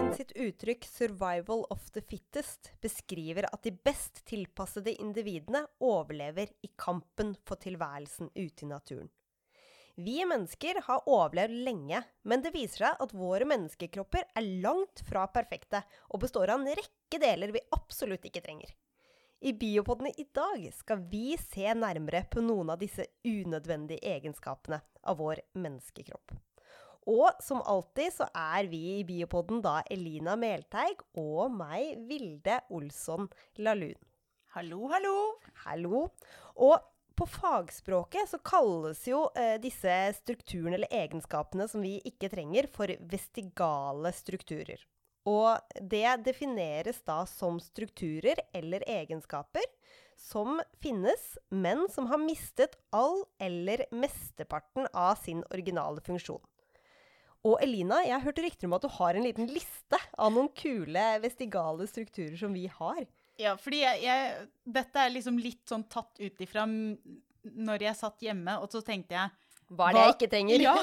Darwin 0.00 0.16
sitt 0.16 0.32
uttrykk 0.32 0.84
'survival 0.84 1.66
of 1.70 1.90
the 1.92 2.00
fittest' 2.00 2.70
beskriver 2.80 3.44
at 3.52 3.62
de 3.62 3.70
best 3.84 4.22
tilpassede 4.24 4.94
individene 4.94 5.60
overlever 5.78 6.48
i 6.64 6.70
kampen 6.76 7.34
for 7.44 7.60
tilværelsen 7.60 8.30
ute 8.34 8.64
i 8.64 8.68
naturen. 8.70 9.10
Vi 10.00 10.16
mennesker 10.24 10.80
har 10.86 11.04
overlevd 11.04 11.60
lenge, 11.68 12.00
men 12.22 12.40
det 12.40 12.54
viser 12.56 12.86
seg 12.86 13.04
at 13.04 13.12
våre 13.12 13.44
menneskekropper 13.44 14.24
er 14.24 14.50
langt 14.64 15.04
fra 15.04 15.28
perfekte 15.28 15.84
og 16.08 16.24
består 16.24 16.48
av 16.48 16.64
en 16.64 16.80
rekke 16.80 17.20
deler 17.20 17.52
vi 17.52 17.66
absolutt 17.76 18.24
ikke 18.24 18.46
trenger. 18.48 18.72
I 19.44 19.52
Biopodene 19.52 20.16
i 20.16 20.30
dag 20.32 20.64
skal 20.80 21.04
vi 21.12 21.36
se 21.36 21.74
nærmere 21.76 22.24
på 22.24 22.40
noen 22.40 22.72
av 22.72 22.80
disse 22.80 23.04
unødvendige 23.20 24.16
egenskapene 24.16 24.80
av 25.04 25.20
vår 25.20 25.44
menneskekropp. 25.60 26.40
Og 27.10 27.42
som 27.42 27.62
alltid 27.66 28.12
så 28.14 28.28
er 28.36 28.68
vi 28.70 28.80
i 29.00 29.06
Biopodden 29.06 29.58
da 29.64 29.80
Elina 29.90 30.36
Melteig 30.38 31.00
og 31.18 31.50
meg, 31.56 31.96
Vilde 32.06 32.60
Olsson 32.70 33.26
Lahlun. 33.58 33.98
Hallo, 34.54 34.86
hallo. 34.92 35.16
Hallo. 35.64 36.04
Og 36.54 36.76
på 37.18 37.26
fagspråket 37.28 38.30
så 38.30 38.38
kalles 38.46 39.02
jo 39.08 39.24
eh, 39.38 39.56
disse 39.62 39.96
strukturene 40.20 40.78
eller 40.78 40.94
egenskapene 41.02 41.66
som 41.70 41.82
vi 41.84 41.98
ikke 42.06 42.30
trenger, 42.32 42.70
for 42.70 42.92
vestigale 43.10 44.14
strukturer. 44.14 44.86
Og 45.28 45.58
det 45.82 46.22
defineres 46.24 47.02
da 47.06 47.24
som 47.28 47.58
strukturer 47.60 48.40
eller 48.56 48.86
egenskaper 48.88 49.66
som 50.20 50.62
finnes, 50.80 51.26
men 51.50 51.86
som 51.92 52.06
har 52.08 52.22
mistet 52.22 52.78
all 52.94 53.24
eller 53.40 53.84
mesteparten 53.92 54.88
av 54.94 55.18
sin 55.20 55.42
originale 55.50 56.00
funksjon. 56.06 56.40
Og 57.48 57.56
Elina, 57.64 58.02
jeg 58.04 58.20
hørte 58.20 58.44
rykter 58.44 58.68
om 58.68 58.76
at 58.76 58.84
du 58.84 58.90
har 58.98 59.16
en 59.16 59.24
liten 59.24 59.48
liste 59.48 59.98
av 60.20 60.32
noen 60.34 60.50
kule 60.52 61.04
vestigale 61.22 61.86
strukturer 61.88 62.36
som 62.36 62.52
vi 62.52 62.66
har. 62.68 63.06
Ja, 63.40 63.54
fordi 63.56 63.80
jeg, 63.80 64.02
jeg, 64.04 64.48
dette 64.68 65.00
er 65.00 65.14
liksom 65.14 65.38
litt 65.40 65.62
sånn 65.68 65.86
tatt 65.88 66.20
ut 66.20 66.42
ifra 66.44 66.66
når 66.68 67.86
jeg 67.86 67.96
satt 67.96 68.20
hjemme, 68.26 68.58
og 68.60 68.68
så 68.68 68.82
tenkte 68.84 69.16
jeg 69.16 69.28
Hva 69.72 69.88
er 69.88 69.96
det 69.96 70.02
jeg 70.02 70.16
ikke 70.18 70.32
trenger? 70.34 70.60
Ja. 70.66 70.76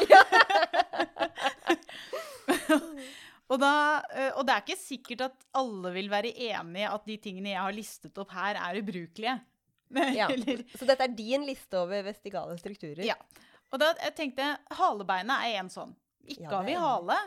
og, 3.51 3.59
da, 3.61 3.73
eh, 4.13 4.31
og 4.33 4.47
det 4.47 4.55
er 4.55 4.63
ikke 4.63 4.79
sikkert 4.79 5.25
at 5.27 5.45
alle 5.57 5.93
vil 5.95 6.09
være 6.11 6.33
enig 6.33 6.83
i 6.83 6.89
at 6.89 7.05
de 7.07 7.19
tingene 7.21 7.53
jeg 7.53 7.63
har 7.63 7.75
listet 7.75 8.17
opp 8.21 8.33
her, 8.37 8.59
er 8.61 8.81
ubrukelige. 8.81 9.37
Ja. 10.17 10.25
Så 10.75 10.83
dette 10.83 11.05
er 11.05 11.13
din 11.15 11.45
liste 11.47 11.77
over 11.79 12.01
vestigale 12.03 12.57
strukturer? 12.59 13.05
Ja. 13.07 13.15
Og 13.71 13.79
da 13.79 13.93
jeg 14.01 14.17
tenkte 14.17 14.49
halebeinet 14.75 15.45
er 15.47 15.61
en 15.61 15.71
sånn. 15.71 15.93
Ikke 16.35 16.51
har 16.51 16.67
vi 16.67 16.77
hale. 16.79 17.17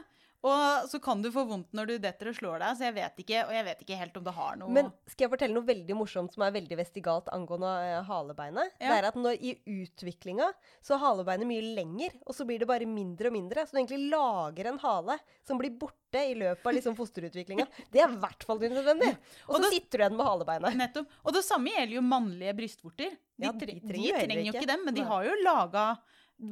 Og 0.41 0.89
så 0.89 0.97
kan 1.05 1.21
du 1.21 1.29
få 1.33 1.43
vondt 1.45 1.75
når 1.77 1.91
du 1.91 1.95
detter 2.01 2.31
og 2.31 2.37
slår 2.39 2.63
deg, 2.63 2.77
så 2.79 2.87
jeg 2.87 2.95
vet 2.97 3.19
ikke, 3.21 3.41
og 3.45 3.53
jeg 3.53 3.65
vet 3.67 3.83
ikke 3.85 3.99
helt 4.01 4.15
om 4.17 4.25
det 4.25 4.33
har 4.33 4.55
noe 4.57 4.73
Men 4.73 4.87
skal 5.05 5.27
jeg 5.27 5.33
fortelle 5.35 5.57
noe 5.57 5.69
veldig 5.69 5.97
morsomt 5.99 6.33
som 6.33 6.45
er 6.47 6.55
veldig 6.55 6.79
vestigalt 6.79 7.29
angående 7.35 7.69
uh, 7.69 7.99
halebeinet? 8.09 8.73
Ja. 8.79 8.87
Det 8.87 8.95
er 8.95 9.09
at 9.11 9.19
når 9.21 9.37
i 9.37 9.53
utviklinga 9.83 10.49
så 10.81 10.97
er 10.97 11.03
halebeinet 11.03 11.51
mye 11.51 11.67
lenger, 11.77 12.17
og 12.25 12.39
så 12.39 12.47
blir 12.49 12.63
det 12.63 12.71
bare 12.71 12.89
mindre 12.89 13.29
og 13.29 13.37
mindre. 13.37 13.67
Så 13.69 13.77
du 13.77 13.83
egentlig 13.83 14.09
lager 14.15 14.71
en 14.71 14.81
hale 14.81 15.19
som 15.45 15.61
blir 15.61 15.77
borte 15.83 16.25
i 16.25 16.33
løpet 16.41 16.73
av 16.73 16.77
liksom 16.79 16.97
fosterutviklinga. 17.03 17.67
Det 17.93 18.01
er 18.01 18.09
i 18.09 18.21
hvert 18.25 18.49
fall 18.49 18.65
unødvendig. 18.65 19.13
Og 19.51 19.61
så 19.61 19.75
sitter 19.75 19.93
du 19.93 20.07
igjen 20.07 20.17
med 20.23 20.31
halebeinet. 20.31 20.79
Nettopp. 20.81 21.19
Og 21.21 21.37
det 21.37 21.45
samme 21.45 21.75
gjelder 21.75 21.99
jo 21.99 22.07
mannlige 22.07 22.57
brystvorter. 22.63 23.13
De, 23.13 23.45
ja, 23.45 23.53
de 23.53 23.61
trenger, 23.69 23.85
de 23.93 24.25
trenger 24.25 24.49
jo 24.49 24.57
ikke 24.57 24.73
dem, 24.73 24.89
men 24.89 24.97
de 24.97 25.05
har 25.13 25.29
jo 25.29 25.37
laga 25.45 25.91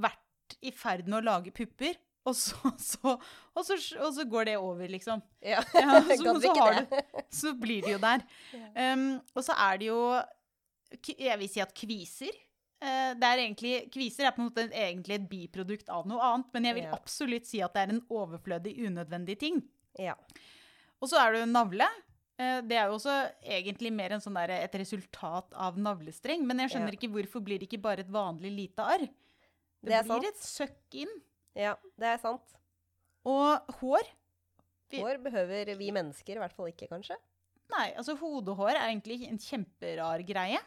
vært 0.05 0.61
i 0.61 0.75
ferd 0.77 1.09
med 1.09 1.23
å 1.23 1.25
lage 1.25 1.57
pupper. 1.57 1.97
Og 2.27 2.37
så, 2.37 2.57
så, 2.91 3.15
og, 3.55 3.63
så, 3.65 3.79
og 4.01 4.11
så, 4.15 4.27
går 4.29 4.51
det 4.51 4.57
over, 4.59 4.89
liksom. 4.91 5.23
Ja, 5.43 5.63
ja 5.75 6.01
så, 6.19 6.35
du, 6.35 6.49
så, 7.31 7.55
blir 7.61 7.87
det 7.87 7.95
jo 7.97 8.03
der. 8.03 8.27
Um, 8.75 9.09
og 9.35 9.45
så 9.47 9.57
er 9.69 9.81
det 9.81 9.91
jo 9.91 10.03
Jeg 11.19 11.39
vil 11.41 11.51
si 11.53 11.61
at 11.61 11.75
kviser 11.77 12.33
uh, 12.33 13.13
det 13.19 13.29
er 13.29 13.45
egentlig, 13.45 13.73
Kviser 13.93 14.29
er 14.29 14.35
på 14.37 14.43
en 14.43 14.51
måte 14.51 14.69
egentlig 14.69 15.19
et 15.19 15.31
biprodukt 15.31 15.93
av 15.93 16.09
noe 16.09 16.23
annet, 16.25 16.51
men 16.57 16.69
jeg 16.71 16.79
vil 16.81 16.89
ja. 16.89 16.99
absolutt 16.99 17.49
si 17.49 17.63
at 17.65 17.75
det 17.77 17.87
er 17.87 17.97
en 17.97 18.05
overflødig, 18.09 18.77
unødvendig 18.89 19.39
ting. 19.41 19.63
Ja. 19.99 20.17
Og 20.99 21.11
så 21.11 21.19
er 21.23 21.35
det 21.35 21.43
jo 21.45 21.51
navle. 21.53 21.89
Uh, 22.39 22.61
det 22.67 22.79
er 22.79 22.91
jo 22.91 22.99
også 22.99 23.15
egentlig 23.43 23.93
mer 23.95 24.15
en 24.15 24.23
sånn 24.25 24.37
der, 24.39 24.57
et 24.61 24.77
resultat 24.81 25.57
av 25.59 25.79
navlestreng. 25.81 26.45
Men 26.47 26.65
jeg 26.65 26.75
skjønner 26.75 26.99
ikke 26.99 27.11
hvorfor 27.15 27.45
blir 27.45 27.61
det 27.61 27.71
ikke 27.71 27.83
bare 27.89 28.07
et 28.07 28.13
vanlig 28.13 28.55
lite 28.55 28.87
arr. 28.97 29.09
Det, 29.79 29.93
det 29.93 30.05
blir 30.07 30.25
sant. 30.25 30.31
et 30.33 30.47
søkk 30.47 31.01
inn. 31.05 31.19
Ja, 31.59 31.75
det 31.99 32.13
er 32.13 32.21
sant. 32.23 32.55
Og 33.27 33.73
hår. 33.81 34.07
Hår 34.95 35.19
behøver 35.21 35.75
vi 35.77 35.91
mennesker 35.93 36.39
i 36.39 36.41
hvert 36.41 36.55
fall 36.57 36.71
ikke, 36.71 36.89
kanskje? 36.91 37.19
Nei, 37.75 37.91
altså 37.99 38.15
hodehår 38.17 38.73
er 38.73 38.87
egentlig 38.87 39.27
en 39.29 39.41
kjemperar 39.43 40.23
greie. 40.27 40.61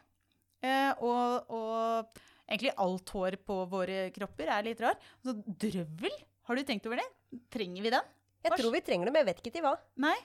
Eh, 0.61 0.91
og, 1.01 1.49
og, 1.49 2.19
egentlig 2.45 2.73
alt 2.83 3.13
hår 3.15 3.39
på 3.47 3.57
våre 3.71 4.03
kropper 4.13 4.51
er 4.53 4.67
litt 4.67 4.83
rar. 4.83 4.99
Altså 5.23 5.55
drøvel, 5.63 6.17
har 6.49 6.59
du 6.59 6.67
tenkt 6.67 6.85
over 6.89 7.01
det? 7.01 7.07
Trenger 7.53 7.87
vi 7.87 7.93
den? 7.95 8.11
Jeg 8.45 8.57
tror 8.57 8.73
vi 8.73 8.83
trenger 8.85 9.07
det, 9.07 9.13
men 9.13 9.23
jeg 9.23 9.29
vet 9.31 9.41
ikke 9.41 9.55
til 9.55 9.65
hva. 9.65 9.73
Nei. 10.01 10.17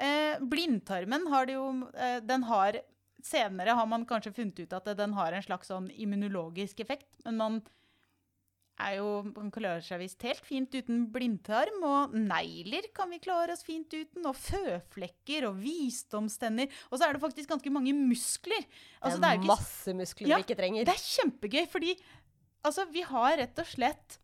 Eh, 0.00 0.40
blindtarmen 0.40 1.28
har 1.28 1.44
det 1.44 1.58
jo 1.58 1.64
eh, 1.92 2.22
Den 2.24 2.46
har 2.48 2.78
Senere 3.20 3.74
har 3.76 3.84
man 3.84 4.06
kanskje 4.08 4.32
funnet 4.32 4.62
ut 4.62 4.70
at 4.72 4.86
den 4.96 5.12
har 5.12 5.34
en 5.36 5.42
slags 5.44 5.68
sånn 5.68 5.90
immunologisk 5.92 6.78
effekt, 6.80 7.10
men 7.26 7.36
man 7.36 7.58
er 8.80 8.96
jo, 8.98 9.08
man 9.34 9.50
klarer 9.54 9.82
seg 9.84 10.00
visst 10.02 10.24
helt 10.26 10.46
fint 10.46 10.74
uten 10.74 11.04
blindtarm. 11.12 11.82
Og 11.86 12.14
negler 12.16 12.88
kan 12.96 13.10
vi 13.12 13.20
klare 13.22 13.54
oss 13.56 13.64
fint 13.66 13.92
uten. 13.92 14.24
Og 14.28 14.36
føflekker 14.38 15.48
og 15.50 15.60
visdomstenner. 15.62 16.70
Og 16.90 16.98
så 16.98 17.06
er 17.06 17.16
det 17.16 17.22
faktisk 17.24 17.52
ganske 17.52 17.74
mange 17.74 17.94
muskler. 17.96 18.66
Altså, 19.00 19.20
det 19.20 19.28
er, 19.28 19.38
ikke, 19.40 19.52
masse 19.52 19.96
muskler 19.96 20.32
ja, 20.32 20.40
vi 20.40 20.48
ikke 20.48 20.58
trenger. 20.62 20.88
Det 20.88 20.96
er 20.96 21.06
kjempegøy, 21.06 21.62
fordi 21.72 21.94
altså, 22.66 22.88
vi 22.92 23.06
har 23.10 23.38
rett 23.42 23.62
og 23.62 23.70
slett 23.70 24.20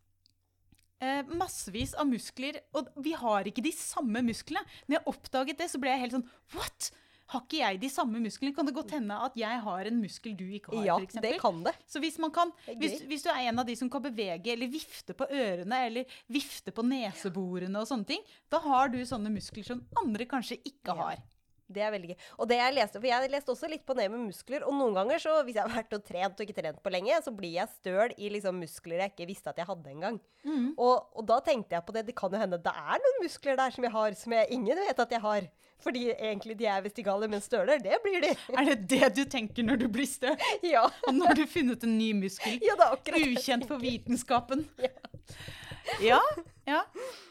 eh, 1.01 1.33
massevis 1.37 1.95
av 1.97 2.09
muskler. 2.09 2.61
Og 2.77 2.93
vi 3.03 3.15
har 3.17 3.49
ikke 3.49 3.65
de 3.65 3.73
samme 3.75 4.23
musklene. 4.25 4.65
Når 4.87 4.99
jeg 4.99 5.09
oppdaget 5.13 5.61
det, 5.63 5.71
så 5.73 5.81
ble 5.81 5.93
jeg 5.93 6.07
helt 6.07 6.17
sånn 6.19 6.31
What? 6.55 6.91
Har 7.33 7.43
ikke 7.43 7.59
jeg 7.59 7.79
de 7.81 7.89
samme 7.91 8.21
musklene? 8.23 8.55
Kan 8.55 8.69
det 8.69 8.75
godt 8.75 8.93
hende 8.95 9.15
at 9.27 9.37
jeg 9.39 9.61
har 9.65 9.89
en 9.89 9.97
muskel 9.99 10.35
du 10.39 10.45
ikke 10.47 10.71
har? 10.71 10.85
Ja, 10.85 10.95
for 10.95 11.07
eksempel? 11.07 11.29
det 11.33 11.41
kan 11.41 11.63
det. 11.65 11.73
Så 11.87 12.01
hvis, 12.03 12.19
kan, 12.33 12.53
hvis, 12.79 13.01
hvis, 13.09 13.25
du 13.25 13.31
er 13.33 13.49
en 13.49 13.63
av 13.63 13.67
de 13.67 13.75
som 13.75 13.89
kan 13.91 14.03
bevege 14.03 14.53
eller 14.53 14.71
vifte 14.71 15.15
på 15.17 15.27
ørene 15.27 15.81
eller 15.89 16.19
vifte 16.31 16.71
på 16.71 16.85
neseborene 16.87 17.81
og 17.81 17.89
sånne 17.89 18.07
ting, 18.13 18.23
da 18.51 18.61
har 18.63 18.93
du 18.93 19.01
sånne 19.07 19.33
muskler 19.33 19.67
som 19.67 19.83
andre 19.99 20.29
kanskje 20.29 20.61
ikke 20.63 20.95
har. 20.95 21.19
Det 21.67 21.81
er 21.83 21.91
veldig 21.91 22.13
gøy. 22.13 22.17
Og 22.39 22.47
det 22.47 22.57
jeg 22.61 22.75
leste, 22.77 22.99
for 22.99 23.09
jeg 23.09 23.31
leste 23.31 23.51
også 23.51 23.67
litt 23.67 23.83
på 23.87 23.95
det 23.97 24.05
med 24.11 24.23
muskler. 24.23 24.63
Og 24.63 24.75
noen 24.77 24.95
ganger, 24.95 25.19
så 25.19 25.33
hvis 25.43 25.57
jeg 25.57 25.67
har 25.67 25.73
vært 25.73 25.95
og 25.97 26.05
trent 26.07 26.39
og 26.39 26.45
ikke 26.45 26.55
trent 26.61 26.79
på 26.83 26.93
lenge, 26.95 27.17
så 27.25 27.33
blir 27.35 27.57
jeg 27.57 27.73
støl 27.73 28.13
i 28.15 28.31
liksom 28.31 28.61
muskler 28.63 29.03
jeg 29.03 29.11
ikke 29.11 29.27
visste 29.27 29.51
at 29.51 29.59
jeg 29.59 29.67
hadde 29.67 29.91
engang. 29.91 30.19
Mm. 30.47 30.69
Og, 30.73 30.95
og 31.11 31.27
da 31.27 31.41
tenkte 31.43 31.75
jeg 31.75 31.83
på 31.83 31.95
det. 31.97 32.05
Det 32.07 32.15
kan 32.17 32.31
jo 32.31 32.39
hende 32.39 32.61
det 32.63 32.71
er 32.71 33.03
noen 33.03 33.19
muskler 33.25 33.59
der 33.59 33.75
som 33.75 33.87
jeg 33.87 33.95
har, 33.97 34.15
som 34.21 34.37
jeg 34.37 34.51
ingen 34.55 34.83
vet 34.85 35.03
at 35.03 35.17
jeg 35.17 35.25
har. 35.27 35.49
Fordi 35.83 36.07
egentlig 36.11 36.57
de 36.57 36.65
er 36.69 36.81
vestigale, 36.81 37.27
men 37.29 37.43
støler, 37.43 37.81
det 37.83 37.99
blir 38.03 38.23
de. 38.23 38.31
Er 38.53 38.69
det 38.71 38.77
det 38.89 39.11
du 39.17 39.23
tenker 39.29 39.65
når 39.65 39.83
du 39.83 39.87
blir 39.93 40.09
støl? 40.09 40.37
Ja. 40.65 40.87
Og 41.07 41.13
nå 41.15 41.27
har 41.29 41.37
du 41.37 41.45
funnet 41.49 41.85
en 41.85 41.97
ny 41.99 42.11
muskel? 42.17 42.57
Ja, 42.65 42.75
det 42.79 42.87
er 42.87 42.95
akkurat 42.97 43.27
Ukjent 43.35 43.67
for 43.69 43.83
vitenskapen? 43.83 44.67
Ja. 46.03 46.17
ja. 46.17 46.17
ja. 46.67 46.79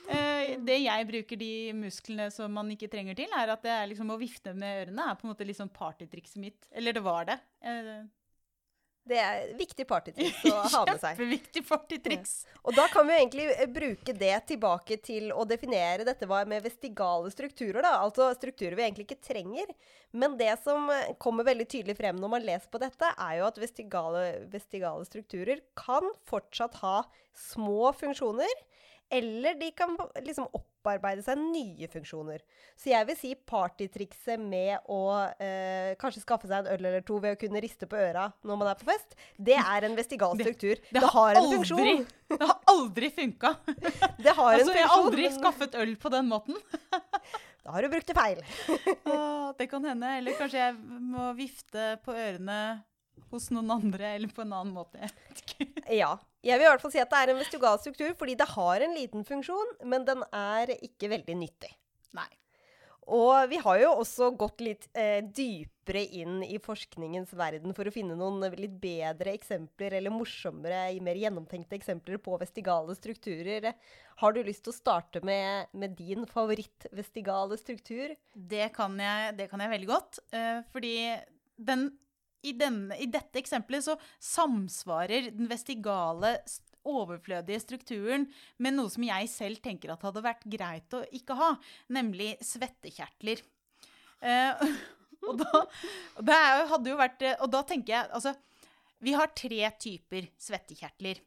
Eh, 0.08 0.54
det 0.64 0.78
jeg 0.80 1.06
bruker 1.10 1.36
de 1.36 1.50
musklene 1.76 2.30
som 2.32 2.54
man 2.56 2.70
ikke 2.72 2.88
trenger 2.88 3.18
til, 3.18 3.28
er 3.36 3.52
at 3.52 3.66
det 3.66 3.72
er 3.74 3.90
liksom 3.90 4.14
å 4.14 4.16
vifte 4.16 4.54
med 4.56 4.86
ørene 4.86 5.10
er 5.10 5.18
på 5.18 5.26
en 5.26 5.32
måte 5.34 5.44
liksom 5.44 5.68
partytrikset 5.76 6.40
mitt. 6.40 6.70
Eller 6.72 6.96
det 6.96 7.02
var 7.04 7.28
det. 7.28 7.36
Det 9.06 9.18
er 9.22 9.50
viktig 9.54 9.84
partytriks 9.86 10.40
å 10.50 10.56
ha 10.72 10.80
med 10.88 10.98
seg. 10.98 11.12
Kjempeviktig 11.18 11.62
partytriks. 11.68 12.32
Ja. 12.42 12.60
Og 12.66 12.74
da 12.74 12.86
kan 12.90 13.06
vi 13.06 13.14
egentlig 13.20 13.46
eh, 13.52 13.68
bruke 13.70 14.14
det 14.16 14.34
tilbake 14.50 14.98
til 15.04 15.30
å 15.30 15.44
definere 15.46 16.06
dette 16.06 16.26
med 16.26 16.64
vestigale 16.64 17.30
strukturer. 17.30 17.82
da, 17.84 18.00
Altså 18.02 18.32
strukturer 18.34 18.74
vi 18.74 18.86
egentlig 18.86 19.06
ikke 19.06 19.22
trenger. 19.28 19.70
Men 20.10 20.34
det 20.40 20.52
som 20.64 20.90
eh, 20.90 21.14
kommer 21.22 21.46
veldig 21.46 21.68
tydelig 21.70 21.96
frem 22.00 22.18
når 22.18 22.34
man 22.34 22.46
leser 22.48 22.72
på 22.72 22.82
dette, 22.82 23.12
er 23.14 23.38
jo 23.38 23.46
at 23.46 23.60
vestigale, 23.62 24.24
vestigale 24.50 25.06
strukturer 25.06 25.62
kan 25.78 26.10
fortsatt 26.26 26.80
ha 26.82 26.96
små 27.36 27.92
funksjoner 27.94 28.66
eller 29.10 29.54
de 29.54 29.70
kan 29.76 29.92
liksom 30.24 30.48
opparbeide 30.50 31.22
seg 31.22 31.38
nye 31.38 31.88
funksjoner. 31.90 32.42
Så 32.78 32.90
jeg 32.90 33.06
vil 33.08 33.18
si 33.18 33.32
partytrikset 33.48 34.40
med 34.42 34.88
å 34.92 35.00
eh, 35.42 35.94
kanskje 36.00 36.24
skaffe 36.24 36.50
seg 36.50 36.64
en 36.64 36.72
øl 36.74 36.88
eller 36.90 37.04
to 37.06 37.18
ved 37.22 37.36
å 37.36 37.40
kunne 37.40 37.62
riste 37.62 37.88
på 37.90 37.98
øra 38.00 38.28
når 38.46 38.60
man 38.60 38.70
er 38.72 38.80
på 38.80 38.88
fest, 38.90 39.16
det 39.38 39.58
er 39.60 39.86
en 39.88 39.96
vestigal 39.98 40.34
struktur. 40.38 40.74
Det, 40.74 40.90
det, 40.90 41.02
det 41.02 41.12
har, 41.14 41.38
en 41.38 41.50
funksjon. 41.54 42.06
Det 42.32 42.40
har 42.42 42.72
aldri 42.74 43.12
funka. 43.14 43.54
Det 44.26 44.32
har 44.34 44.56
altså, 44.56 44.72
en 44.72 44.72
funksjon. 44.72 44.80
Jeg 44.80 44.88
har 44.90 44.96
aldri 44.98 45.28
skaffet 45.36 45.78
øl 45.82 45.94
på 46.00 46.12
den 46.16 46.30
måten. 46.30 46.58
da 47.64 47.76
har 47.76 47.86
du 47.86 47.92
brukt 47.92 48.10
det 48.10 48.16
feil. 48.16 48.42
ah, 49.12 49.52
det 49.58 49.68
kan 49.70 49.86
hende. 49.86 50.12
Eller 50.18 50.38
kanskje 50.38 50.64
jeg 50.64 50.76
må 51.14 51.30
vifte 51.38 51.94
på 52.04 52.14
ørene 52.16 52.60
hos 53.32 53.50
noen 53.54 53.70
andre, 53.78 54.14
eller 54.16 54.32
på 54.32 54.44
en 54.44 54.54
annen 54.56 54.74
måte. 54.76 55.10
ja. 56.00 56.14
Jeg 56.46 56.60
vil 56.60 56.66
i 56.66 56.70
hvert 56.70 56.82
fall 56.82 56.94
si 56.94 57.02
at 57.02 57.10
det 57.10 57.20
er 57.22 57.32
en 57.32 57.40
vestigal 57.40 57.78
struktur, 57.82 58.12
fordi 58.18 58.36
det 58.38 58.46
har 58.52 58.82
en 58.84 58.94
liten 58.94 59.24
funksjon, 59.26 59.78
men 59.90 60.06
den 60.06 60.22
er 60.30 60.76
ikke 60.78 61.10
veldig 61.10 61.38
nyttig. 61.40 61.72
Nei. 62.16 62.28
Og 63.06 63.46
vi 63.50 63.58
har 63.62 63.78
jo 63.78 63.90
også 64.00 64.32
gått 64.34 64.62
litt 64.66 64.88
eh, 64.98 65.20
dypere 65.22 66.02
inn 66.18 66.40
i 66.42 66.56
forskningens 66.62 67.30
verden 67.38 67.74
for 67.74 67.86
å 67.86 67.92
finne 67.94 68.16
noen 68.18 68.42
litt 68.58 68.74
bedre 68.82 69.30
eksempler, 69.36 69.94
eller 69.94 70.10
morsommere, 70.10 70.88
mer 71.06 71.18
gjennomtenkte 71.20 71.78
eksempler 71.78 72.18
på 72.22 72.34
vestigale 72.42 72.96
strukturer. 72.98 73.70
Har 74.22 74.34
du 74.34 74.42
lyst 74.42 74.64
til 74.66 74.74
å 74.74 74.78
starte 74.78 75.22
med, 75.26 75.70
med 75.70 75.94
din 75.98 76.26
favoritt-vestigale 76.26 77.58
struktur? 77.62 78.16
Det 78.34 78.72
kan 78.74 78.98
jeg, 78.98 79.36
det 79.38 79.46
kan 79.52 79.62
jeg 79.62 79.74
veldig 79.76 79.90
godt. 79.92 80.22
eh, 80.34 80.64
fordi 80.74 80.96
den, 81.56 81.88
i, 82.42 82.52
denne, 82.52 82.96
i 83.00 83.06
dette 83.10 83.40
eksempelet 83.40 83.84
så 83.86 83.96
samsvarer 84.22 85.30
den 85.34 85.48
vestigale 85.50 86.36
overflødige 86.86 87.60
strukturen 87.64 88.28
med 88.62 88.76
noe 88.76 88.90
som 88.92 89.02
jeg 89.06 89.30
selv 89.32 89.62
tenker 89.64 89.90
at 89.90 90.04
hadde 90.06 90.22
vært 90.22 90.44
greit 90.46 90.94
å 90.94 91.02
ikke 91.16 91.34
ha, 91.38 91.48
nemlig 91.90 92.36
svettekjertler. 92.46 93.42
Eh, 94.22 94.62
og, 95.26 95.40
da, 95.42 95.64
det 96.30 96.40
hadde 96.70 96.92
jo 96.92 96.96
vært 96.98 97.24
eh, 97.26 97.34
Og 97.44 97.50
da 97.52 97.60
tenker 97.68 97.92
jeg 97.92 98.08
altså 98.16 98.30
Vi 99.04 99.12
har 99.12 99.28
tre 99.36 99.68
typer 99.82 100.30
svettekjertler. 100.40 101.20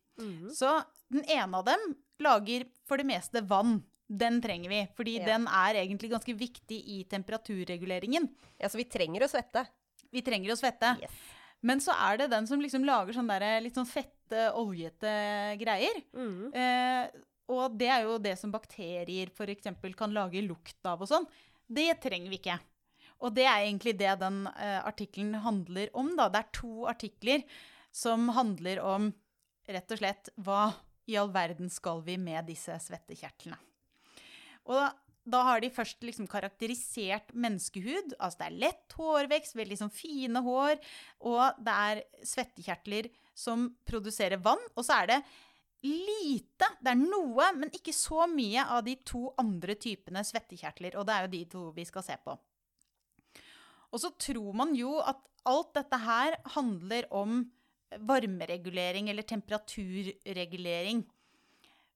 Så 0.51 0.71
den 1.13 1.21
ene 1.31 1.59
av 1.61 1.67
dem 1.67 1.83
lager 2.19 2.65
for 2.89 2.99
det 2.99 3.05
meste 3.07 3.43
vann. 3.47 3.77
Den 4.09 4.39
trenger 4.41 4.71
vi, 4.73 4.79
fordi 4.97 5.13
Ja. 5.19 5.25
den 5.29 5.45
er 5.47 5.77
egentlig 5.83 6.09
ganske 6.11 6.33
viktig 6.33 6.79
i 6.95 7.03
temperaturreguleringen. 7.07 8.25
Ja, 8.57 8.67
så 8.67 8.79
vi 8.81 8.87
trenger 8.89 9.23
å 9.23 9.29
svette. 9.29 9.67
Vi 10.13 10.23
trenger 10.25 10.53
å 10.53 10.59
svette. 10.59 10.95
Yes. 11.01 11.17
Men 11.65 11.81
så 11.83 11.93
er 12.07 12.21
det 12.21 12.29
den 12.31 12.47
som 12.47 12.61
liksom 12.63 12.85
lager 12.87 13.15
sånn 13.15 13.29
der, 13.29 13.59
litt 13.63 13.75
sånn 13.75 13.89
fette, 13.89 14.49
oljete 14.55 15.11
greier. 15.59 16.01
Mm. 16.15 16.53
Eh, 16.55 17.21
og 17.49 17.75
det 17.79 17.89
er 17.91 18.05
jo 18.05 18.17
det 18.21 18.35
som 18.39 18.53
bakterier 18.53 19.31
f.eks. 19.33 19.71
kan 19.97 20.13
lage 20.15 20.43
lukt 20.45 20.85
av 20.87 21.01
og 21.03 21.09
sånn. 21.09 21.25
Det 21.67 21.91
trenger 22.03 22.31
vi 22.31 22.39
ikke. 22.39 22.59
Og 23.19 23.33
det 23.35 23.45
er 23.49 23.65
egentlig 23.65 23.97
det 23.99 24.13
den 24.21 24.45
eh, 24.53 24.79
artikkelen 24.87 25.41
handler 25.43 25.91
om. 25.97 26.13
da. 26.15 26.29
Det 26.31 26.43
er 26.43 26.53
to 26.55 26.85
artikler 26.87 27.43
som 27.91 28.29
handler 28.37 28.79
om 28.85 29.09
rett 29.69 29.91
og 29.91 29.99
slett 29.99 30.31
hva 30.39 30.69
i 31.09 31.17
all 31.19 31.31
verden 31.33 31.71
skal 31.73 32.03
vi 32.05 32.15
med 32.21 32.47
disse 32.47 32.75
svettekjertlene. 32.85 33.57
Og 34.69 34.85
da, 35.31 35.43
har 35.47 35.61
de 35.63 35.71
først 35.73 36.03
liksom 36.05 36.27
karakterisert 36.29 37.33
menneskehud. 37.33 38.15
Altså 38.17 38.41
det 38.41 38.47
er 38.47 38.57
lett 38.65 38.95
hårvekst, 38.97 39.57
veldig 39.59 39.77
sånn 39.81 39.93
fine 39.93 40.43
hår. 40.45 40.79
Og 41.29 41.61
det 41.65 41.75
er 41.89 42.01
svettekjertler 42.31 43.09
som 43.37 43.69
produserer 43.87 44.41
vann. 44.43 44.61
Og 44.75 44.85
så 44.87 45.01
er 45.01 45.13
det 45.13 45.19
lite, 45.85 46.67
det 46.83 46.91
er 46.91 46.99
noe, 46.99 47.45
men 47.55 47.71
ikke 47.75 47.95
så 47.95 48.25
mye 48.27 48.65
av 48.75 48.83
de 48.87 48.97
to 49.07 49.29
andre 49.39 49.77
typene 49.79 50.25
svettekjertler. 50.27 50.97
Og 50.99 51.07
det 51.07 51.15
er 51.15 51.25
jo 51.25 51.33
de 51.37 51.43
to 51.53 51.63
vi 51.77 51.87
skal 51.87 52.05
se 52.05 52.17
på. 52.23 52.35
Og 53.89 54.03
så 54.03 54.11
tror 54.21 54.53
man 54.57 54.75
jo 54.77 54.99
at 55.01 55.21
alt 55.49 55.71
dette 55.77 55.97
her 56.03 56.35
handler 56.55 57.07
om 57.15 57.41
varmeregulering 58.05 59.09
eller 59.09 59.25
temperaturregulering. 59.25 61.01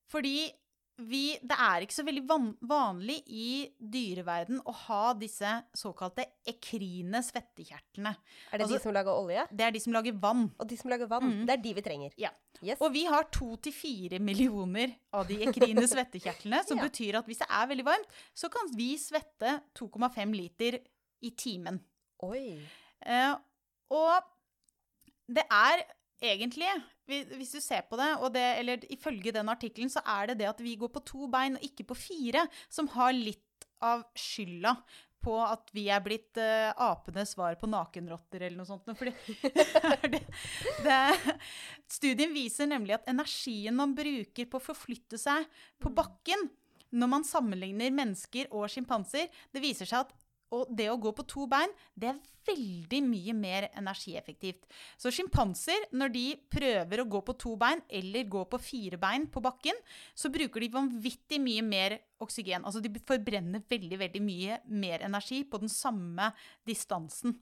Fordi 0.09 0.47
vi, 0.97 1.37
det 1.41 1.55
er 1.57 1.81
ikke 1.81 1.95
så 1.95 2.03
veldig 2.05 2.21
van, 2.29 2.43
vanlig 2.69 3.15
i 3.27 3.45
dyreverden 3.79 4.59
å 4.69 4.73
ha 4.85 5.13
disse 5.17 5.49
såkalte 5.75 6.25
ekrine 6.47 7.17
svettekjertlene. 7.25 8.11
Er 8.51 8.57
det 8.57 8.61
Altså- 8.67 8.77
de 8.77 8.83
som 8.83 8.93
lager 8.93 9.11
olje? 9.11 9.47
Det 9.49 9.61
er 9.65 9.71
de 9.71 9.79
som 9.79 9.93
lager 9.93 10.13
vann. 10.13 10.51
Og 10.59 10.67
de 10.67 10.77
som 10.77 10.89
lager 10.91 11.07
vann? 11.07 11.23
mm. 11.23 11.45
Det 11.47 11.53
er 11.57 11.61
de 11.63 11.73
vi 11.73 11.81
trenger. 11.81 12.13
Ja. 12.17 12.29
Yes. 12.61 12.77
Og 12.79 12.93
vi 12.93 13.05
har 13.05 13.23
to 13.31 13.55
til 13.57 13.73
fire 13.73 14.19
millioner 14.19 14.95
av 15.11 15.27
de 15.27 15.35
ekrine 15.47 15.81
svettekjertlene, 15.93 16.63
som 16.65 16.77
Ja. 16.77 16.83
betyr 16.87 17.15
at 17.17 17.25
hvis 17.25 17.39
det 17.39 17.47
er 17.49 17.67
veldig 17.67 17.85
varmt, 17.85 18.07
så 18.35 18.49
kan 18.51 18.69
vi 18.75 18.95
svette 18.97 19.61
2,5 19.75 20.31
liter 20.35 20.79
i 21.23 21.31
timen. 21.31 21.79
Oi. 22.21 22.61
Eh, 23.05 23.35
og 23.91 24.23
det 25.27 25.43
er 25.49 25.83
egentlig, 26.23 26.69
hvis 27.05 27.53
du 27.53 27.61
ser 27.61 27.83
på 27.89 27.99
det, 27.99 28.09
og 28.23 28.33
det, 28.35 28.43
eller 28.61 28.83
ifølge 28.93 29.33
den 29.35 29.51
artikkelen, 29.51 29.91
så 29.91 30.03
er 30.15 30.31
det 30.31 30.39
det 30.41 30.51
at 30.51 30.61
vi 30.63 30.77
går 30.79 30.91
på 30.93 31.03
to 31.07 31.27
bein 31.31 31.59
og 31.59 31.65
ikke 31.67 31.87
på 31.91 31.97
fire, 31.99 32.45
som 32.71 32.89
har 32.95 33.11
litt 33.15 33.67
av 33.83 34.05
skylda 34.15 34.77
på 35.23 35.35
at 35.39 35.69
vi 35.75 35.85
er 35.91 36.01
blitt 36.03 36.39
uh, 36.39 36.73
apenes 36.83 37.31
svar 37.35 37.55
på 37.59 37.69
nakenrotter 37.71 38.43
eller 38.43 38.59
noe 38.59 38.67
sånt. 38.67 38.89
Fordi 38.99 39.13
det, 40.13 40.23
det, 40.83 40.97
studien 41.91 42.33
viser 42.35 42.67
nemlig 42.71 42.97
at 42.97 43.07
energien 43.11 43.77
man 43.77 43.95
bruker 43.95 44.49
på 44.49 44.59
å 44.59 44.65
forflytte 44.71 45.19
seg 45.21 45.47
på 45.83 45.93
bakken 45.95 46.49
når 46.93 47.09
man 47.09 47.23
sammenligner 47.25 47.93
mennesker 47.95 48.51
og 48.53 48.67
sjimpanser, 48.69 49.31
det 49.49 49.63
viser 49.63 49.89
seg 49.89 50.03
at 50.03 50.11
og 50.53 50.69
det 50.69 50.89
å 50.91 50.99
gå 51.01 51.11
på 51.15 51.25
to 51.29 51.47
bein, 51.49 51.71
det 51.97 52.11
er 52.11 52.21
veldig 52.47 52.99
mye 53.07 53.35
mer 53.37 53.67
energieffektivt. 53.79 54.65
Så 54.99 55.11
sjimpanser, 55.13 55.87
når 55.95 56.13
de 56.13 56.25
prøver 56.51 57.01
å 57.01 57.07
gå 57.09 57.23
på 57.25 57.37
to 57.39 57.55
bein 57.59 57.81
eller 57.89 58.27
gå 58.29 58.43
på 58.51 58.59
fire 58.61 58.99
bein 59.01 59.29
på 59.31 59.43
bakken, 59.43 59.79
så 60.13 60.31
bruker 60.33 60.63
de 60.63 60.73
vanvittig 60.73 61.39
mye 61.43 61.63
mer 61.65 61.97
oksygen. 62.23 62.65
Altså 62.67 62.83
de 62.83 62.91
forbrenner 63.07 63.63
veldig, 63.69 64.01
veldig 64.05 64.23
mye 64.23 64.59
mer 64.75 65.07
energi 65.07 65.43
på 65.47 65.63
den 65.63 65.71
samme 65.71 66.31
distansen. 66.67 67.39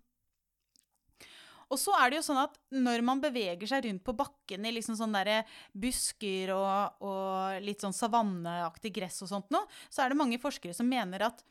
Og 1.71 1.79
så 1.79 1.93
er 1.95 2.11
det 2.11 2.19
jo 2.19 2.25
sånn 2.25 2.41
at 2.41 2.57
når 2.75 3.03
man 3.07 3.21
beveger 3.23 3.69
seg 3.69 3.85
rundt 3.85 4.03
på 4.03 4.15
bakken 4.19 4.67
i 4.67 4.73
liksom 4.75 4.97
sånne 4.99 5.37
busker 5.71 6.51
og, 6.51 6.99
og 7.07 7.63
litt 7.63 7.83
sånn 7.83 7.95
savanneaktig 7.95 8.91
gress 8.97 9.21
og 9.23 9.31
sånt 9.31 9.53
noe, 9.55 9.63
så 9.87 10.03
er 10.03 10.11
det 10.11 10.19
mange 10.19 10.41
forskere 10.41 10.75
som 10.75 10.89
mener 10.91 11.29
at 11.29 11.45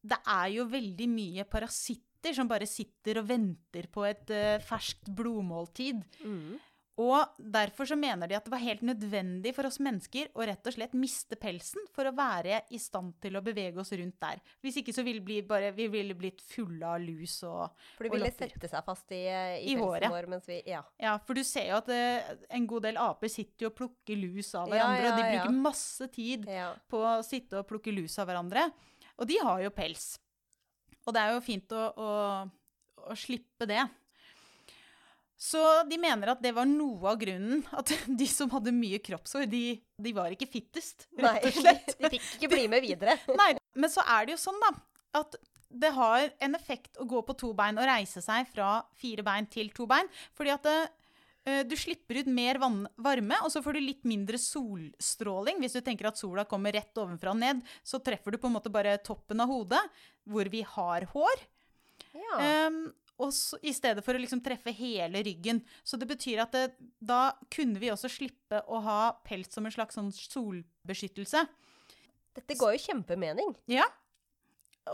det 0.00 0.20
er 0.24 0.48
jo 0.54 0.68
veldig 0.70 1.08
mye 1.12 1.44
parasitter 1.48 2.36
som 2.36 2.48
bare 2.48 2.68
sitter 2.68 3.20
og 3.20 3.28
venter 3.30 3.88
på 3.92 4.04
et 4.08 4.32
uh, 4.32 4.56
ferskt 4.64 5.08
blodmåltid. 5.16 6.02
Mm. 6.24 6.58
Og 7.00 7.36
derfor 7.38 7.88
så 7.88 7.96
mener 7.96 8.28
de 8.28 8.36
at 8.36 8.44
det 8.44 8.52
var 8.52 8.60
helt 8.60 8.82
nødvendig 8.84 9.54
for 9.56 9.68
oss 9.68 9.78
mennesker 9.80 10.28
å 10.36 10.44
rett 10.44 10.66
og 10.68 10.74
slett 10.74 10.96
miste 10.98 11.38
pelsen 11.40 11.86
for 11.94 12.08
å 12.08 12.12
være 12.16 12.60
i 12.74 12.80
stand 12.82 13.14
til 13.22 13.38
å 13.38 13.42
bevege 13.44 13.80
oss 13.80 13.92
rundt 13.96 14.18
der. 14.20 14.42
Hvis 14.60 14.80
ikke 14.82 14.92
så 14.92 15.04
ville 15.06 15.24
vi 15.24 15.38
bare, 15.46 15.70
vi 15.76 15.86
ville 15.92 16.16
blitt 16.18 16.42
fulle 16.44 16.84
av 16.84 17.00
lus 17.00 17.38
og 17.48 17.70
For 17.96 18.04
de 18.04 18.12
ville 18.12 18.32
sette 18.34 18.68
seg 18.68 18.84
fast 18.84 19.14
i, 19.16 19.22
i, 19.22 19.72
I 19.72 19.78
pelsen 19.80 20.16
vår 20.16 20.30
mens 20.34 20.50
vi 20.50 20.60
Ja. 20.68 20.82
Ja, 21.00 21.16
for 21.24 21.38
du 21.38 21.44
ser 21.46 21.70
jo 21.70 21.80
at 21.80 21.88
uh, 21.88 22.44
en 22.58 22.68
god 22.68 22.88
del 22.90 23.00
aper 23.00 23.32
sitter 23.32 23.68
jo 23.68 23.72
og 23.72 23.78
plukker 23.80 24.20
lus 24.20 24.52
av 24.52 24.68
Ja, 24.68 24.84
hverandre, 24.90 25.00
og 25.00 25.16
de 25.16 25.24
ja, 25.24 25.32
ja. 25.32 25.40
bruker 25.40 25.58
masse 25.70 26.12
tid 26.12 26.46
ja. 26.50 26.70
på 26.90 27.00
å 27.00 27.18
sitte 27.26 27.62
og 27.62 27.68
plukke 27.70 27.94
lus 27.96 28.18
av 28.20 28.28
hverandre. 28.28 28.68
Og 29.20 29.28
de 29.28 29.38
har 29.42 29.62
jo 29.66 29.72
pels. 29.76 30.14
Og 31.06 31.14
det 31.16 31.22
er 31.22 31.34
jo 31.34 31.42
fint 31.44 31.72
å, 31.76 31.86
å, 31.92 32.10
å 33.10 33.16
slippe 33.18 33.68
det. 33.68 33.82
Så 35.40 35.60
de 35.88 35.96
mener 35.96 36.34
at 36.34 36.42
det 36.44 36.52
var 36.52 36.68
noe 36.68 37.14
av 37.14 37.20
grunnen. 37.20 37.62
At 37.76 37.92
de 38.20 38.28
som 38.28 38.50
hadde 38.52 38.74
mye 38.76 39.00
kroppshår, 39.04 39.46
de, 39.50 39.64
de 39.96 40.12
var 40.16 40.32
ikke 40.34 40.48
fittest, 40.50 41.08
Nei, 41.16 41.36
rett 41.38 41.48
og 41.48 41.56
slett. 41.62 41.94
de 41.96 42.12
fikk 42.16 42.28
ikke 42.38 42.52
bli 42.52 42.66
med 42.72 42.84
videre. 42.84 43.16
Nei, 43.40 43.54
men 43.76 43.92
så 43.92 44.04
er 44.04 44.28
det 44.28 44.36
jo 44.36 44.42
sånn, 44.44 44.60
da, 44.60 44.74
at 45.22 45.38
det 45.70 45.92
har 45.94 46.26
en 46.42 46.56
effekt 46.58 46.98
å 46.98 47.06
gå 47.08 47.20
på 47.22 47.36
to 47.38 47.52
bein 47.56 47.78
og 47.78 47.86
reise 47.86 48.20
seg 48.24 48.48
fra 48.50 48.80
fire 48.98 49.22
bein 49.26 49.46
til 49.52 49.70
to 49.72 49.86
bein. 49.88 50.08
Fordi 50.36 50.52
at 50.52 50.66
eh, 50.66 50.88
du 51.68 51.76
slipper 51.78 52.20
ut 52.20 52.30
mer 52.30 52.58
varme, 52.60 53.38
og 53.44 53.52
så 53.52 53.62
får 53.64 53.76
du 53.76 53.80
litt 53.82 54.06
mindre 54.08 54.38
solstråling. 54.40 55.60
Hvis 55.62 55.76
du 55.78 55.82
tenker 55.84 56.10
at 56.10 56.20
sola 56.20 56.46
kommer 56.48 56.74
rett 56.76 56.96
ovenfra 57.00 57.34
og 57.34 57.40
ned, 57.40 57.62
så 57.82 58.02
treffer 58.04 58.34
du 58.34 58.40
på 58.42 58.50
en 58.50 58.56
måte 58.58 58.72
bare 58.72 58.98
toppen 59.04 59.42
av 59.42 59.50
hodet, 59.50 59.82
hvor 60.28 60.50
vi 60.52 60.64
har 60.76 61.06
hår. 61.12 61.44
Ja. 62.16 62.66
Um, 62.68 62.82
og 63.20 63.34
så, 63.36 63.58
I 63.62 63.72
stedet 63.76 64.02
for 64.04 64.16
å 64.16 64.20
liksom 64.20 64.40
treffe 64.44 64.72
hele 64.74 65.20
ryggen. 65.26 65.60
Så 65.84 65.98
det 66.00 66.08
betyr 66.08 66.40
at 66.46 66.54
det, 66.56 66.66
da 66.98 67.34
kunne 67.52 67.80
vi 67.82 67.92
også 67.92 68.08
slippe 68.12 68.62
å 68.64 68.80
ha 68.84 69.00
pels 69.26 69.52
som 69.52 69.66
en 69.68 69.74
slags 69.74 69.98
sånn 69.98 70.12
solbeskyttelse. 70.16 71.44
Dette 72.38 72.56
går 72.56 72.76
jo 72.76 72.84
kjempemening. 72.86 73.52
Ja. 73.70 73.84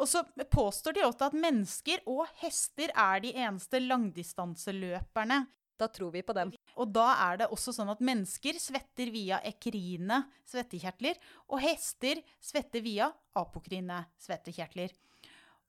Og 0.00 0.08
så 0.10 0.24
påstår 0.50 0.96
de 0.96 1.04
også 1.06 1.28
at 1.28 1.36
mennesker 1.38 2.02
og 2.10 2.26
hester 2.40 2.90
er 2.90 3.22
de 3.22 3.30
eneste 3.36 3.80
langdistanseløperne. 3.84 5.44
Da 5.78 5.88
tror 5.92 6.10
vi 6.14 6.22
på 6.24 6.32
dem. 6.36 6.52
Og 6.76 6.92
da 6.92 7.10
er 7.30 7.42
det 7.42 7.50
også 7.52 7.74
sånn 7.76 7.90
at 7.92 8.00
mennesker 8.04 8.56
svetter 8.60 9.10
via 9.12 9.40
ekrine 9.44 10.22
svettekjertler, 10.48 11.18
og 11.52 11.60
hester 11.60 12.22
svetter 12.40 12.84
via 12.84 13.10
apokrine 13.36 14.06
svettekjertler. 14.24 14.94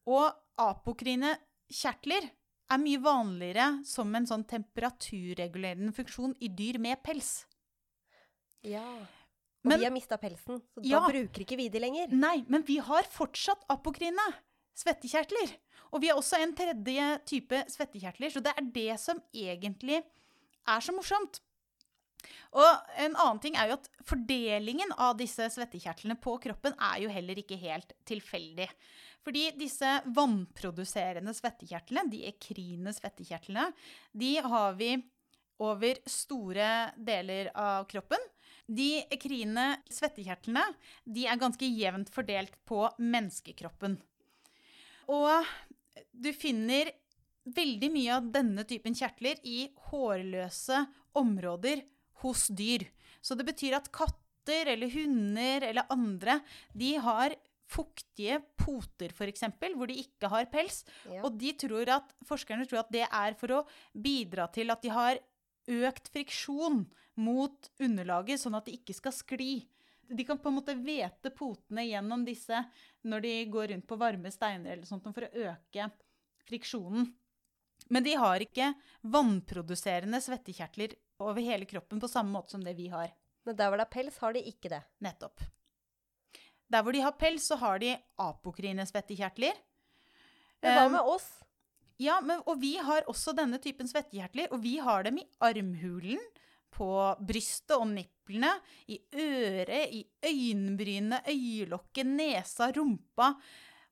Og 0.08 0.32
apokrine 0.64 1.34
kjertler 1.68 2.30
er 2.72 2.80
mye 2.80 3.00
vanligere 3.04 3.68
som 3.88 4.16
en 4.16 4.28
sånn 4.28 4.48
temperaturregulerende 4.48 5.94
funksjon 5.96 6.36
i 6.44 6.50
dyr 6.52 6.80
med 6.80 7.04
pels. 7.04 7.46
Ja. 8.64 8.84
Og 9.68 9.72
Men- 9.72 9.80
vi 9.80 9.86
har 9.86 9.92
mista 9.92 10.18
pelsen, 10.18 10.62
så 10.62 10.82
Ja. 10.86 11.00
da 11.02 11.08
bruker 11.08 11.42
ikke 11.44 11.58
vi 11.58 11.68
de 11.70 11.80
lenger. 11.80 12.08
Nei, 12.12 12.46
men 12.48 12.62
vi 12.64 12.78
har 12.78 13.04
fortsatt 13.04 13.66
apokrine 13.70 14.34
svettekjertler. 14.78 15.56
Og 15.94 16.04
vi 16.04 16.12
har 16.12 16.20
også 16.20 16.40
en 16.44 16.54
tredje 16.56 17.10
type 17.30 17.64
svettekjertler, 17.72 18.32
så 18.34 18.44
det 18.44 18.54
er 18.54 18.72
det 18.76 18.94
som 19.02 19.22
egentlig 19.34 20.02
er 20.68 20.84
så 20.84 20.96
morsomt. 20.96 21.42
Og 22.58 22.94
en 23.00 23.16
annen 23.16 23.40
ting 23.44 23.58
er 23.60 23.70
jo 23.70 23.78
at 23.78 23.90
fordelingen 24.08 24.92
av 24.98 25.18
disse 25.20 25.48
svettekjertlene 25.54 26.18
på 26.22 26.38
kroppen 26.44 26.76
er 26.90 27.04
jo 27.04 27.12
heller 27.14 27.40
ikke 27.40 27.60
helt 27.62 27.94
tilfeldig. 28.08 28.68
Fordi 29.28 29.50
disse 29.60 29.90
vannproduserende 30.16 31.34
svettekjertlene, 31.36 32.08
de 32.12 32.24
ekrine 32.30 32.94
svettekjertlene, 32.96 33.70
de 34.16 34.32
har 34.44 34.78
vi 34.80 34.94
over 35.64 36.00
store 36.08 36.94
deler 36.96 37.52
av 37.58 37.88
kroppen. 37.92 38.22
De 38.68 39.04
ekrine 39.12 39.70
svettekjertlene 39.92 40.64
de 41.04 41.26
er 41.28 41.40
ganske 41.42 41.68
jevnt 41.68 42.12
fordelt 42.14 42.56
på 42.68 42.86
menneskekroppen. 43.00 43.98
Og 45.08 45.48
du 46.12 46.32
finner 46.36 46.92
veldig 47.56 47.90
mye 47.94 48.16
av 48.18 48.32
denne 48.34 48.66
typen 48.68 48.96
kjertler 48.98 49.40
i 49.48 49.68
hårløse 49.90 50.82
områder 51.18 51.84
hos 52.24 52.48
dyr. 52.52 52.84
Så 53.22 53.38
det 53.38 53.48
betyr 53.48 53.78
at 53.78 53.92
katter 53.94 54.74
eller 54.74 54.92
hunder 54.92 55.68
eller 55.70 55.88
andre 55.94 56.42
de 56.76 56.96
har 57.04 57.36
fuktige 57.68 58.40
poter, 58.60 59.12
f.eks., 59.12 59.44
hvor 59.76 59.90
de 59.90 59.98
ikke 60.00 60.30
har 60.32 60.48
pels. 60.52 60.84
Ja. 61.08 61.24
Og 61.28 61.36
de 61.40 61.52
tror 61.60 61.90
at, 61.98 62.14
forskerne 62.28 62.68
tror 62.68 62.86
at 62.86 62.94
det 62.96 63.04
er 63.08 63.36
for 63.40 63.60
å 63.60 63.64
bidra 63.92 64.48
til 64.56 64.72
at 64.72 64.84
de 64.84 64.94
har 64.96 65.20
økt 65.68 66.08
friksjon 66.14 66.86
mot 67.20 67.72
underlaget, 67.84 68.40
sånn 68.40 68.56
at 68.56 68.70
de 68.70 68.78
ikke 68.78 68.96
skal 68.96 69.16
skli. 69.16 69.54
De 70.10 70.24
kan 70.24 70.40
på 70.40 70.50
en 70.50 70.58
måte 70.60 70.76
vete 70.80 71.32
potene 71.36 71.84
gjennom 71.88 72.24
disse 72.28 72.62
når 73.08 73.24
de 73.26 73.34
går 73.52 73.74
rundt 73.74 73.88
på 73.88 73.98
varme 74.00 74.32
steiner 74.32 74.76
eller 74.76 74.88
sånt, 74.88 75.08
for 75.14 75.28
å 75.28 75.48
øke 75.52 75.90
friksjonen. 76.48 77.10
Men 77.92 78.04
de 78.04 78.16
har 78.20 78.44
ikke 78.44 78.74
vannproduserende 79.08 80.20
svettekjertler 80.24 80.96
over 81.24 81.44
hele 81.44 81.68
kroppen 81.70 82.02
på 82.04 82.10
samme 82.12 82.34
måte 82.36 82.56
som 82.56 82.64
det 82.64 82.76
vi 82.78 82.90
har. 82.92 83.12
Men 83.48 83.56
der 83.56 83.70
hvor 83.70 83.80
det 83.80 83.88
er 83.88 83.94
pels, 83.96 84.18
har 84.24 84.36
de 84.36 84.44
ikke 84.50 84.72
det. 84.72 84.82
Nettopp. 85.04 85.44
Der 86.68 86.84
hvor 86.84 86.96
de 86.96 87.04
har 87.04 87.16
pels, 87.16 87.48
så 87.48 87.56
har 87.62 87.80
de 87.80 87.94
apokrine 88.20 88.84
svettekjertler. 88.88 89.56
Men 90.64 90.76
hva 90.76 90.88
Um, 90.88 90.96
med 90.98 91.12
oss? 91.16 91.28
Ja, 92.02 92.20
men, 92.22 92.42
og 92.46 92.60
vi 92.62 92.76
har 92.78 93.08
også 93.10 93.34
denne 93.38 93.58
typen 93.62 93.88
svettekjertler, 93.90 94.52
og 94.54 94.62
vi 94.62 94.78
har 94.84 95.08
dem 95.08 95.22
i 95.22 95.26
armhulen, 95.42 96.22
på 96.78 96.90
brystet 97.28 97.76
og 97.78 97.88
nipplene, 97.90 98.52
i 98.94 99.00
øret, 99.18 99.96
i 99.98 100.04
øyenbrynene, 100.30 101.24
øyelokket, 101.32 102.08
nesa, 102.08 102.70
rumpa 102.76 103.32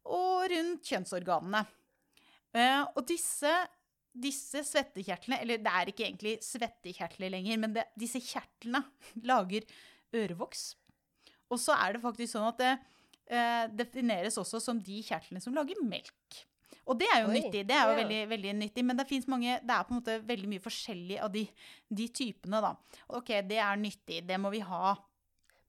og 0.05 0.45
rundt 0.51 0.85
kjønnsorganene. 0.85 1.65
Eh, 2.55 2.81
og 2.95 3.03
disse, 3.09 3.51
disse 4.13 4.63
svettekjertlene, 4.69 5.41
eller 5.43 5.61
det 5.63 5.73
er 5.73 5.91
ikke 5.91 6.07
egentlig 6.07 6.35
svettekjertler 6.45 7.33
lenger, 7.33 7.61
men 7.63 7.75
det, 7.75 7.87
disse 7.99 8.21
kjertlene 8.23 8.83
lager 9.29 9.67
ørevoks. 10.15 10.73
Og 11.51 11.61
så 11.61 11.77
er 11.77 11.95
det 11.95 12.03
faktisk 12.05 12.35
sånn 12.35 12.49
at 12.49 12.61
det 12.61 12.73
eh, 13.27 13.65
defineres 13.73 14.39
også 14.41 14.61
som 14.63 14.79
de 14.81 15.01
kjertlene 15.05 15.43
som 15.43 15.55
lager 15.57 15.81
melk. 15.85 16.45
Og 16.85 16.99
det 16.99 17.07
er 17.09 17.23
jo 17.23 17.31
Oi, 17.31 17.39
nyttig. 17.39 17.63
Det 17.65 17.73
er 17.73 17.87
jo 17.89 17.93
ja. 17.95 17.99
veldig, 18.03 18.19
veldig 18.29 18.53
nyttig. 18.59 18.83
Men 18.85 18.99
det 18.99 19.05
mange, 19.31 19.55
det 19.65 19.73
er 19.73 19.87
på 19.87 19.93
en 19.95 19.99
måte 19.99 20.19
veldig 20.27 20.49
mye 20.51 20.61
forskjellig 20.61 21.17
av 21.25 21.31
de, 21.33 21.41
de 21.89 22.07
typene, 22.13 22.61
da. 22.61 22.73
Ok, 23.17 23.31
det 23.49 23.57
er 23.57 23.79
nyttig. 23.81 24.19
Det 24.27 24.37
må 24.39 24.51
vi 24.53 24.59
ha. 24.61 24.95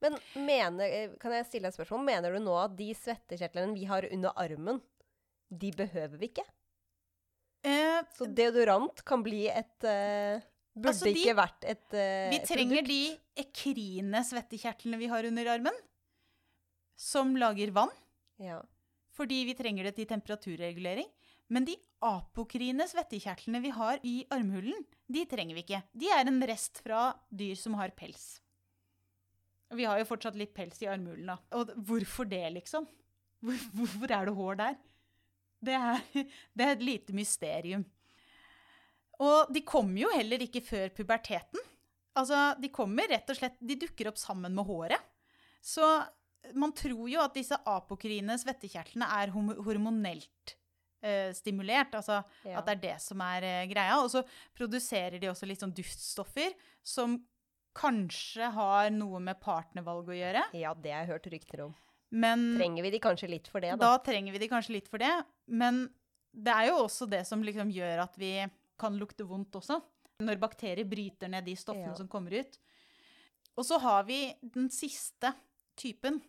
Men 0.04 0.18
mener, 0.44 0.84
eh, 0.92 1.14
kan 1.20 1.32
jeg 1.32 1.46
stille 1.48 1.70
et 1.70 1.76
spørsmål? 1.78 2.04
Mener 2.04 2.36
du 2.36 2.42
nå 2.44 2.58
at 2.60 2.76
de 2.76 2.90
svettekjertlene 2.94 3.72
vi 3.78 3.86
har 3.88 4.04
under 4.12 4.36
armen, 4.36 4.82
de 5.48 5.70
behøver 5.72 6.20
vi 6.20 6.28
ikke? 6.28 6.44
Eh, 7.64 8.02
Så 8.14 8.28
deodorant 8.28 9.00
kan 9.08 9.24
bli 9.24 9.46
et 9.48 9.88
eh, 9.88 10.44
Burde 10.76 10.92
Altså, 10.92 11.08
de- 11.08 11.16
ikke 11.16 11.36
vært 11.38 11.64
et 11.64 11.94
eh, 11.96 12.28
vi 12.34 12.38
trenger 12.44 12.82
produkt? 12.84 12.92
de 12.92 13.42
ekrine 13.46 14.20
svettekjertlene 14.28 14.98
vi 15.00 15.06
har 15.08 15.24
under 15.24 15.48
armen, 15.54 15.78
som 17.00 17.32
lager 17.40 17.72
vann. 17.72 17.88
Ja. 18.36 18.60
Fordi 19.16 19.42
vi 19.48 19.56
trenger 19.58 19.88
det 19.88 19.96
til 19.96 20.08
temperaturregulering. 20.10 21.08
Men 21.52 21.66
de 21.66 21.76
apokrine 22.02 22.84
svettekjertlene 22.90 23.60
vi 23.62 23.70
har 23.74 24.02
i 24.06 24.16
armhulen, 24.34 24.82
de 25.06 25.22
trenger 25.30 25.54
vi 25.56 25.62
ikke. 25.62 25.82
De 25.94 26.10
er 26.10 26.26
en 26.26 26.42
rest 26.50 26.82
fra 26.82 27.12
dyr 27.30 27.54
som 27.58 27.76
har 27.78 27.94
pels. 27.96 28.40
Vi 29.74 29.86
har 29.86 29.98
jo 29.98 30.08
fortsatt 30.08 30.38
litt 30.38 30.54
pels 30.54 30.78
i 30.82 30.90
armhulen, 30.90 31.30
da. 31.30 31.38
Og 31.58 31.72
hvorfor 31.86 32.26
det, 32.28 32.44
liksom? 32.58 32.86
Hvorfor 33.42 34.10
er 34.10 34.26
det 34.26 34.34
hår 34.34 34.58
der? 34.62 34.76
Det 35.66 35.76
er, 35.78 36.02
det 36.56 36.66
er 36.66 36.74
et 36.74 36.84
lite 36.84 37.14
mysterium. 37.16 37.86
Og 39.22 39.52
de 39.54 39.62
kommer 39.64 40.02
jo 40.02 40.12
heller 40.12 40.42
ikke 40.44 40.64
før 40.64 40.90
puberteten. 40.94 41.62
Altså, 42.16 42.54
de 42.60 42.72
kommer 42.72 43.08
rett 43.10 43.28
og 43.28 43.36
slett 43.36 43.56
De 43.60 43.76
dukker 43.80 44.10
opp 44.10 44.18
sammen 44.20 44.54
med 44.56 44.66
håret. 44.68 45.00
Så 45.64 45.84
man 46.54 46.72
tror 46.72 47.08
jo 47.10 47.20
at 47.20 47.34
disse 47.34 47.56
apokrine 47.66 48.36
svettekjertlene 48.38 49.08
er 49.22 49.32
hormonelt 49.34 50.56
eh, 51.02 51.32
stimulert. 51.36 51.94
Altså 51.98 52.22
Ja. 52.44 52.58
at 52.58 52.66
det 52.66 52.76
er 52.76 52.82
det 52.88 53.00
som 53.02 53.20
er 53.20 53.42
eh, 53.42 53.66
greia. 53.70 53.98
Og 54.02 54.10
så 54.10 54.22
produserer 54.54 55.18
de 55.20 55.28
også 55.32 55.46
litt 55.46 55.60
sånn 55.60 55.74
duftstoffer 55.74 56.54
som 56.82 57.18
kanskje 57.76 58.48
har 58.54 58.90
noe 58.90 59.18
med 59.20 59.38
partnervalg 59.40 60.08
å 60.08 60.16
gjøre. 60.16 60.44
ja, 60.56 60.72
det 60.74 60.92
har 60.92 61.04
jeg 61.04 61.10
hørt 61.12 61.26
rykter 61.34 61.64
om. 61.66 61.74
Men 62.10 62.54
Trenger 62.56 62.82
vi 62.86 62.90
de 62.94 63.00
kanskje 63.02 63.28
litt 63.28 63.48
for 63.48 63.60
det, 63.60 63.74
da? 63.76 63.90
da 63.96 63.98
trenger 63.98 64.32
vi 64.32 64.38
de 64.38 64.48
kanskje 64.48 64.72
litt 64.78 64.88
for 64.88 64.98
det. 65.02 65.12
Men 65.48 65.88
det 66.32 66.52
er 66.54 66.68
jo 66.70 66.78
også 66.86 67.08
det 67.10 67.24
som 67.26 67.42
liksom 67.42 67.68
gjør 67.74 68.04
at 68.04 68.14
vi 68.16 68.30
kan 68.78 68.96
lukte 68.96 69.26
vondt 69.26 69.52
også. 69.58 69.80
Når 70.24 70.38
bakterier 70.40 70.86
bryter 70.88 71.28
ned 71.28 71.44
de 71.44 71.54
stoffene 71.56 71.90
Ja. 71.92 71.94
som 71.98 72.08
kommer 72.08 72.32
ut. 72.40 72.56
Og 73.58 73.64
så 73.64 73.78
har 73.80 74.04
vi 74.04 74.34
den 74.42 74.70
siste 74.70 75.34
typen. 75.76 76.22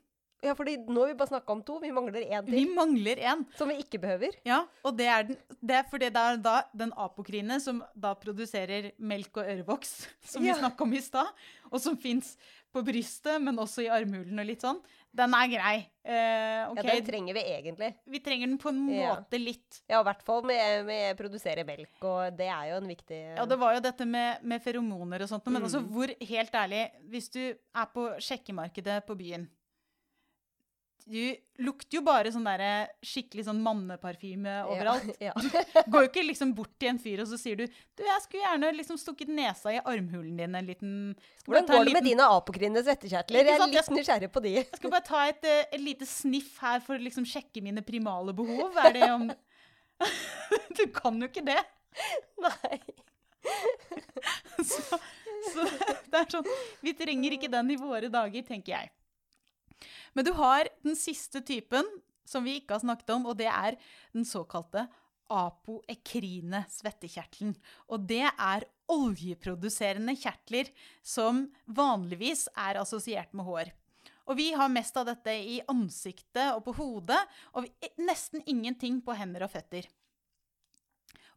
Ja, 0.46 0.54
fordi 0.54 0.76
nå 0.86 1.02
har 1.02 1.08
vi 1.12 1.18
bare 1.18 1.32
snakka 1.32 1.50
om 1.56 1.64
to. 1.66 1.80
Vi 1.82 1.90
mangler 1.92 2.22
én 2.30 2.46
Vi 2.46 2.66
mangler 2.70 3.18
en. 3.32 3.46
Som 3.58 3.70
vi 3.72 3.80
ikke 3.82 3.98
behøver. 4.04 4.36
Ja, 4.46 4.60
og 4.86 4.98
det 4.98 5.08
er, 5.10 5.24
den, 5.32 5.38
det 5.62 5.76
er 5.80 5.88
fordi 5.90 6.12
det 6.14 6.22
er 6.22 6.38
da 6.38 6.60
den 6.78 6.94
apokrine 6.96 7.58
som 7.64 7.82
da 7.96 8.14
produserer 8.14 8.92
melk 9.00 9.38
og 9.42 9.50
ørevoks, 9.50 9.96
som 10.34 10.46
Ja. 10.46 10.54
vi 10.54 10.60
snakka 10.62 10.84
om 10.86 10.94
i 10.94 11.02
stad, 11.02 11.28
og 11.72 11.82
som 11.82 11.98
fins 11.98 12.36
på 12.76 12.84
brystet, 12.86 13.42
men 13.42 13.58
også 13.58 13.82
i 13.86 13.90
armhulen 13.90 14.38
og 14.40 14.46
litt 14.46 14.62
sånn. 14.62 14.78
Den 15.18 15.34
er 15.34 15.48
grei. 15.50 15.76
Eh, 16.06 16.68
okay. 16.70 16.84
Ja, 16.84 16.94
den 17.00 17.06
trenger 17.08 17.34
vi 17.34 17.42
egentlig. 17.56 17.88
Vi 18.06 18.20
trenger 18.22 18.48
den 18.52 18.58
på 18.62 18.70
en 18.70 18.84
Ja. 18.94 19.16
måte 19.16 19.40
litt. 19.42 19.80
Ja, 19.90 20.02
i 20.02 20.04
hvert 20.06 20.22
fall 20.28 20.44
med, 20.46 20.86
med 20.86 21.18
produsere 21.18 21.64
melk, 21.66 21.90
og 22.06 22.38
det 22.38 22.46
er 22.46 22.70
jo 22.70 22.76
en 22.84 22.88
viktig 22.92 23.22
Ja, 23.40 23.46
det 23.50 23.58
var 23.58 23.74
jo 23.74 23.80
dette 23.82 24.06
med, 24.06 24.44
med 24.44 24.62
feromoner 24.62 25.24
og 25.26 25.30
sånt, 25.32 25.48
men 25.50 25.64
Mm. 25.64 25.66
altså 25.66 25.82
hvor, 25.82 26.14
helt 26.22 26.52
ærlig, 26.54 26.84
hvis 27.10 27.30
du 27.34 27.42
er 27.74 27.86
på 27.96 28.12
sjekkemarkedet 28.22 29.02
på 29.08 29.16
byen 29.18 29.48
Du 31.08 31.64
lukter 31.64 31.98
jo 31.98 32.02
bare 32.04 32.32
sånn 32.34 32.46
der, 32.46 32.90
skikkelig 33.06 33.46
sånn 33.48 33.62
manneparfyme 33.64 34.58
overalt. 34.68 35.08
Ja. 35.24 35.32
Går 35.88 36.04
jo 36.04 36.10
ikke 36.10 36.24
liksom 36.26 36.52
bort 36.58 36.74
til 36.82 36.92
en 36.92 37.00
fyr 37.02 37.22
og 37.24 37.30
så 37.30 37.40
sier 37.40 37.58
du 37.60 37.64
Du, 37.68 38.04
jeg 38.04 38.24
skulle 38.26 38.44
gjerne 38.44 38.74
liksom 38.76 39.00
stukket 39.00 39.32
nesa 39.32 39.72
i 39.74 39.80
armhulen 39.80 40.36
din 40.42 40.58
en 40.60 40.68
liten 40.68 40.92
Hvordan 41.48 41.70
går 41.72 41.88
det 41.88 41.96
med 41.96 42.08
dine 42.10 42.28
apokrine 42.36 42.84
svettekjertler? 42.84 43.40
Jeg 43.40 43.56
er 43.56 43.72
litt 43.72 43.92
nysgjerrig 43.96 44.32
på 44.34 44.44
de. 44.44 44.54
Jeg 44.60 44.82
skal 44.82 44.94
bare 44.94 45.08
ta 45.08 45.24
et, 45.32 45.48
eh, 45.48 45.64
et 45.72 45.82
lite 45.82 46.10
sniff 46.10 46.58
her 46.64 46.84
for 46.84 47.00
å 47.00 47.06
liksom 47.08 47.28
sjekke 47.30 47.64
mine 47.64 47.86
primale 47.88 48.36
behov. 48.36 48.76
Er 48.84 48.98
det 48.98 49.12
om 49.14 49.30
Du 50.78 50.84
kan 50.94 51.16
jo 51.24 51.32
ikke 51.32 51.46
det. 51.48 51.62
Nei. 52.44 52.82
Så, 54.68 54.98
så 55.54 55.64
det 56.12 56.20
er 56.20 56.26
sånn 56.32 56.48
Vi 56.84 56.92
trenger 56.98 57.36
ikke 57.38 57.50
den 57.52 57.70
i 57.72 57.78
våre 57.80 58.10
dager, 58.12 58.44
tenker 58.44 58.74
jeg. 58.74 58.90
Men 60.14 60.26
du 60.28 60.34
har 60.38 60.70
den 60.86 60.98
siste 61.00 61.42
typen 61.46 61.86
som 62.28 62.44
vi 62.44 62.58
ikke 62.60 62.76
har 62.76 62.84
snakket 62.84 63.14
om, 63.16 63.28
og 63.30 63.38
det 63.40 63.50
er 63.52 63.78
den 64.16 64.26
såkalte 64.28 64.88
apoekrine 65.32 66.64
svettekjertelen. 66.72 67.54
Og 67.92 68.08
det 68.08 68.26
er 68.28 68.68
oljeproduserende 68.92 70.16
kjertler 70.16 70.72
som 71.04 71.46
vanligvis 71.66 72.48
er 72.56 72.80
assosiert 72.82 73.36
med 73.36 73.48
hår. 73.48 73.74
Og 74.28 74.40
vi 74.40 74.50
har 74.56 74.72
mest 74.72 74.98
av 75.00 75.08
dette 75.08 75.32
i 75.32 75.60
ansiktet 75.72 76.52
og 76.52 76.66
på 76.66 76.76
hodet, 76.82 77.20
og 77.56 77.68
nesten 78.04 78.44
ingenting 78.46 79.00
på 79.04 79.16
hender 79.16 79.46
og 79.48 79.54
føtter. 79.54 79.88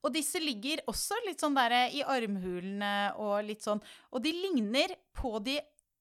Og 0.01 0.15
disse 0.15 0.41
ligger 0.41 0.81
også 0.89 1.19
litt 1.27 1.43
sånn 1.43 1.59
der 1.59 1.93
i 1.93 2.01
armhulene 2.03 3.13
og 3.21 3.45
litt 3.45 3.63
sånn. 3.67 3.83
Og 4.11 4.25
de 4.25 4.33
ligner 4.33 4.95
på 5.15 5.37
de 5.45 5.59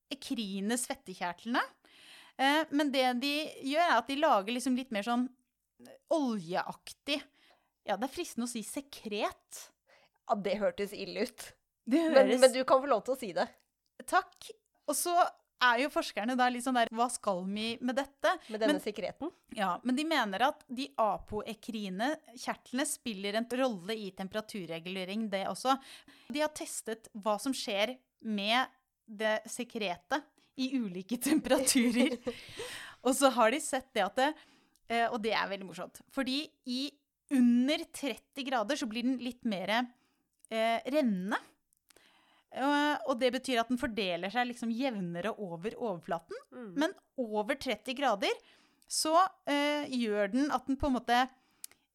ekrine 0.10 0.78
svettekjertlene. 0.80 1.62
Eh, 2.40 2.64
men 2.72 2.92
det 2.94 3.06
de 3.20 3.34
gjør, 3.68 3.84
er 3.84 3.98
at 3.98 4.08
de 4.08 4.16
lager 4.20 4.56
liksom 4.56 4.78
litt 4.80 4.94
mer 4.96 5.04
sånn 5.04 5.28
oljeaktig 6.16 7.20
Ja, 7.88 7.96
det 7.98 8.08
er 8.10 8.14
fristende 8.14 8.46
å 8.46 8.52
si 8.52 8.62
sekret. 8.66 9.60
Ja, 10.30 10.36
det 10.38 10.60
hørtes 10.62 10.92
ille 10.94 11.26
ut. 11.26 11.46
Men, 11.90 12.30
men 12.40 12.52
du 12.54 12.62
kan 12.70 12.82
få 12.84 12.90
lov 12.92 13.02
til 13.08 13.16
å 13.16 13.20
si 13.20 13.32
det. 13.34 13.48
Takk. 14.06 14.52
Og 14.86 14.94
så 14.98 15.16
er 15.66 15.82
jo 15.84 15.90
forskerne 15.92 16.36
da 16.38 16.46
litt 16.52 16.64
sånn 16.68 16.78
der 16.78 16.92
Hva 16.96 17.08
skal 17.12 17.42
vi 17.48 17.72
med 17.82 17.98
dette? 17.98 18.36
Med 18.54 18.62
denne 18.62 18.76
Men- 18.78 18.84
sekreten. 18.84 19.32
Ja, 19.58 19.72
men 19.84 19.98
de 19.98 20.06
mener 20.08 20.46
at 20.52 20.62
de 20.70 20.86
apoekrine 21.02 22.12
kjertlene 22.38 22.86
spiller 22.88 23.40
en 23.40 23.50
rolle 23.60 23.98
i 23.98 24.12
temperaturregulering, 24.16 25.26
det 25.32 25.48
også. 25.50 25.74
De 26.30 26.44
har 26.44 26.54
testet 26.56 27.10
hva 27.18 27.40
som 27.42 27.56
skjer 27.58 27.98
med 28.22 28.68
det 29.10 29.40
sekretet 29.50 30.24
i 30.60 30.70
ulike 30.78 31.20
temperaturer. 31.30 32.18
og 33.02 33.14
så 33.16 33.32
har 33.36 33.54
de 33.56 33.62
sett 33.64 33.90
det 33.96 34.06
at 34.06 34.20
det, 34.20 34.32
eh, 34.90 35.08
Og 35.10 35.20
det 35.24 35.34
er 35.36 35.50
veldig 35.52 35.70
morsomt. 35.70 36.02
Fordi 36.12 36.44
i 36.68 36.82
under 37.36 37.86
30 37.94 38.46
grader 38.48 38.80
så 38.80 38.88
blir 38.90 39.06
den 39.06 39.20
litt 39.22 39.46
mer 39.46 39.70
eh, 39.78 40.80
rennende. 40.90 41.38
Eh, 42.50 42.96
og 43.06 43.20
det 43.22 43.30
betyr 43.36 43.62
at 43.62 43.70
den 43.70 43.80
fordeler 43.82 44.34
seg 44.34 44.50
liksom 44.50 44.72
jevnere 44.74 45.36
over 45.38 45.76
overflaten. 45.78 46.40
Mm. 46.54 46.72
Men 46.82 46.96
over 47.22 47.60
30 47.60 47.98
grader 47.98 48.34
så 48.90 49.14
eh, 49.50 49.86
gjør 49.94 50.34
den 50.34 50.50
at 50.54 50.66
den 50.66 50.80
på 50.82 50.90
en 50.90 50.98
måte 50.98 51.20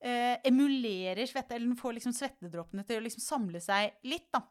eh, 0.04 0.36
emulerer 0.46 1.26
svette, 1.26 1.56
eller 1.56 1.72
den 1.72 1.80
får 1.80 1.96
liksom 1.98 2.14
svettedråpene 2.14 2.86
til 2.86 3.00
å 3.00 3.04
liksom 3.04 3.24
samle 3.24 3.62
seg 3.64 3.96
litt. 4.06 4.28
da. 4.34 4.44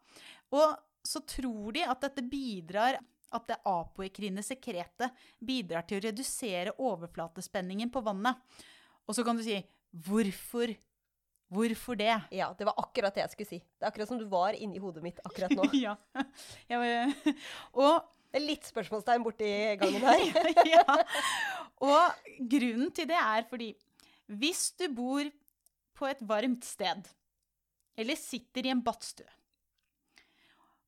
Og 0.57 0.75
så 1.03 1.23
tror 1.27 1.75
de 1.75 1.85
at 1.87 2.03
dette 2.03 2.23
bidrar 2.27 2.99
at 3.33 3.49
det 3.49 3.59
apoekrine 3.69 4.43
sekretet 4.45 5.13
bidrar 5.43 5.85
til 5.87 5.99
å 5.99 6.05
redusere 6.07 6.75
overflatespenningen 6.77 7.91
på 7.93 8.03
vannet. 8.05 8.39
Og 9.07 9.17
så 9.17 9.25
kan 9.25 9.37
du 9.37 9.43
si 9.45 9.59
hvorfor? 10.05 10.73
Hvorfor 11.53 11.97
det? 11.99 12.13
Ja, 12.33 12.47
det 12.57 12.65
var 12.65 12.79
akkurat 12.81 13.13
det 13.13 13.25
jeg 13.25 13.33
skulle 13.35 13.51
si. 13.51 13.59
Det 13.61 13.85
er 13.85 13.91
akkurat 13.91 14.09
som 14.09 14.17
du 14.17 14.25
var 14.29 14.57
inni 14.57 14.81
hodet 14.81 15.03
mitt 15.05 15.21
akkurat 15.27 15.53
nå. 15.53 15.67
ja. 15.85 15.93
Jeg, 16.69 17.13
og 17.77 18.09
Det 18.33 18.39
er 18.39 18.47
litt 18.47 18.65
spørsmålstegn 18.65 19.21
borti 19.21 19.49
gangen 19.77 20.07
her. 20.07 20.47
ja. 20.73 20.95
Og 21.85 22.47
grunnen 22.49 22.89
til 22.95 23.05
det 23.11 23.19
er 23.19 23.45
fordi 23.45 23.69
hvis 24.33 24.71
du 24.79 24.87
bor 24.95 25.27
på 25.93 26.07
et 26.09 26.23
varmt 26.25 26.65
sted, 26.65 27.05
eller 27.93 28.17
sitter 28.17 28.65
i 28.65 28.71
en 28.73 28.81
badstue, 28.81 29.29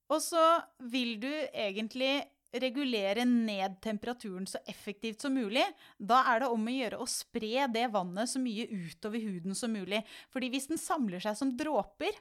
og 0.09 0.21
så 0.21 0.41
vil 0.89 1.19
du 1.21 1.29
egentlig 1.29 2.23
regulere 2.61 3.25
ned 3.27 3.79
temperaturen 3.83 4.45
så 4.49 4.59
effektivt 4.69 5.21
som 5.21 5.33
mulig, 5.35 5.65
da 5.97 6.21
er 6.33 6.43
det 6.43 6.49
om 6.53 6.65
å 6.67 6.75
gjøre 6.75 7.01
å 7.03 7.07
spre 7.09 7.67
det 7.73 7.85
vannet 7.93 8.31
så 8.31 8.39
mye 8.41 8.67
utover 8.71 9.19
huden 9.23 9.55
som 9.57 9.73
mulig. 9.75 10.01
Fordi 10.33 10.49
hvis 10.53 10.69
den 10.71 10.81
samler 10.81 11.23
seg 11.23 11.37
som 11.39 11.53
dråper, 11.57 12.15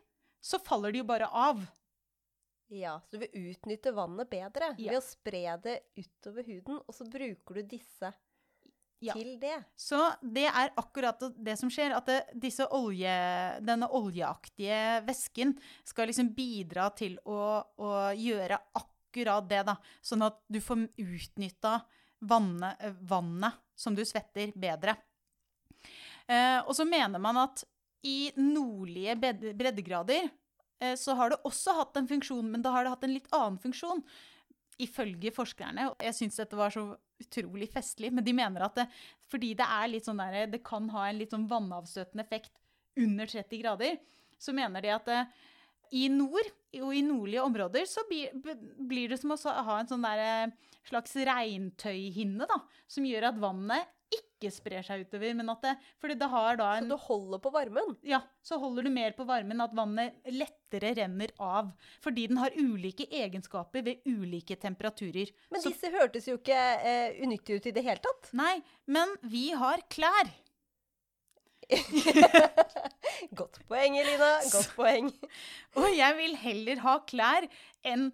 så 0.44 0.60
faller 0.60 0.92
det 0.92 1.00
jo 1.04 1.08
bare 1.08 1.30
av. 1.30 1.62
Ja, 2.72 2.98
så 3.06 3.16
du 3.16 3.24
vil 3.26 3.50
utnytte 3.52 3.92
vannet 3.94 4.30
bedre 4.32 4.74
Ja. 4.78 4.90
ved 4.92 4.98
å 4.98 5.04
spre 5.04 5.56
det 5.62 5.80
utover 5.96 6.46
huden, 6.48 6.80
og 6.86 6.94
så 6.96 7.04
bruker 7.08 7.54
du 7.54 7.62
disse 7.62 8.12
Ja. 9.00 9.12
til 9.12 9.38
det. 9.38 9.64
Så 9.76 9.98
det 10.22 10.46
er 10.48 10.70
akkurat 10.80 11.20
det 11.36 11.58
som 11.58 11.68
skjer, 11.68 11.92
at 11.94 12.06
det, 12.06 12.22
disse 12.40 12.64
olje, 12.72 13.60
denne 13.60 13.88
oljeaktige 13.92 15.04
væsken 15.04 15.58
skal 15.84 16.08
liksom 16.08 16.34
bidra 16.34 16.88
til 16.96 17.18
å, 17.26 17.64
å 17.78 17.90
gjøre 18.16 18.58
akkurat 18.74 18.90
det, 19.22 19.62
da. 19.66 19.76
Sånn 20.02 20.22
at 20.22 20.40
du 20.48 20.60
får 20.60 20.88
utnytta 20.98 21.80
vannet, 22.24 22.76
eh, 22.80 22.92
vannet 23.00 23.52
som 23.74 23.94
du 23.94 24.04
svetter, 24.04 24.52
bedre. 24.54 24.96
Eh, 26.26 26.60
og 26.64 26.74
så 26.74 26.84
mener 26.84 27.18
man 27.18 27.36
at 27.36 27.64
i 28.04 28.32
nordlige 28.36 29.16
breddegrader 29.54 30.28
eh, 30.80 30.94
så 30.96 31.14
har 31.14 31.30
det 31.30 31.42
også 31.44 31.76
hatt 31.78 31.96
en 31.96 32.08
funksjon, 32.08 32.50
men 32.50 32.62
da 32.62 32.72
har 32.74 32.84
det 32.84 32.90
hatt 32.90 33.04
en 33.04 33.14
litt 33.14 33.30
annen 33.32 33.58
funksjon. 33.60 34.02
Ifølge 34.82 35.30
forskerne. 35.30 35.90
Og 35.92 36.02
jeg 36.02 36.16
syns 36.16 36.40
dette 36.40 36.58
var 36.58 36.72
så 36.74 36.88
utrolig 37.20 37.68
festlig, 37.70 38.10
men 38.12 38.24
de 38.26 38.34
mener 38.34 38.64
at 38.66 38.74
det, 38.74 38.88
fordi 39.30 39.54
det 39.54 39.66
er 39.70 39.90
litt 39.90 40.08
sånn 40.08 40.20
der, 40.20 40.48
det 40.50 40.64
kan 40.66 40.88
ha 40.90 41.06
en 41.08 41.20
litt 41.20 41.32
sånn 41.34 41.46
vannavstøtende 41.50 42.24
effekt 42.24 42.52
under 42.98 43.26
30 43.30 43.60
grader, 43.62 43.98
så 44.38 44.54
mener 44.54 44.82
de 44.82 44.90
at 44.94 45.10
eh, 45.12 45.30
i 45.92 46.08
nord 46.08 46.48
og 46.80 46.94
i 46.94 47.02
nordlige 47.06 47.42
områder 47.44 47.86
så 47.86 48.02
blir, 48.08 48.30
blir 48.78 49.08
det 49.08 49.20
som 49.20 49.30
å 49.30 49.38
ha 49.38 49.78
en 49.80 49.86
sånn 49.86 50.02
der, 50.02 50.18
eh, 50.18 50.70
slags 50.88 51.14
regntøyhinne, 51.14 52.46
da, 52.48 52.58
som 52.90 53.04
gjør 53.06 53.28
at 53.30 53.38
vannet 53.40 53.90
ikke 54.14 54.50
sprer 54.52 54.84
seg 54.84 55.06
utover, 55.06 55.32
men 55.34 55.48
at 55.50 55.62
det 55.64 55.70
Fordi 56.02 56.14
det 56.20 56.28
har 56.28 56.56
da 56.56 56.78
Så 56.78 56.88
du 56.88 56.96
holder 56.96 57.38
på 57.38 57.50
varmen. 57.52 57.96
ja, 58.04 58.20
så 58.42 58.58
holder 58.60 58.82
du 58.84 58.90
mer 58.90 59.12
på 59.12 59.24
varmen, 59.26 59.60
at 59.60 59.72
vannet 59.74 60.14
lettere 60.26 60.94
renner 60.94 61.30
av. 61.40 61.72
Fordi 62.02 62.28
den 62.28 62.36
har 62.36 62.50
ulike 62.50 63.08
egenskaper 63.10 63.82
ved 63.82 64.04
ulike 64.06 64.54
temperaturer. 64.60 65.32
Men 65.50 65.60
Så- 65.62 65.70
disse 65.72 65.90
hørtes 65.90 66.26
jo 66.28 66.36
ikke 66.36 66.54
eh, 66.84 67.14
unyttige 67.24 67.56
ut 67.56 67.66
i 67.66 67.70
det 67.72 67.82
hele 67.84 67.98
tatt. 67.98 68.32
Nei, 68.34 68.62
men 68.86 69.16
vi 69.22 69.50
har 69.50 69.78
klær. 69.88 70.30
Godt 73.38 73.58
poeng, 73.68 73.96
Elina. 73.98 74.30
Godt 74.52 74.70
poeng. 74.76 75.10
Og 75.80 75.88
jeg 75.94 76.16
vil 76.18 76.36
heller 76.42 76.82
ha 76.84 76.94
klær 77.08 77.48
enn 77.86 78.10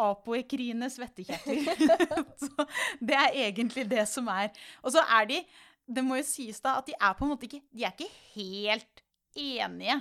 apoekrine 0.00 0.88
svettekjertler. 0.92 2.06
så 2.44 2.66
det 3.00 3.18
er 3.18 3.36
egentlig 3.46 3.86
det 3.90 4.06
som 4.08 4.30
er. 4.32 4.52
Og 4.84 4.94
så 4.94 5.04
er 5.18 5.28
de 5.32 5.42
Det 5.90 6.04
må 6.06 6.20
jo 6.20 6.26
sies 6.26 6.60
da 6.62 6.76
at 6.78 6.86
de 6.86 6.94
er 6.94 7.14
på 7.18 7.26
en 7.26 7.32
måte 7.32 7.48
ikke 7.48 7.64
De 7.74 7.82
er 7.82 7.94
ikke 7.96 8.12
helt 8.36 9.02
enige 9.34 9.96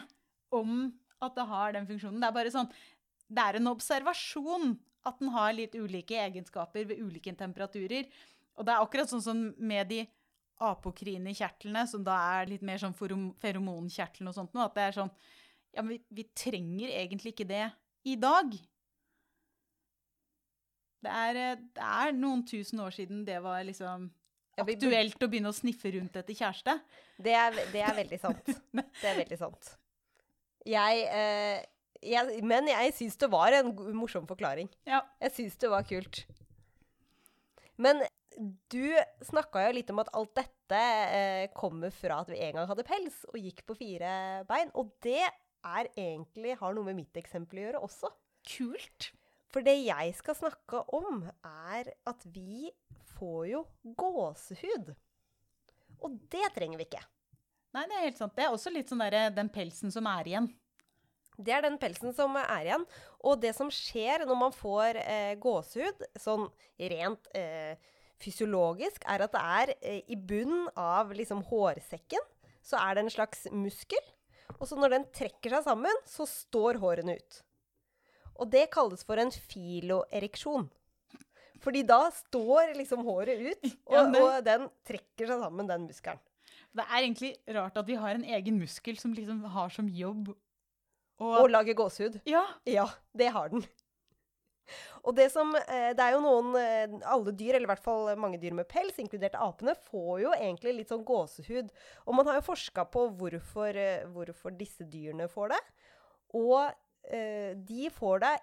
om 0.54 0.92
at 1.20 1.36
det 1.36 1.46
har 1.50 1.74
den 1.76 1.88
funksjonen. 1.88 2.22
Det 2.22 2.30
er 2.30 2.38
bare 2.38 2.54
sånn 2.54 2.70
Det 3.28 3.44
er 3.44 3.60
en 3.60 3.74
observasjon 3.74 4.78
at 5.08 5.20
den 5.20 5.32
har 5.34 5.54
litt 5.56 5.76
ulike 5.80 6.18
egenskaper 6.20 6.88
ved 6.88 7.02
ulike 7.02 7.34
temperaturer. 7.36 8.08
Og 8.60 8.68
det 8.68 8.74
er 8.74 8.84
akkurat 8.84 9.12
sånn 9.12 9.24
som 9.24 9.44
med 9.58 9.88
de 9.92 10.04
apokrine 10.60 11.32
kjertlene, 11.36 11.86
som 11.88 12.04
da 12.04 12.17
er 12.39 12.50
litt 12.52 12.63
mer 12.65 12.82
sånn 12.82 12.95
ferom- 12.98 13.32
feromonkjertlene 13.39 14.32
og 14.32 14.36
sånt 14.36 14.56
noe, 14.58 14.65
at 14.67 14.76
det 14.76 14.88
er 14.88 14.98
sånn 15.02 15.13
Ja, 15.76 15.84
men 15.84 15.93
vi, 15.93 16.00
vi 16.17 16.24
trenger 16.34 16.89
egentlig 16.89 17.36
ikke 17.36 17.45
det 17.48 17.67
i 18.10 18.15
dag. 18.17 18.56
Det 21.06 21.12
er, 21.13 21.38
eh, 21.38 21.60
det 21.78 21.84
er 21.86 22.15
noen 22.17 22.41
tusen 22.48 22.82
år 22.84 22.95
siden 22.95 23.22
det 23.28 23.38
var 23.43 23.62
liksom 23.67 24.10
aktuelt 24.60 25.22
å 25.24 25.30
begynne 25.30 25.52
å 25.54 25.56
sniffe 25.56 25.91
rundt 25.93 26.17
etter 26.19 26.36
kjæreste. 26.36 26.76
Det 27.22 27.36
er, 27.38 27.56
det 27.72 27.84
er 27.86 27.95
veldig 28.02 28.19
sant. 28.19 28.50
Det 29.02 29.08
er 29.08 29.19
veldig 29.22 29.38
sant. 29.39 29.69
Jeg, 30.67 31.06
eh, 31.08 31.62
jeg 32.04 32.41
Men 32.43 32.67
jeg 32.67 32.93
syns 32.98 33.15
det 33.19 33.30
var 33.32 33.56
en 33.56 33.72
morsom 33.95 34.28
forklaring. 34.28 34.67
Ja. 34.89 35.04
Jeg 35.24 35.36
syns 35.38 35.56
det 35.62 35.72
var 35.72 35.86
kult. 35.88 36.26
Men 37.80 38.02
du 38.39 38.95
snakka 39.28 39.65
jo 39.65 39.75
litt 39.75 39.89
om 39.91 39.99
at 39.99 40.12
alt 40.15 40.32
dette 40.38 40.80
eh, 41.12 41.45
kommer 41.56 41.91
fra 41.91 42.21
at 42.23 42.32
vi 42.32 42.39
en 42.45 42.60
gang 42.60 42.69
hadde 42.69 42.86
pels 42.88 43.21
og 43.34 43.39
gikk 43.41 43.65
på 43.67 43.75
fire 43.82 44.12
bein. 44.47 44.71
Og 44.80 44.93
det 45.04 45.25
er 45.25 45.89
egentlig 45.99 46.56
har 46.60 46.75
noe 46.75 46.88
med 46.88 47.02
mitt 47.02 47.19
eksempel 47.19 47.60
å 47.60 47.65
gjøre 47.65 47.84
også. 47.89 48.13
Kult. 48.47 49.10
For 49.49 49.65
det 49.65 49.75
jeg 49.82 50.13
skal 50.15 50.38
snakke 50.38 50.84
om, 50.95 51.25
er 51.43 51.91
at 52.08 52.25
vi 52.32 52.69
får 53.17 53.43
jo 53.49 53.63
gåsehud. 53.97 54.93
Og 56.06 56.19
det 56.32 56.47
trenger 56.56 56.80
vi 56.80 56.88
ikke. 56.88 57.04
Nei, 57.75 57.86
det 57.89 57.97
er 57.97 58.08
helt 58.08 58.21
sant. 58.21 58.36
Det 58.38 58.45
er 58.45 58.56
også 58.56 58.71
litt 58.73 58.89
sånn 58.89 59.04
derre 59.04 59.28
den 59.34 59.49
pelsen 59.54 59.91
som 59.93 60.08
er 60.10 60.30
igjen. 60.30 60.49
Det 61.39 61.54
er 61.56 61.63
den 61.63 61.78
pelsen 61.82 62.15
som 62.15 62.36
er 62.39 62.67
igjen. 62.67 62.86
Og 63.25 63.39
det 63.41 63.52
som 63.58 63.69
skjer 63.73 64.25
når 64.28 64.39
man 64.47 64.56
får 64.56 65.02
eh, 65.04 65.36
gåsehud, 65.41 66.08
sånn 66.19 66.47
rent 66.93 67.30
eh, 67.38 67.75
fysiologisk, 68.19 69.03
er 69.08 69.25
at 69.25 69.36
det 69.36 69.43
er 69.43 69.73
eh, 69.79 70.01
i 70.12 70.17
bunnen 70.17 70.67
av 70.79 71.13
liksom 71.15 71.43
hårsekken, 71.49 72.25
så 72.65 72.79
er 72.82 72.97
det 72.97 73.05
en 73.05 73.13
slags 73.13 73.45
muskel. 73.51 74.10
Og 74.58 74.67
så 74.67 74.75
når 74.79 74.95
den 74.95 75.05
trekker 75.15 75.55
seg 75.55 75.67
sammen, 75.69 76.01
så 76.10 76.27
står 76.27 76.82
hårene 76.82 77.15
ut. 77.19 77.39
Og 78.39 78.49
det 78.51 78.69
kalles 78.73 79.03
for 79.08 79.19
en 79.21 79.32
filoereksjon. 79.32 80.67
Fordi 81.60 81.84
da 81.84 82.05
står 82.15 82.73
liksom 82.77 83.03
håret 83.08 83.41
ut, 83.43 83.71
og, 83.89 83.95
Ja, 83.95 84.03
men... 84.08 84.21
og 84.21 84.43
den 84.45 84.67
trekker 84.88 85.27
seg 85.27 85.41
sammen, 85.43 85.67
den 85.67 85.88
muskelen. 85.89 86.21
Det 86.75 86.86
er 86.86 87.01
egentlig 87.01 87.32
rart 87.55 87.77
at 87.82 87.88
vi 87.88 87.97
har 87.97 88.15
en 88.15 88.27
egen 88.38 88.60
muskel 88.62 88.99
som 89.01 89.13
liksom 89.15 89.41
har 89.55 89.71
som 89.73 89.88
jobb 89.89 90.29
å 91.19 91.29
Og 91.41 91.49
lager 91.51 91.75
gåsehud. 91.75 92.21
Ja. 92.29 92.45
Ja, 92.69 92.86
det 93.17 93.32
har 93.36 93.49
den. 93.51 93.65
Og 95.03 95.15
det 95.17 95.29
som 95.34 95.53
eh, 95.55 95.91
Det 95.97 96.03
er 96.03 96.15
jo 96.15 96.23
noen 96.23 96.58
eh, 96.60 96.97
Alle 97.10 97.34
dyr, 97.36 97.55
eller 97.55 97.67
i 97.67 97.71
hvert 97.71 97.86
fall 97.86 98.12
mange 98.19 98.39
dyr 98.41 98.55
med 98.58 98.67
pels, 98.69 98.99
inkludert 99.01 99.38
apene, 99.39 99.75
får 99.89 100.13
jo 100.25 100.34
egentlig 100.36 100.75
litt 100.79 100.93
sånn 100.93 101.05
gåsehud. 101.08 101.71
Og 102.05 102.17
man 102.17 102.29
har 102.29 102.39
jo 102.39 102.47
forska 102.49 102.86
på 102.91 103.08
hvorfor, 103.19 103.77
eh, 103.77 104.05
hvorfor 104.13 104.55
disse 104.58 104.88
dyrene 104.89 105.29
får 105.32 105.55
det. 105.55 105.62
Og 106.39 106.60
eh, 107.10 107.55
de 107.55 107.89
får 107.93 108.25
det 108.25 108.36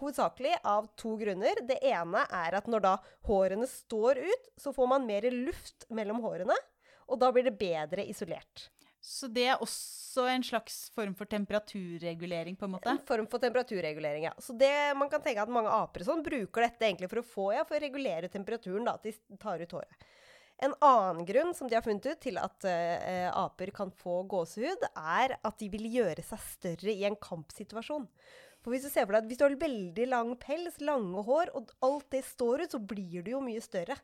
hovedsakelig 0.00 0.56
av 0.64 0.88
to 0.98 1.16
grunner. 1.20 1.62
Det 1.66 1.78
ene 1.84 2.24
er 2.40 2.56
at 2.58 2.68
når 2.70 2.84
da 2.84 2.96
hårene 3.28 3.68
står 3.68 4.22
ut, 4.22 4.50
så 4.60 4.72
får 4.74 4.92
man 4.94 5.08
mer 5.08 5.26
luft 5.34 5.86
mellom 5.92 6.22
hårene. 6.24 6.56
Og 7.10 7.18
da 7.20 7.30
blir 7.34 7.46
det 7.46 7.58
bedre 7.58 8.06
isolert. 8.06 8.68
Så 9.00 9.30
det 9.32 9.46
er 9.48 9.62
også 9.64 10.26
en 10.28 10.42
slags 10.44 10.90
form 10.94 11.14
for 11.16 11.28
temperaturregulering, 11.30 12.56
på 12.60 12.66
en 12.66 12.74
måte? 12.74 12.92
En 12.92 13.00
form 13.08 13.28
for 13.30 13.40
temperaturregulering, 13.42 14.26
ja. 14.28 14.34
Så 14.38 14.52
det, 14.58 14.72
man 15.00 15.08
kan 15.12 15.22
tenke 15.24 15.42
at 15.44 15.52
mange 15.52 15.72
aper 15.72 16.04
sånn 16.04 16.24
bruker 16.26 16.66
dette 16.66 16.84
egentlig 16.84 17.08
for 17.12 17.22
å 17.22 17.26
få, 17.26 17.46
ja, 17.56 17.64
for 17.68 17.78
å 17.78 17.84
regulere 17.84 18.28
temperaturen, 18.32 18.84
da, 18.84 18.98
at 18.98 19.08
de 19.08 19.38
tar 19.40 19.62
ut 19.62 19.76
håret. 19.78 20.04
En 20.60 20.74
annen 20.84 21.24
grunn 21.24 21.54
som 21.56 21.70
de 21.70 21.78
har 21.78 21.84
funnet 21.86 22.04
ut 22.04 22.20
til 22.20 22.36
at 22.36 22.68
uh, 22.68 23.30
aper 23.46 23.72
kan 23.72 23.88
få 23.96 24.20
gåsehud, 24.28 24.84
er 24.92 25.38
at 25.40 25.56
de 25.62 25.70
vil 25.72 25.88
gjøre 25.88 26.24
seg 26.26 26.44
større 26.44 26.92
i 26.92 27.06
en 27.08 27.16
kampsituasjon. 27.16 28.04
For 28.60 28.74
hvis 28.74 28.84
du 28.84 28.90
ser 28.92 29.06
for 29.06 29.16
deg 29.16 29.24
at 29.24 29.30
hvis 29.30 29.40
du 29.40 29.46
har 29.46 29.56
veldig 29.62 30.06
lang 30.10 30.34
pels, 30.42 30.76
lange 30.84 31.24
hår, 31.24 31.54
og 31.56 31.72
alt 31.86 32.10
det 32.12 32.26
står 32.28 32.66
ut, 32.66 32.76
så 32.76 32.82
blir 32.92 33.24
du 33.24 33.32
jo 33.32 33.40
mye 33.44 33.62
større. 33.64 33.96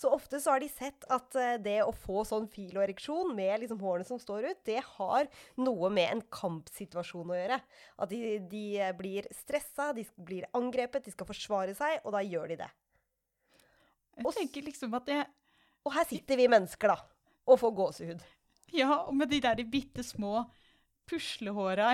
Så 0.00 0.08
ofte 0.08 0.38
så 0.40 0.54
har 0.54 0.62
de 0.62 0.68
sett 0.72 1.04
at 1.12 1.34
eh, 1.36 1.58
det 1.60 1.76
å 1.84 1.92
få 1.92 2.22
sånn 2.24 2.46
filoereksjon 2.48 3.34
med 3.36 3.60
liksom 3.60 3.82
hårene 3.82 4.08
som 4.08 4.20
står 4.20 4.46
ut, 4.48 4.60
det 4.64 4.78
har 4.96 5.28
noe 5.60 5.90
med 5.92 6.14
en 6.14 6.22
kampsituasjon 6.32 7.34
å 7.34 7.36
gjøre. 7.36 7.58
At 8.00 8.12
de, 8.12 8.38
de 8.48 8.64
blir 8.96 9.28
stressa, 9.36 9.90
de 9.96 10.06
blir 10.16 10.48
angrepet, 10.56 11.04
de 11.04 11.12
skal 11.12 11.28
forsvare 11.28 11.76
seg, 11.76 11.98
og 12.00 12.16
da 12.16 12.24
gjør 12.24 12.54
de 12.54 12.62
det. 12.62 12.70
Jeg 14.20 14.34
tenker 14.36 14.66
liksom 14.66 14.96
at 14.98 15.08
jeg 15.08 15.28
Og 15.80 15.94
her 15.94 16.04
sitter 16.04 16.36
vi 16.36 16.48
mennesker, 16.52 16.90
da, 16.92 16.96
og 17.48 17.56
får 17.60 17.70
gåsehud. 17.76 18.24
Ja, 18.76 18.98
og 19.08 19.14
med 19.16 19.30
de 19.32 19.38
der 19.40 19.62
bitte 19.64 20.04
små 20.04 20.42
puslehåra 21.10 21.90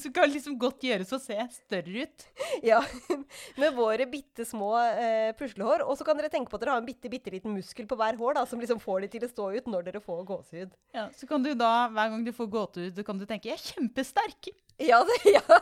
som 0.00 0.12
kan 0.16 0.30
liksom 0.32 0.56
godt 0.60 0.84
gjøres 0.88 1.12
å 1.12 1.20
se 1.20 1.36
større 1.54 2.06
ut. 2.06 2.24
Ja, 2.64 2.80
med 3.60 3.76
våre 3.76 4.06
bitte 4.10 4.46
små 4.48 4.72
eh, 4.80 5.30
puslehår. 5.38 5.84
Og 5.86 5.98
så 5.98 6.06
kan 6.08 6.18
dere 6.18 6.32
tenke 6.32 6.52
på 6.52 6.58
at 6.58 6.64
dere 6.64 6.76
har 6.76 6.82
en 6.82 6.88
bitte, 6.88 7.12
bitte 7.12 7.32
liten 7.34 7.54
muskel 7.54 7.88
på 7.90 7.98
hver 8.00 8.18
hår 8.20 8.40
da, 8.40 8.46
som 8.48 8.62
liksom 8.62 8.80
får 8.82 9.04
de 9.04 9.12
til 9.16 9.26
å 9.26 9.32
stå 9.32 9.50
ut 9.58 9.70
når 9.70 9.90
dere 9.90 10.02
får 10.04 10.24
gåsehud. 10.32 10.74
Ja, 10.96 11.08
Så 11.16 11.28
kan 11.30 11.44
du 11.44 11.52
da, 11.54 11.90
hver 11.92 12.14
gang 12.14 12.24
du 12.26 12.32
får 12.36 12.50
gåsehud, 12.56 13.04
kan 13.06 13.20
du 13.20 13.26
tenke 13.28 13.50
'jeg 13.50 13.58
er 13.58 13.66
kjempesterk'. 13.74 14.52
Ja, 14.80 15.04
det, 15.04 15.20
ja. 15.36 15.60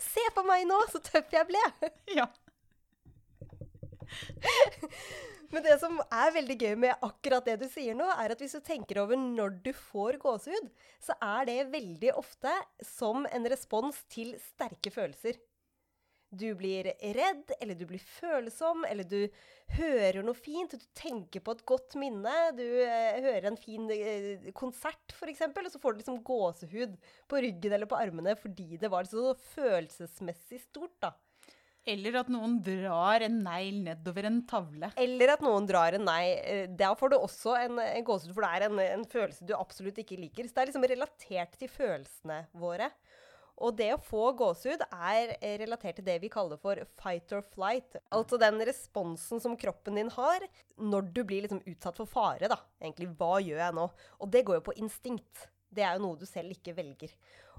Se 0.00 0.24
på 0.36 0.44
meg 0.44 0.66
nå, 0.68 0.78
så 0.92 1.00
tøff 1.00 1.32
jeg 1.32 1.48
ble! 1.48 1.92
Ja. 2.12 2.28
Men 5.52 5.64
det 5.66 5.76
som 5.82 5.98
er 6.06 6.32
veldig 6.32 6.56
gøy 6.56 6.74
med 6.80 7.04
akkurat 7.04 7.44
det 7.44 7.58
du 7.60 7.66
sier 7.68 7.96
nå, 7.96 8.06
er 8.08 8.32
at 8.32 8.40
hvis 8.40 8.56
du 8.56 8.62
tenker 8.64 9.02
over 9.02 9.20
når 9.20 9.58
du 9.66 9.72
får 9.76 10.16
gåsehud, 10.22 10.70
så 11.04 11.16
er 11.20 11.48
det 11.50 11.58
veldig 11.74 12.14
ofte 12.16 12.52
som 12.88 13.26
en 13.28 13.48
respons 13.52 13.98
til 14.12 14.32
sterke 14.40 14.92
følelser. 14.94 15.36
Du 16.32 16.46
blir 16.56 16.86
redd, 17.12 17.50
eller 17.60 17.76
du 17.76 17.84
blir 17.90 18.00
følsom, 18.00 18.86
eller 18.88 19.04
du 19.04 19.26
hører 19.76 20.22
noe 20.24 20.36
fint, 20.36 20.72
du 20.72 20.86
tenker 20.96 21.44
på 21.44 21.52
et 21.52 21.64
godt 21.68 21.98
minne. 22.00 22.32
Du 22.56 22.64
eh, 22.64 23.18
hører 23.20 23.50
en 23.50 23.58
fin 23.60 23.84
eh, 23.92 24.48
konsert, 24.56 25.12
f.eks., 25.12 25.44
og 25.52 25.68
så 25.74 25.82
får 25.82 25.92
du 25.92 26.00
liksom 26.00 26.22
gåsehud 26.24 26.96
på 27.28 27.42
ryggen 27.44 27.76
eller 27.76 27.90
på 27.90 28.00
armene 28.00 28.32
fordi 28.40 28.80
det 28.80 28.88
var 28.92 29.04
så 29.10 29.34
følelsesmessig 29.52 30.62
stort, 30.64 30.96
da. 31.04 31.12
Eller 31.86 32.14
at 32.20 32.28
noen 32.30 32.60
drar 32.62 33.24
en 33.26 33.40
negl 33.42 33.80
nedover 33.88 34.28
en 34.28 34.36
tavle. 34.46 34.92
Eller 35.02 35.32
at 35.34 35.40
noen 35.42 35.64
drar 35.66 35.96
en 35.98 36.04
negl. 36.06 36.36
Eh, 36.46 36.66
Da 36.78 36.92
får 36.94 37.10
du 37.10 37.16
også 37.18 37.56
en, 37.58 37.80
en 37.82 38.04
gåsehud, 38.06 38.34
for 38.36 38.46
det 38.46 38.52
er 38.54 38.66
en, 38.68 38.78
en 39.00 39.08
følelse 39.10 39.46
du 39.48 39.56
absolutt 39.58 39.98
ikke 39.98 40.20
liker. 40.20 40.46
Så 40.46 40.54
det 40.54 40.62
er 40.62 40.70
liksom 40.70 40.86
relatert 40.92 41.58
til 41.58 41.72
følelsene 41.72 42.44
våre. 42.54 42.90
Og 43.62 43.74
det 43.78 43.90
å 43.94 43.98
få 44.00 44.30
gåsehud 44.38 44.80
er 44.88 45.34
eh, 45.40 45.56
relatert 45.60 45.98
til 45.98 46.06
det 46.06 46.16
vi 46.22 46.30
kaller 46.32 46.58
for 46.62 46.78
fight 47.02 47.34
or 47.36 47.42
flight. 47.52 47.98
Altså 48.14 48.38
den 48.40 48.62
responsen 48.66 49.42
som 49.42 49.58
kroppen 49.60 49.98
din 49.98 50.10
har 50.14 50.46
når 50.78 51.10
du 51.14 51.20
blir 51.26 51.44
liksom 51.44 51.60
utsatt 51.66 51.98
for 52.00 52.06
fare. 52.10 52.48
da. 52.50 52.58
Egentlig, 52.80 53.10
hva 53.18 53.36
gjør 53.42 53.58
jeg 53.66 53.76
nå? 53.76 53.88
Og 54.22 54.30
det 54.32 54.46
går 54.48 54.60
jo 54.60 54.68
på 54.70 54.78
instinkt. 54.82 55.48
Det 55.72 55.82
er 55.86 55.96
jo 55.98 56.06
noe 56.06 56.18
du 56.20 56.26
selv 56.28 56.52
ikke 56.54 56.74
velger. 56.76 57.12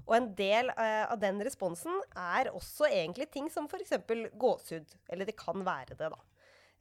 Og 0.04 0.16
en 0.18 0.28
del 0.36 0.68
uh, 0.74 1.06
av 1.08 1.18
den 1.22 1.40
responsen 1.44 1.96
er 2.18 2.52
også 2.52 2.90
egentlig 2.90 3.30
ting 3.32 3.48
som 3.52 3.68
f.eks. 3.70 3.96
gåsehud. 4.36 4.94
Eller 5.08 5.28
det 5.28 5.36
kan 5.38 5.64
være 5.64 5.96
det, 5.96 6.10
da. 6.12 6.20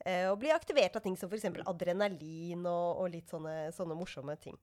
Uh, 0.03 0.27
og 0.33 0.39
bli 0.41 0.51
aktivert 0.51 0.97
av 0.99 1.05
ting 1.05 1.15
som 1.19 1.31
f.eks. 1.31 1.47
adrenalin 1.63 2.65
og, 2.67 3.03
og 3.03 3.11
litt 3.13 3.31
sånne, 3.31 3.71
sånne 3.75 3.97
morsomme 3.97 4.35
ting. 4.43 4.59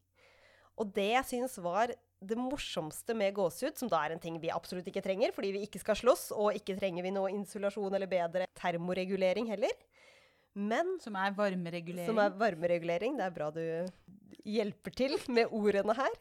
Og 0.81 0.93
det 0.97 1.11
jeg 1.13 1.29
syns 1.35 1.59
var 1.61 1.93
det 2.21 2.37
morsomste 2.37 3.17
med 3.17 3.35
gåsehud, 3.37 3.79
som 3.81 3.89
da 3.89 4.03
er 4.05 4.15
en 4.15 4.21
ting 4.21 4.37
vi 4.41 4.53
absolutt 4.53 4.89
ikke 4.89 5.03
trenger, 5.05 5.33
fordi 5.37 5.55
vi 5.57 5.65
ikke 5.65 5.81
skal 5.81 5.97
slåss, 5.97 6.31
og 6.37 6.57
ikke 6.57 6.77
trenger 6.77 7.05
vi 7.05 7.13
noe 7.15 7.33
insulasjon 7.33 7.97
eller 7.97 8.09
bedre 8.11 8.49
termoregulering 8.61 9.49
heller. 9.49 9.73
Men 10.57 10.99
Som 11.01 11.17
er 11.17 11.33
varmeregulering. 11.37 12.09
som 12.09 12.19
er 12.19 12.35
varmeregulering. 12.37 13.17
Det 13.17 13.25
er 13.25 13.35
bra 13.35 13.51
du 13.55 13.63
hjelper 14.45 14.97
til 14.97 15.17
med 15.29 15.53
ordene 15.55 15.95
her. 15.97 16.17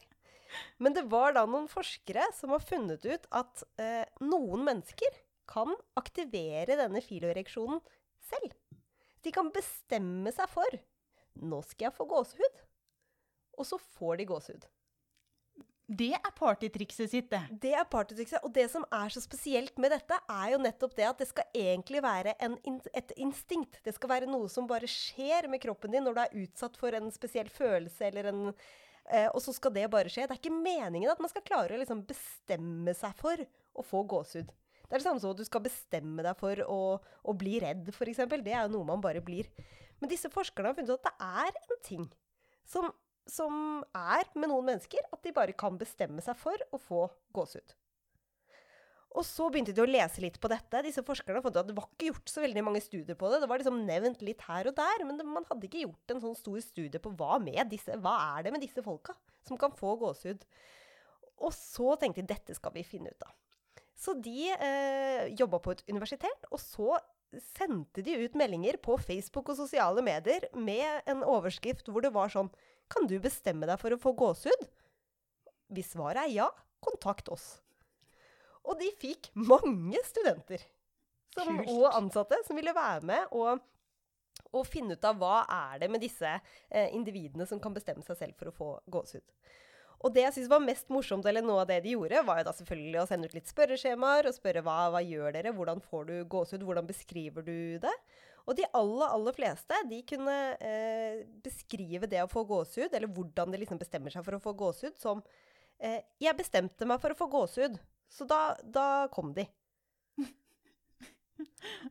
Men 0.78 0.96
det 0.96 1.06
var 1.12 1.34
da 1.36 1.46
noen 1.48 1.68
forskere 1.70 2.26
som 2.36 2.54
har 2.54 2.64
funnet 2.64 3.04
ut 3.06 3.26
at 3.30 3.64
eh, 3.80 4.06
noen 4.24 4.64
mennesker 4.66 5.20
kan 5.50 5.72
aktivere 5.98 6.78
denne 6.78 7.02
filoereksjonen 7.02 7.80
selv. 8.30 8.54
De 9.20 9.32
kan 9.34 9.50
bestemme 9.52 10.32
seg 10.32 10.48
for 10.52 10.80
nå 11.38 11.62
skal 11.66 11.88
jeg 11.88 11.96
få 11.96 12.06
gåsehud. 12.10 12.60
Og 13.60 13.66
så 13.68 13.78
får 13.98 14.20
de 14.20 14.28
gåsehud. 14.30 14.68
Det 15.90 16.12
er 16.14 16.34
partytrikset 16.36 17.10
sitt, 17.10 17.32
det. 17.32 17.40
Det 17.64 17.72
er 17.74 17.86
partytrikset. 17.90 18.44
Og 18.46 18.52
det 18.54 18.68
som 18.70 18.84
er 18.94 19.10
så 19.10 19.22
spesielt 19.24 19.74
med 19.82 19.90
dette, 19.90 20.20
er 20.30 20.52
jo 20.52 20.60
nettopp 20.62 20.94
det 20.94 21.08
at 21.08 21.18
det 21.18 21.26
skal 21.32 21.48
egentlig 21.56 22.02
være 22.04 22.36
en, 22.46 22.54
et 22.94 23.14
instinkt. 23.18 23.80
Det 23.84 23.96
skal 23.96 24.12
være 24.12 24.30
noe 24.30 24.46
som 24.52 24.68
bare 24.70 24.88
skjer 24.90 25.50
med 25.50 25.62
kroppen 25.64 25.96
din 25.96 26.06
når 26.06 26.14
du 26.14 26.22
er 26.22 26.38
utsatt 26.44 26.78
for 26.78 26.94
en 26.94 27.10
spesiell 27.14 27.50
følelse 27.50 28.06
eller 28.06 28.30
en 28.30 28.44
eh, 29.12 29.28
Og 29.34 29.42
så 29.44 29.54
skal 29.56 29.74
det 29.74 29.88
bare 29.92 30.10
skje. 30.12 30.26
Det 30.28 30.36
er 30.36 30.40
ikke 30.40 30.54
meningen 30.54 31.10
at 31.12 31.20
man 31.22 31.32
skal 31.32 31.44
klare 31.46 31.76
å 31.76 31.80
liksom 31.80 32.04
bestemme 32.08 32.94
seg 32.96 33.14
for 33.18 33.42
å 33.74 33.84
få 33.86 34.04
gåsehud. 34.10 34.50
Det 34.90 34.96
er 34.96 35.02
det 35.02 35.06
samme 35.06 35.22
som 35.22 35.30
at 35.34 35.38
du 35.38 35.46
skal 35.46 35.62
bestemme 35.62 36.24
deg 36.26 36.38
for 36.40 36.62
å, 36.66 36.80
å 36.98 37.34
bli 37.38 37.60
redd, 37.62 37.92
f.eks. 37.92 38.24
Det 38.30 38.50
er 38.50 38.64
jo 38.64 38.72
noe 38.72 38.88
man 38.88 39.04
bare 39.04 39.22
blir. 39.22 39.46
Men 40.00 40.10
disse 40.10 40.30
forskerne 40.32 40.72
har 40.72 40.78
funnet 40.78 40.90
ut 40.90 40.98
at 40.98 41.10
det 41.12 41.28
er 41.44 41.60
en 41.60 41.82
ting 41.86 42.08
som, 42.66 42.88
som 43.30 43.84
er 43.94 44.26
med 44.34 44.50
noen 44.50 44.66
mennesker, 44.72 45.06
at 45.12 45.22
de 45.22 45.34
bare 45.36 45.54
kan 45.54 45.78
bestemme 45.78 46.24
seg 46.24 46.38
for 46.40 46.66
å 46.74 46.80
få 46.82 47.04
gåsehud. 47.36 47.76
Og 49.18 49.24
så 49.26 49.48
begynte 49.50 49.74
de 49.74 49.82
å 49.82 49.88
lese 49.88 50.22
litt 50.22 50.36
på 50.38 50.48
dette. 50.50 50.82
Disse 50.86 51.02
forskerne 51.02 51.42
fant 51.42 51.56
ut 51.56 51.60
at 51.64 51.68
Det 51.70 51.74
var 51.74 51.88
ikke 51.88 52.12
gjort 52.12 52.30
så 52.30 52.44
veldig 52.44 52.62
mange 52.62 52.82
studier 52.84 53.18
på 53.18 53.30
det. 53.32 53.40
Det 53.42 53.48
var 53.50 53.58
liksom 53.58 53.80
nevnt 53.88 54.22
litt 54.22 54.44
her 54.46 54.70
og 54.70 54.76
der, 54.78 55.04
men 55.08 55.18
man 55.26 55.46
hadde 55.48 55.66
ikke 55.66 55.82
gjort 55.82 56.14
en 56.14 56.22
sånn 56.22 56.36
stor 56.38 56.60
studie 56.62 57.02
på 57.02 57.12
hva, 57.18 57.40
disse, 57.66 57.96
hva 57.98 58.14
er 58.36 58.46
det 58.46 58.54
med 58.54 58.62
disse 58.62 58.84
folka 58.86 59.16
som 59.46 59.58
kan 59.58 59.74
få 59.74 59.96
gåsehud. 59.98 60.44
Og 61.42 61.54
så 61.56 61.96
tenkte 61.98 62.22
de 62.22 62.34
dette 62.34 62.54
skal 62.54 62.74
vi 62.76 62.86
finne 62.86 63.10
ut 63.10 63.26
av. 63.26 63.34
Så 63.98 64.14
de 64.16 64.52
eh, 64.54 65.26
jobba 65.36 65.58
på 65.60 65.74
et 65.74 65.82
universitet, 65.90 66.46
og 66.48 66.60
så 66.62 66.94
sendte 67.58 68.02
de 68.06 68.16
ut 68.22 68.36
meldinger 68.38 68.78
på 68.82 68.96
Facebook 68.98 69.50
og 69.52 69.58
sosiale 69.58 70.02
medier 70.02 70.46
med 70.56 71.02
en 71.10 71.22
overskrift 71.26 71.90
hvor 71.90 72.02
det 72.02 72.10
var 72.14 72.32
sånn 72.32 72.50
Kan 72.90 73.06
du 73.06 73.20
bestemme 73.22 73.68
deg 73.70 73.78
for 73.78 73.94
å 73.94 74.00
få 74.02 74.14
gåsehud? 74.18 74.64
Hvis 75.70 75.92
svaret 75.92 76.24
er 76.24 76.32
ja, 76.34 76.48
kontakt 76.82 77.28
oss. 77.30 77.60
Og 78.68 78.76
de 78.80 78.90
fikk 79.00 79.30
mange 79.38 80.00
studenter 80.06 80.62
som, 81.34 81.60
og 81.70 81.86
ansatte 81.94 82.40
som 82.46 82.58
ville 82.58 82.74
være 82.74 83.06
med 83.06 83.34
og, 83.36 83.62
og 84.50 84.68
finne 84.68 84.96
ut 84.98 85.06
av 85.06 85.18
hva 85.20 85.44
er 85.46 85.80
det 85.84 85.90
med 85.92 86.02
disse 86.02 86.28
eh, 86.34 86.90
individene 86.96 87.46
som 87.48 87.62
kan 87.62 87.74
bestemme 87.76 88.04
seg 88.06 88.18
selv 88.18 88.38
for 88.38 88.50
å 88.50 88.56
få 88.56 88.70
gåsehud. 88.90 89.26
Og 90.00 90.14
det 90.14 90.22
jeg 90.24 90.34
synes 90.38 90.48
var 90.48 90.62
mest 90.64 90.88
morsomt, 90.92 91.26
eller 91.28 91.44
noe 91.44 91.60
av 91.60 91.68
det 91.68 91.82
de 91.84 91.92
gjorde, 91.92 92.22
var 92.24 92.40
jo 92.40 92.46
da 92.48 92.54
selvfølgelig 92.56 93.02
å 93.02 93.06
sende 93.08 93.28
ut 93.28 93.34
litt 93.36 93.50
spørreskjemaer 93.50 94.30
og 94.30 94.36
spørre 94.36 94.62
hva, 94.64 94.76
hva 94.94 95.02
gjør 95.04 95.36
dere, 95.36 95.52
hvordan 95.56 95.82
får 95.84 96.06
du 96.08 96.14
gåsehud, 96.32 96.64
hvordan 96.64 96.88
beskriver 96.88 97.44
du 97.44 97.56
det? 97.82 97.92
Og 98.48 98.56
de 98.56 98.64
aller, 98.74 99.12
aller 99.12 99.36
fleste 99.36 99.76
de 99.90 100.00
kunne 100.08 100.36
eh, 100.56 101.20
beskrive 101.44 102.08
det 102.10 102.22
å 102.24 102.30
få 102.32 102.46
gåsehud, 102.48 102.88
eller 102.96 103.12
hvordan 103.12 103.52
de 103.52 103.60
liksom 103.60 103.80
bestemmer 103.80 104.14
seg 104.14 104.24
for 104.24 104.38
å 104.38 104.42
få 104.42 104.56
gåsehud, 104.62 104.96
som 105.00 105.20
eh, 105.78 106.00
Jeg 106.22 106.38
bestemte 106.38 106.88
meg 106.88 107.02
for 107.02 107.12
å 107.12 107.18
få 107.18 107.28
gåsehud, 107.30 107.76
så 108.10 108.26
da, 108.28 108.42
da 108.64 108.86
kom 109.12 109.32
de. 109.36 109.46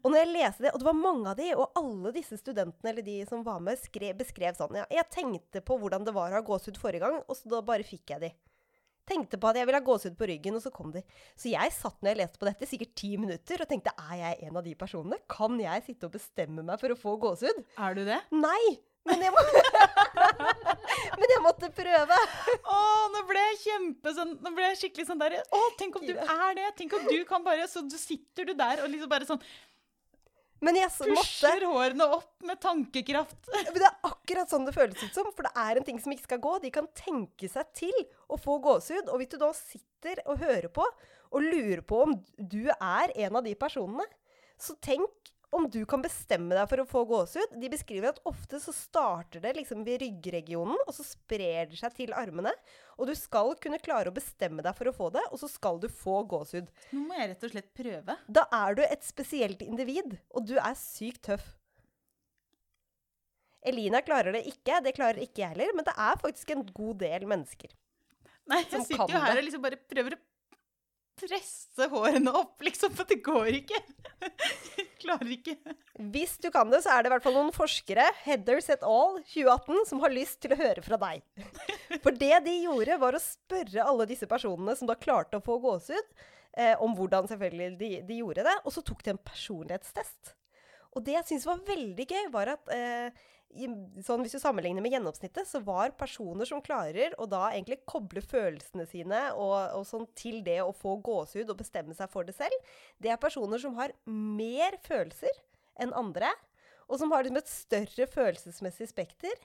Og 0.04 0.12
når 0.12 0.20
jeg 0.22 0.30
leste 0.32 0.66
det, 0.66 0.74
og 0.74 0.82
det 0.82 0.88
var 0.88 0.98
mange 0.98 1.32
av 1.32 1.40
de, 1.40 1.48
og 1.58 1.80
alle 1.80 2.12
disse 2.16 2.38
studentene 2.40 2.92
eller 2.92 3.06
de 3.06 3.18
som 3.30 3.42
var 3.46 3.62
med, 3.64 3.80
skrev, 3.82 4.14
beskrev 4.20 4.58
sånn 4.58 4.78
ja, 4.80 4.86
Jeg 4.94 5.10
tenkte 5.14 5.64
på 5.66 5.78
hvordan 5.80 6.06
det 6.08 6.14
var 6.16 6.32
å 6.32 6.40
ha 6.40 6.46
gåsehud 6.46 6.80
forrige 6.80 7.04
gang, 7.06 7.20
og 7.26 7.38
så 7.38 7.52
da 7.52 7.64
bare 7.66 7.88
fikk 7.88 8.14
jeg 8.14 8.24
de. 8.28 8.32
Tenkte 9.10 9.40
på 9.42 9.50
at 9.50 9.58
jeg 9.58 9.66
ville 9.66 9.80
ha 9.82 9.86
gåsehud 9.86 10.18
på 10.20 10.28
ryggen, 10.30 10.58
og 10.60 10.62
så 10.62 10.72
kom 10.74 10.92
de. 10.94 11.02
Så 11.34 11.50
jeg 11.50 11.74
satt 11.74 11.98
når 12.04 12.14
jeg 12.14 12.22
leste 12.22 12.42
på 12.42 12.50
dette, 12.50 12.70
sikkert 12.70 12.94
ti 13.02 13.16
minutter, 13.18 13.64
og 13.64 13.72
tenkte 13.72 13.96
er 14.06 14.20
jeg 14.22 14.50
en 14.50 14.60
av 14.62 14.68
de 14.68 14.76
personene? 14.78 15.18
Kan 15.32 15.58
jeg 15.62 15.88
sitte 15.88 16.10
og 16.10 16.14
bestemme 16.20 16.66
meg 16.66 16.82
for 16.82 16.94
å 16.94 17.00
få 17.00 17.16
gåsehud? 17.26 17.64
Er 17.82 17.98
du 17.98 18.06
det? 18.06 18.22
Nei! 18.36 18.78
Men 19.10 19.24
jeg, 19.26 19.32
må 19.34 19.44
men 21.20 21.34
jeg 21.34 21.42
måtte 21.44 21.70
prøve. 21.76 22.18
Å, 22.74 22.78
nå 23.14 23.24
ble 23.30 23.44
jeg 23.52 23.58
kjempe 23.64 24.14
sånn 24.16 24.36
Nå 24.44 24.52
ble 24.56 24.68
jeg 24.72 24.80
skikkelig 24.84 25.08
sånn 25.10 25.22
der 25.22 25.36
Å, 25.42 25.62
tenk 25.80 25.98
om 26.00 26.06
du 26.06 26.14
er 26.16 26.54
det! 26.58 26.68
Tenk 26.80 26.94
om 26.98 27.08
du 27.10 27.18
kan 27.30 27.44
bare 27.46 27.66
Så 27.72 27.82
sitter 28.00 28.50
du 28.50 28.54
der 28.58 28.84
og 28.84 28.90
liksom 28.94 29.12
bare 29.12 29.28
sånn 29.30 29.42
Men 30.66 30.78
jeg 30.80 30.90
s- 30.92 31.00
måtte 31.08 31.24
pusher 31.24 31.66
hårene 31.70 32.08
opp 32.18 32.34
med 32.46 32.60
tankekraft. 32.64 33.38
Men 33.72 33.78
det 33.80 33.88
er 33.88 34.10
akkurat 34.12 34.52
sånn 34.52 34.66
det 34.68 34.74
føles 34.76 35.00
ut 35.06 35.16
som, 35.16 35.30
for 35.36 35.48
det 35.48 35.54
er 35.64 35.80
en 35.80 35.86
ting 35.88 36.00
som 36.04 36.12
ikke 36.12 36.28
skal 36.28 36.42
gå. 36.44 36.56
De 36.66 36.72
kan 36.76 36.90
tenke 37.00 37.48
seg 37.52 37.70
til 37.80 37.96
å 38.28 38.36
få 38.40 38.58
gåsehud. 38.66 39.08
Og 39.14 39.22
hvis 39.22 39.32
du 39.32 39.38
da 39.40 39.54
sitter 39.56 40.20
og 40.28 40.42
hører 40.44 40.68
på 40.76 40.84
og 41.30 41.46
lurer 41.46 41.80
på 41.88 42.02
om 42.10 42.18
du 42.36 42.66
er 42.74 43.14
en 43.24 43.40
av 43.40 43.46
de 43.48 43.54
personene, 43.56 44.04
så 44.60 44.76
tenk 44.84 45.32
om 45.50 45.66
du 45.70 45.82
kan 45.90 46.02
bestemme 46.04 46.54
deg 46.54 46.70
for 46.70 46.82
å 46.82 46.88
få 46.90 47.02
gåsehud. 47.10 47.56
De 47.62 47.70
beskriver 47.72 48.12
at 48.12 48.22
ofte 48.30 48.60
så 48.62 48.74
starter 48.76 49.42
det 49.44 49.56
liksom 49.58 49.82
ved 49.88 50.04
ryggregionen, 50.04 50.78
og 50.86 50.94
så 50.94 51.06
sprer 51.08 51.72
det 51.72 51.80
seg 51.80 51.96
til 51.98 52.14
armene. 52.18 52.54
Og 53.00 53.10
du 53.10 53.16
skal 53.18 53.56
kunne 53.62 53.82
klare 53.82 54.12
å 54.12 54.16
bestemme 54.16 54.64
deg 54.66 54.78
for 54.78 54.92
å 54.92 54.96
få 54.96 55.10
det, 55.16 55.24
og 55.34 55.42
så 55.42 55.50
skal 55.50 55.82
du 55.82 55.90
få 55.90 56.22
gåsehud. 56.30 56.70
Nå 56.94 57.06
må 57.08 57.18
jeg 57.18 57.32
rett 57.34 57.48
og 57.48 57.54
slett 57.56 57.72
prøve. 57.78 58.18
Da 58.30 58.46
er 58.62 58.78
du 58.78 58.84
et 58.86 59.08
spesielt 59.08 59.64
individ, 59.66 60.20
og 60.30 60.46
du 60.50 60.56
er 60.60 60.78
sykt 60.78 61.26
tøff. 61.32 61.56
Elina 63.70 64.00
klarer 64.06 64.38
det 64.38 64.46
ikke, 64.48 64.80
det 64.86 64.96
klarer 64.96 65.20
ikke 65.24 65.44
jeg 65.44 65.52
heller, 65.52 65.74
men 65.76 65.88
det 65.88 65.96
er 65.98 66.20
faktisk 66.22 66.54
en 66.54 66.64
god 66.72 67.02
del 67.02 67.26
mennesker. 67.28 67.74
Nei, 68.50 68.64
jeg 68.64 68.86
sitter 68.88 69.12
jo 69.14 69.22
her 69.22 69.38
og 69.38 69.46
liksom 69.46 69.62
bare 69.66 69.78
prøver 69.90 70.16
å 70.16 70.22
presse 71.22 71.88
hårene 71.92 72.32
opp, 72.36 72.62
liksom, 72.66 72.94
for 72.96 73.08
det 73.10 73.20
går 73.26 73.60
ikke. 73.60 73.80
Jeg 74.78 74.88
klarer 75.04 75.32
ikke. 75.36 75.56
Hvis 76.14 76.38
du 76.42 76.50
kan 76.54 76.72
det, 76.72 76.82
så 76.86 76.94
er 76.94 77.04
det 77.04 77.12
i 77.12 77.14
hvert 77.14 77.26
fall 77.26 77.38
noen 77.38 77.54
forskere, 77.56 78.08
Heathers 78.26 78.70
et 78.74 78.86
al. 78.88 79.20
2018, 79.30 79.86
som 79.92 80.04
har 80.04 80.14
lyst 80.16 80.42
til 80.44 80.56
å 80.56 80.60
høre 80.60 80.84
fra 80.86 81.00
deg. 81.02 81.24
For 82.04 82.16
det 82.16 82.34
de 82.48 82.58
gjorde, 82.66 83.00
var 83.02 83.18
å 83.18 83.24
spørre 83.24 83.86
alle 83.86 84.10
disse 84.10 84.30
personene 84.30 84.76
som 84.80 84.90
da 84.90 84.98
klarte 85.00 85.40
å 85.40 85.46
få 85.46 85.60
gåsehud, 85.64 86.12
eh, 86.58 86.76
om 86.84 86.96
hvordan 86.98 87.30
selvfølgelig 87.32 87.72
de, 87.80 87.94
de 88.08 88.20
gjorde 88.22 88.46
det, 88.48 88.58
og 88.64 88.76
så 88.76 88.86
tok 88.86 89.04
de 89.06 89.16
en 89.16 89.24
personlighetstest. 89.32 90.36
Og 90.98 91.06
det 91.06 91.20
jeg 91.20 91.28
syns 91.34 91.50
var 91.50 91.68
veldig 91.68 92.08
gøy, 92.10 92.24
var 92.34 92.56
at 92.56 92.72
eh, 92.74 93.28
sånn 94.06 94.22
hvis 94.24 94.36
du 94.36 94.40
sammenligner 94.42 94.84
med 94.84 94.94
gjennomsnittet, 94.94 95.48
så 95.50 95.62
var 95.66 95.96
personer 95.98 96.48
som 96.48 96.62
klarer 96.64 97.16
å 97.18 97.26
da 97.30 97.48
egentlig 97.50 97.80
koble 97.90 98.22
følelsene 98.22 98.86
sine 98.90 99.22
og, 99.34 99.56
og 99.80 99.88
sånn 99.90 100.06
til 100.18 100.44
det 100.46 100.60
å 100.62 100.76
få 100.76 100.98
gåsehud 101.06 101.50
og 101.50 101.62
bestemme 101.62 101.96
seg 101.98 102.12
for 102.14 102.28
det 102.28 102.36
selv, 102.38 102.74
det 103.02 103.14
er 103.14 103.22
personer 103.22 103.62
som 103.62 103.78
har 103.80 103.96
mer 104.06 104.78
følelser 104.86 105.42
enn 105.82 105.96
andre, 105.98 106.30
og 106.90 107.02
som 107.02 107.12
har 107.14 107.26
liksom 107.26 107.42
et 107.42 107.52
større 107.52 108.08
følelsesmessig 108.10 108.90
spekter. 108.90 109.36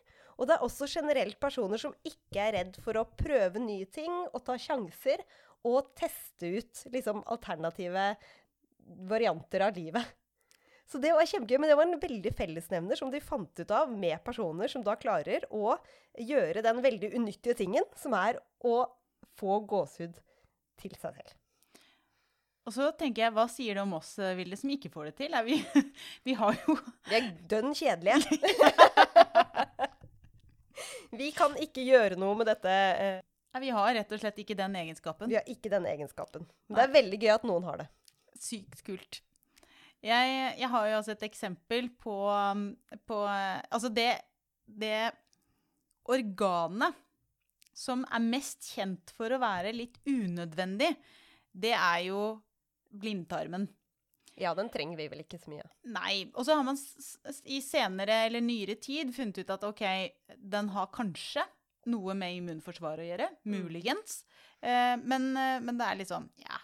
Og 0.40 0.48
det 0.48 0.56
er 0.56 0.64
også 0.64 0.88
generelt 0.90 1.36
personer 1.40 1.80
som 1.80 1.94
ikke 2.06 2.40
er 2.40 2.54
redd 2.56 2.78
for 2.82 2.98
å 2.98 3.06
prøve 3.18 3.60
nye 3.62 3.86
ting 3.92 4.12
og 4.32 4.40
ta 4.46 4.56
sjanser 4.58 5.22
og 5.64 5.92
teste 5.96 6.50
ut 6.58 6.84
liksom 6.92 7.22
alternative 7.30 8.14
varianter 9.08 9.64
av 9.68 9.76
livet. 9.76 10.04
Så 10.90 11.00
det 11.00 11.14
var 11.16 11.24
kjempegøy, 11.26 11.58
men 11.62 11.70
det 11.70 11.76
var 11.78 11.86
en 11.88 12.00
veldig 12.02 12.32
fellesnevner 12.36 12.98
som 13.00 13.08
de 13.12 13.20
fant 13.24 13.60
ut 13.62 13.70
av 13.72 13.92
med 13.92 14.18
personer 14.26 14.68
som 14.68 14.82
da 14.84 14.96
klarer 15.00 15.46
å 15.54 15.78
gjøre 16.20 16.60
den 16.64 16.82
veldig 16.84 17.14
unyttige 17.16 17.56
tingen, 17.62 17.86
som 17.96 18.12
er 18.18 18.36
å 18.64 18.82
få 19.40 19.62
gåsehud 19.70 20.18
til 20.82 20.92
seg 21.00 21.16
selv. 21.16 21.32
Og 22.64 22.72
så 22.72 22.86
tenker 22.96 23.26
jeg, 23.26 23.34
hva 23.36 23.44
sier 23.52 23.76
det 23.76 23.82
om 23.84 23.92
oss, 23.98 24.14
eh, 24.18 24.32
Vilde, 24.38 24.56
som 24.56 24.70
ikke 24.72 24.88
får 24.92 25.10
det 25.10 25.16
til? 25.18 25.34
Er 25.36 25.44
vi, 25.44 25.58
vi 26.28 26.36
har 26.38 26.56
jo 26.62 26.76
Vi 27.10 27.18
er 27.18 27.26
dønn 27.50 27.74
kjedelige. 27.76 28.24
vi 31.20 31.28
kan 31.36 31.52
ikke 31.60 31.84
gjøre 31.84 32.16
noe 32.20 32.38
med 32.40 32.48
dette. 32.48 32.72
eh, 32.72 33.20
Nei, 33.54 33.60
Vi 33.66 33.74
har 33.76 33.92
rett 33.94 34.10
og 34.16 34.22
slett 34.22 34.40
ikke 34.42 34.56
den 34.58 34.74
egenskapen. 34.80 35.28
Vi 35.30 35.36
har 35.38 35.44
ikke 35.50 35.70
den 35.70 35.84
egenskapen. 35.86 36.48
Men 36.68 36.80
det 36.80 36.86
er 36.88 36.94
veldig 36.96 37.20
gøy 37.22 37.32
at 37.36 37.44
noen 37.46 37.68
har 37.68 37.84
det. 37.84 37.88
Sykt 38.40 38.80
kult. 38.86 39.20
Jeg, 40.04 40.32
jeg 40.60 40.68
har 40.68 40.88
jo 40.88 40.96
altså 40.98 41.14
et 41.14 41.24
eksempel 41.24 41.88
på, 42.00 42.14
um, 42.28 42.66
på 43.08 43.22
eh, 43.24 43.62
Altså 43.72 43.88
det, 43.88 44.10
det 44.68 45.08
organet 46.12 46.98
som 47.74 48.04
er 48.12 48.22
mest 48.22 48.68
kjent 48.74 49.14
for 49.16 49.32
å 49.32 49.40
være 49.42 49.72
litt 49.74 49.96
unødvendig, 50.06 50.92
det 51.50 51.72
er 51.74 52.04
jo 52.06 52.20
blindtarmen. 52.94 53.66
Ja, 54.38 54.52
den 54.54 54.70
trenger 54.70 54.98
vi 54.98 55.08
vel 55.10 55.22
ikke 55.24 55.38
så 55.38 55.50
mye. 55.50 55.64
Nei. 55.94 56.26
Og 56.34 56.46
så 56.46 56.56
har 56.58 56.64
man 56.66 56.78
i 57.50 57.60
senere 57.62 58.24
eller 58.28 58.42
nyere 58.42 58.76
tid 58.82 59.10
funnet 59.14 59.42
ut 59.42 59.52
at 59.54 59.66
OK, 59.66 59.82
den 60.38 60.70
har 60.74 60.92
kanskje 60.94 61.44
noe 61.90 62.14
med 62.18 62.38
immunforsvaret 62.38 63.04
å 63.04 63.08
gjøre. 63.08 63.28
Muligens. 63.50 64.22
Eh, 64.60 64.94
men, 65.02 65.28
eh, 65.38 65.58
men 65.62 65.78
det 65.78 65.86
er 65.88 66.00
litt 66.00 66.10
sånn, 66.10 66.30
ja. 66.42 66.62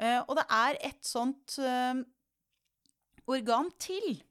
Eh, 0.00 0.20
og 0.24 0.36
det 0.40 0.46
er 0.48 0.80
et 0.88 1.00
sånt 1.06 1.56
eh, 1.60 2.02
organ 3.30 3.70
til. 3.82 4.22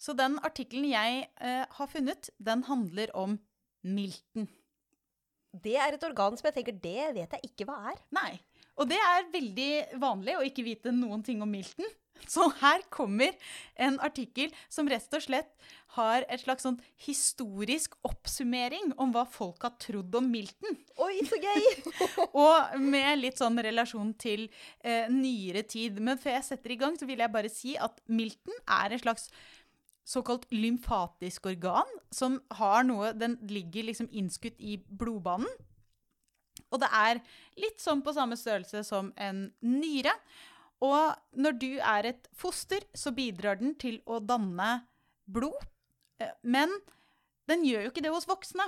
Så 0.00 0.14
den 0.16 0.38
artikkelen 0.46 0.88
jeg 0.90 1.26
eh, 1.40 1.64
har 1.68 1.90
funnet, 1.90 2.30
den 2.40 2.64
handler 2.64 3.12
om 3.16 3.36
milten. 3.84 4.48
Det 5.50 5.74
er 5.76 5.96
et 5.96 6.06
organ 6.06 6.36
som 6.38 6.46
jeg 6.48 6.56
tenker, 6.60 6.78
det 6.78 7.10
vet 7.16 7.36
jeg 7.36 7.50
ikke 7.50 7.66
hva 7.68 7.92
er. 7.92 8.00
Nei. 8.14 8.32
Og 8.80 8.88
det 8.88 9.00
er 9.02 9.28
veldig 9.32 9.72
vanlig 10.00 10.36
å 10.38 10.44
ikke 10.46 10.64
vite 10.64 10.92
noen 10.94 11.24
ting 11.26 11.42
om 11.44 11.50
milten. 11.50 11.84
Så 12.28 12.48
her 12.60 12.82
kommer 12.92 13.36
en 13.80 13.98
artikkel 14.04 14.52
som 14.68 14.88
rett 14.90 15.14
og 15.16 15.24
slett 15.24 15.52
har 15.96 16.24
et 16.30 16.42
slags 16.44 16.62
sånn 16.66 16.78
historisk 17.02 17.96
oppsummering 18.06 18.92
om 19.02 19.14
hva 19.14 19.24
folk 19.26 19.64
har 19.66 19.74
trodd 19.82 20.14
om 20.20 20.28
Milton. 20.30 20.76
Oi, 21.02 21.16
så 21.26 21.38
gøy! 21.42 21.64
Og 22.44 22.76
med 22.82 23.22
litt 23.22 23.40
sånn 23.40 23.58
relasjon 23.58 24.12
til 24.20 24.46
eh, 24.84 25.10
nyere 25.10 25.64
tid. 25.66 25.98
Men 25.98 26.20
før 26.20 26.36
jeg 26.38 26.48
setter 26.52 26.76
i 26.76 26.78
gang, 26.80 26.98
så 26.98 27.08
vil 27.10 27.24
jeg 27.24 27.34
bare 27.34 27.50
si 27.50 27.74
at 27.74 27.98
Milton 28.06 28.60
er 28.66 28.94
en 28.94 29.02
slags 29.02 29.30
såkalt 30.10 30.46
lymfatisk 30.54 31.50
organ 31.50 31.90
som 32.10 32.40
har 32.58 32.82
noe 32.86 33.12
Den 33.14 33.36
ligger 33.46 33.90
liksom 33.90 34.08
innskutt 34.10 34.58
i 34.58 34.78
blodbanen. 34.88 35.50
Og 36.70 36.80
det 36.82 36.90
er 36.94 37.20
litt 37.58 37.82
sånn 37.82 38.02
på 38.04 38.14
samme 38.14 38.38
størrelse 38.38 38.84
som 38.86 39.10
en 39.18 39.48
nyre. 39.64 40.12
Og 40.80 41.14
når 41.36 41.58
du 41.60 41.68
er 41.78 42.06
et 42.14 42.28
foster, 42.32 42.80
så 42.96 43.12
bidrar 43.12 43.58
den 43.60 43.74
til 43.80 43.98
å 44.08 44.20
danne 44.24 44.86
blod. 45.28 45.58
Eh, 46.20 46.32
Men 46.42 46.72
den 47.50 47.64
gjør 47.66 47.84
jo 47.86 47.90
ikke 47.92 48.02
det 48.06 48.12
hos 48.14 48.26
voksne. 48.28 48.64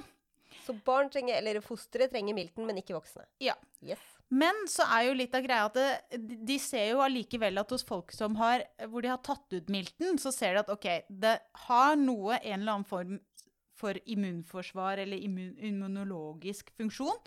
Så 0.67 0.75
barn 0.85 1.09
trenger, 1.11 1.39
eller 1.41 1.61
fostre 1.65 2.07
trenger 2.13 2.35
milten, 2.37 2.67
men 2.69 2.77
ikke 2.83 2.95
voksne. 2.99 3.25
Ja. 3.41 3.55
Yes. 3.83 3.99
Men 4.33 4.55
så 4.71 4.85
er 4.97 5.07
jo 5.09 5.15
litt 5.17 5.35
av 5.35 5.43
greia 5.45 5.65
at 5.69 5.75
det, 5.77 6.21
de- 6.47 6.59
ser 6.61 6.91
jo 6.93 7.01
allikevel 7.05 7.59
at 7.61 7.71
hos 7.75 7.83
folk 7.85 8.13
som 8.13 8.37
har, 8.37 8.63
hvor 8.89 9.03
de 9.05 9.09
har 9.09 9.19
tatt 9.25 9.53
ut 9.53 9.69
milten, 9.73 10.19
så 10.21 10.33
ser 10.33 10.55
de 10.55 10.63
at 10.63 10.71
ok, 10.73 10.87
det 11.09 11.35
har 11.67 11.97
noe, 11.97 12.39
en 12.41 12.61
eller 12.61 12.73
annen 12.79 12.89
form 12.89 13.19
for 13.83 13.97
immunforsvar 14.07 15.01
eller 15.03 15.19
immun, 15.27 15.57
immunologisk 15.59 16.71
funksjon. 16.79 17.19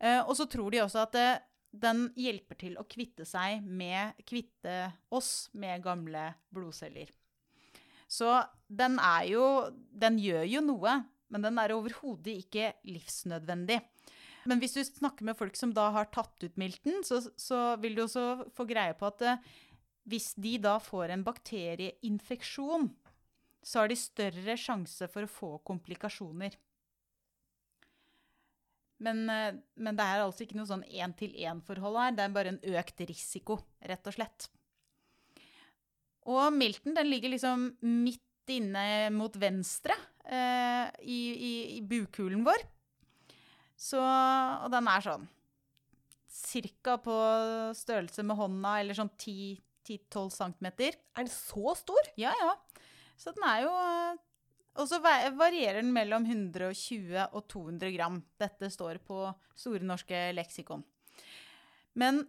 Eh, 0.00 0.20
og 0.26 0.34
så 0.36 0.46
tror 0.50 0.70
de 0.74 0.82
også 0.82 1.04
at 1.04 1.12
det, 1.16 1.28
den 1.74 2.06
hjelper 2.18 2.58
til 2.60 2.78
å 2.78 2.86
kvitte 2.86 3.26
seg 3.26 3.64
med, 3.66 4.14
kvitte 4.28 4.92
oss 5.14 5.48
med 5.58 5.82
gamle 5.84 6.28
blodceller. 6.54 7.10
Så 8.06 8.30
den 8.68 8.98
er 9.02 9.26
jo, 9.32 9.44
den 9.90 10.20
gjør 10.22 10.46
jo 10.46 10.62
noe, 10.64 10.98
men 11.32 11.44
den 11.44 11.58
er 11.58 11.74
overhodet 11.74 12.36
ikke 12.44 12.72
livsnødvendig. 12.86 13.80
Men 14.44 14.60
hvis 14.60 14.76
du 14.76 14.82
snakker 14.84 15.26
med 15.26 15.38
folk 15.38 15.56
som 15.56 15.72
da 15.74 15.88
har 15.94 16.10
tatt 16.12 16.44
ut 16.44 16.58
milten, 16.60 17.00
så, 17.06 17.22
så 17.40 17.74
vil 17.82 17.96
du 17.96 18.04
også 18.04 18.44
få 18.54 18.66
greie 18.68 18.94
på 18.98 19.08
at 19.08 19.24
eh, 19.24 19.46
hvis 20.12 20.34
de 20.36 20.58
da 20.60 20.76
får 20.84 21.14
en 21.14 21.24
bakterieinfeksjon, 21.24 22.90
så 23.64 23.80
har 23.80 23.88
de 23.88 23.96
større 23.96 24.56
sjanse 24.60 25.08
for 25.08 25.24
å 25.24 25.32
få 25.32 25.50
komplikasjoner. 25.64 26.52
Men, 29.02 29.24
eh, 29.30 29.56
men 29.76 29.96
det 29.98 30.04
er 30.06 30.22
altså 30.22 30.44
ikke 30.44 30.58
noe 30.58 30.70
sånn 30.70 30.84
én-til-én-forhold 30.86 31.98
her. 31.98 32.14
Det 32.14 32.24
er 32.24 32.36
bare 32.36 32.54
en 32.54 32.60
økt 32.78 33.02
risiko, 33.08 33.58
rett 33.82 34.06
og 34.10 34.16
slett. 34.16 34.48
Og 36.30 36.46
milten 36.54 36.94
den 36.96 37.10
ligger 37.10 37.34
liksom 37.34 37.72
midt 37.82 38.22
inne 38.54 39.10
mot 39.12 39.34
venstre 39.40 39.96
eh, 40.24 40.88
i, 41.02 41.20
i, 41.32 41.54
i 41.78 41.80
bukhulen 41.84 42.44
vår. 42.46 42.64
Så, 43.74 44.00
og 44.00 44.70
den 44.72 44.88
er 44.88 45.04
sånn 45.04 45.26
cirka 46.34 46.96
på 47.02 47.14
størrelse 47.76 48.24
med 48.26 48.38
hånda, 48.38 48.76
eller 48.80 48.96
sånn 48.98 49.10
10-12 49.16 50.30
cm. 50.34 50.68
Er 50.70 51.24
den 51.24 51.32
så 51.32 51.74
stor? 51.78 52.10
Ja, 52.20 52.34
ja. 52.40 52.54
Så 53.18 53.34
den 53.34 53.46
er 53.46 53.64
jo 53.64 53.74
eh, 53.74 54.22
Og 54.74 54.88
så 54.90 54.98
varierer 54.98 55.78
den 55.80 55.92
mellom 55.94 56.24
120 56.26 57.14
og 57.28 57.44
200 57.52 57.92
gram. 57.94 58.18
Dette 58.40 58.70
står 58.72 58.98
på 59.06 59.28
Store 59.54 59.86
norske 59.86 60.18
leksikon. 60.34 60.82
Men 61.94 62.24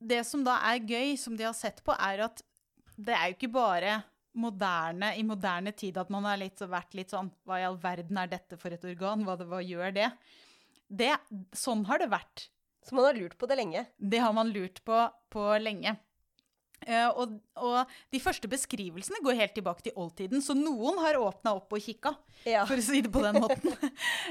det 0.00 0.22
som 0.24 0.44
da 0.46 0.56
er 0.70 0.80
gøy, 0.80 1.12
som 1.20 1.36
de 1.36 1.44
har 1.44 1.56
sett 1.56 1.82
på, 1.84 1.92
er 1.92 2.24
at 2.24 2.40
det 2.96 3.12
er 3.12 3.28
jo 3.28 3.36
ikke 3.36 3.52
bare 3.52 3.98
moderne, 4.38 5.12
i 5.18 5.24
moderne 5.26 5.74
tid 5.76 5.98
at 6.00 6.10
man 6.10 6.24
har 6.26 6.40
litt, 6.40 6.58
vært 6.58 6.96
litt 6.96 7.12
sånn 7.14 7.28
Hva 7.46 7.60
i 7.60 7.66
all 7.66 7.76
verden 7.80 8.18
er 8.18 8.30
dette 8.32 8.58
for 8.58 8.74
et 8.74 8.84
organ? 8.86 9.22
Hva, 9.26 9.36
det, 9.38 9.46
hva 9.50 9.60
gjør 9.62 9.94
det? 9.94 10.08
det? 10.88 11.12
Sånn 11.54 11.84
har 11.90 12.00
det 12.02 12.10
vært. 12.12 12.48
Så 12.84 12.96
man 12.96 13.08
har 13.08 13.18
lurt 13.18 13.36
på 13.40 13.48
det 13.50 13.58
lenge. 13.60 13.84
Det 13.96 14.20
har 14.24 14.34
man 14.36 14.50
lurt 14.52 14.82
på, 14.84 15.04
på 15.32 15.46
lenge. 15.60 15.96
Eh, 16.86 17.08
og, 17.16 17.36
og 17.56 17.90
de 18.12 18.20
første 18.22 18.48
beskrivelsene 18.50 19.20
går 19.24 19.38
helt 19.38 19.54
tilbake 19.56 19.84
til 19.86 19.96
oldtiden, 20.00 20.42
så 20.44 20.56
noen 20.56 20.98
har 21.02 21.18
åpna 21.20 21.54
opp 21.58 21.72
og 21.72 21.82
kikka, 21.84 22.14
Ja. 22.44 22.64
for 22.68 22.76
å 22.76 22.84
si 22.84 23.00
det 23.04 23.12
på 23.14 23.22
den 23.24 23.38
måten. 23.40 23.72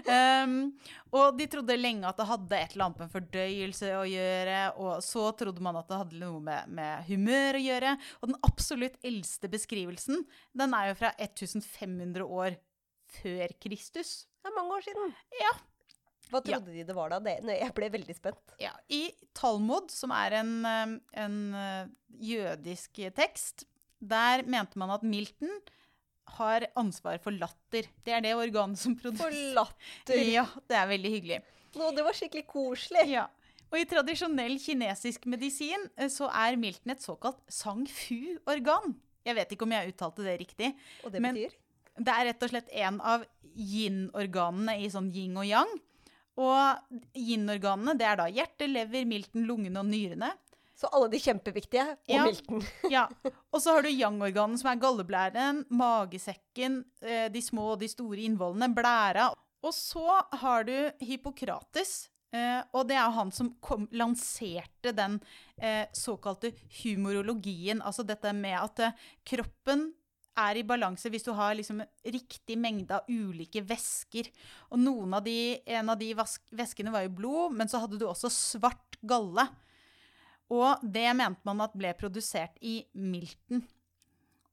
um, 0.08 0.56
og 1.18 1.38
de 1.40 1.48
trodde 1.50 1.78
lenge 1.80 2.06
at 2.10 2.20
det 2.20 2.28
hadde 2.30 2.60
et 2.60 2.76
eller 2.76 2.88
annet 2.90 3.02
med 3.04 3.14
fordøyelse 3.16 3.94
å 3.98 4.04
gjøre, 4.10 4.60
og 4.84 4.94
så 5.06 5.26
trodde 5.40 5.64
man 5.66 5.80
at 5.82 5.90
det 5.90 6.02
hadde 6.04 6.22
noe 6.22 6.42
med, 6.44 6.70
med 6.78 7.08
humør 7.10 7.58
å 7.60 7.64
gjøre. 7.64 7.96
Og 8.22 8.32
den 8.34 8.40
absolutt 8.46 9.00
eldste 9.06 9.50
beskrivelsen, 9.52 10.24
den 10.54 10.78
er 10.78 10.92
jo 10.92 11.00
fra 11.02 11.14
1500 11.18 12.28
år 12.28 12.60
før 13.22 13.54
Kristus. 13.62 14.24
Det 14.44 14.52
er 14.52 14.58
mange 14.58 14.78
år 14.78 14.86
siden. 14.86 15.14
Ja. 15.42 15.54
Hva 16.34 16.42
trodde 16.42 16.74
de 16.74 16.86
det 16.88 16.96
var 16.98 17.14
da? 17.14 17.20
Det, 17.22 17.38
jeg 17.46 17.76
ble 17.78 17.92
veldig 17.94 18.16
spent. 18.18 18.56
Ja, 18.62 18.74
I 18.90 19.06
Talmud, 19.38 19.94
som 19.94 20.14
er 20.16 20.40
en, 20.40 20.56
um, 20.66 20.98
en 21.26 21.38
uh, 21.54 21.94
jødisk 22.18 23.04
tekst, 23.18 23.68
der 24.04 24.44
mente 24.50 24.80
man 24.82 24.92
at 24.96 25.06
Milton 25.06 25.52
har 26.38 26.66
ansvar 26.80 27.20
for 27.22 27.36
latter. 27.36 27.88
Det 28.04 28.16
er 28.16 28.24
det 28.24 28.34
organet 28.36 28.80
som 28.80 28.96
produserer 28.98 29.30
For 29.30 29.56
latter. 29.60 30.26
Ja, 30.38 30.48
det 30.70 30.78
er 30.80 30.90
veldig 30.90 31.14
hyggelig. 31.18 31.40
Nå, 31.78 31.90
det 31.96 32.06
var 32.06 32.18
skikkelig 32.18 32.46
koselig. 32.50 33.06
Ja. 33.12 33.28
Og 33.74 33.80
i 33.82 33.88
tradisjonell 33.90 34.60
kinesisk 34.62 35.26
medisin 35.30 35.88
eh, 35.98 36.10
så 36.14 36.30
er 36.30 36.60
Milton 36.62 36.94
et 36.94 37.04
såkalt 37.04 37.42
sang-fu-organ. 37.52 38.94
Jeg 39.26 39.38
vet 39.40 39.56
ikke 39.56 39.66
om 39.66 39.74
jeg 39.74 39.94
uttalte 39.94 40.26
det 40.26 40.36
riktig. 40.44 40.74
Og 41.04 41.14
det 41.14 41.24
betyr? 41.24 41.56
Det 41.94 42.14
er 42.14 42.28
rett 42.30 42.46
og 42.46 42.52
slett 42.52 42.70
en 42.84 43.00
av 43.06 43.26
yin-organene 43.54 44.80
i 44.82 44.90
sånn 44.94 45.12
yin 45.14 45.38
og 45.38 45.48
yang. 45.48 45.74
Og 46.38 46.98
yin-organene, 47.14 47.94
det 48.00 48.08
er 48.10 48.16
da 48.18 48.26
hjerte, 48.34 48.68
lever, 48.70 49.06
milten, 49.06 49.46
lungene 49.48 49.80
og 49.84 49.86
nyrene. 49.92 50.32
Så 50.76 50.90
alle 50.92 51.08
de 51.14 51.20
kjempeviktige, 51.22 51.84
og 52.10 52.16
Ja. 52.16 52.24
milten. 52.26 52.64
Ja, 52.92 53.08
Og 53.54 53.62
så 53.62 53.76
har 53.76 53.84
du 53.86 53.90
yang-organene, 53.90 54.58
som 54.58 54.72
er 54.72 54.82
galleblæren, 54.82 55.62
magesekken, 55.70 56.84
eh, 57.02 57.28
de 57.30 57.42
små 57.42 57.74
og 57.76 57.80
de 57.80 57.88
store 57.88 58.26
innvollene, 58.26 58.74
blæra. 58.74 59.30
Og 59.64 59.72
så 59.72 60.18
har 60.42 60.64
du 60.68 60.74
Hippokrates, 61.00 62.10
eh, 62.34 62.64
og 62.74 62.88
det 62.90 62.98
er 62.98 63.14
han 63.16 63.32
som 63.32 63.54
kom, 63.62 63.86
lanserte 63.94 64.92
den 64.98 65.22
eh, 65.62 65.86
såkalte 65.94 66.52
humorologien. 66.82 67.80
Altså 67.82 68.04
dette 68.04 68.34
med 68.36 68.58
at 68.60 68.96
kroppen 69.24 69.94
er 70.40 70.60
i 70.60 70.66
balanse 70.66 71.10
hvis 71.12 71.26
du 71.26 71.32
har 71.38 71.54
liksom 71.58 71.82
riktig 72.06 72.58
mengde 72.60 72.98
av 72.98 73.10
ulike 73.10 73.62
væsker. 73.66 74.30
Og 74.74 74.88
av 75.14 75.22
de, 75.26 75.38
en 75.66 75.94
av 75.94 76.00
de 76.00 76.12
væskene 76.16 76.94
var 76.94 77.06
jo 77.06 77.16
blod, 77.20 77.58
men 77.58 77.70
så 77.70 77.84
hadde 77.84 78.00
du 78.02 78.08
også 78.08 78.32
svart 78.34 78.98
galle. 79.02 79.46
Og 80.54 80.84
det 80.84 81.08
mente 81.18 81.46
man 81.48 81.64
at 81.66 81.76
ble 81.78 81.94
produsert 81.98 82.58
i 82.62 82.82
milten. 82.94 83.64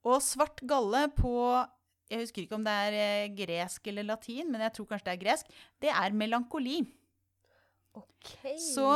Og 0.07 0.21
svart 0.25 0.63
galle 0.65 1.05
på 1.13 1.33
Jeg 2.09 2.23
husker 2.25 2.43
ikke 2.43 2.57
om 2.57 2.63
det 2.65 2.73
er 2.87 2.95
eh, 2.99 3.31
gresk 3.31 3.85
eller 3.87 4.03
latin, 4.03 4.49
men 4.51 4.65
jeg 4.65 4.73
tror 4.75 4.87
kanskje 4.89 5.07
det 5.07 5.13
er 5.13 5.21
gresk. 5.21 5.53
Det 5.79 5.91
er 5.93 6.17
melankoli. 6.17 6.81
Okay. 7.95 8.57
Så 8.59 8.87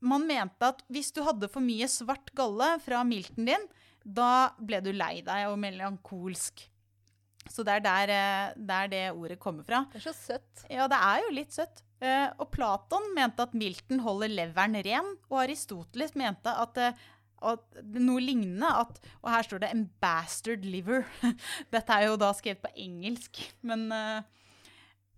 man 0.00 0.24
mente 0.26 0.70
at 0.72 0.80
hvis 0.88 1.12
du 1.12 1.20
hadde 1.26 1.50
for 1.52 1.64
mye 1.64 1.88
svart 1.90 2.32
galle 2.36 2.74
fra 2.80 3.02
milten 3.04 3.50
din, 3.50 3.66
da 4.04 4.52
ble 4.58 4.82
du 4.84 4.92
lei 4.94 5.20
deg 5.24 5.48
og 5.50 5.58
melankolsk. 5.62 6.66
Så 7.50 7.64
det 7.66 7.78
er 7.80 7.84
der, 7.84 8.12
eh, 8.12 8.52
der 8.56 8.90
det 8.90 9.06
ordet 9.12 9.38
kommer 9.42 9.66
fra. 9.66 9.84
Det 9.90 9.98
er 10.00 10.12
så 10.12 10.14
søtt. 10.14 10.66
Ja, 10.70 10.86
det 10.90 10.98
er 10.98 11.24
jo 11.24 11.34
litt 11.34 11.54
søtt. 11.54 11.82
Eh, 12.02 12.28
og 12.42 12.50
Platon 12.54 13.12
mente 13.14 13.44
at 13.44 13.54
milten 13.54 14.02
holder 14.02 14.30
leveren 14.30 14.78
ren, 14.82 15.10
og 15.30 15.42
Aristoteles 15.44 16.16
mente 16.18 16.50
at, 16.50 16.78
eh, 16.78 17.02
at 17.42 17.82
noe 17.98 18.22
lignende 18.22 18.68
at 18.70 19.00
Og 19.22 19.30
her 19.30 19.42
står 19.42 19.60
det 19.60 19.70
'en 19.70 19.90
bastard 20.00 20.62
liver'. 20.62 21.06
Dette 21.72 21.90
er 21.90 22.06
jo 22.06 22.16
da 22.16 22.32
skrevet 22.32 22.62
på 22.62 22.74
engelsk, 22.76 23.54
men 23.62 23.90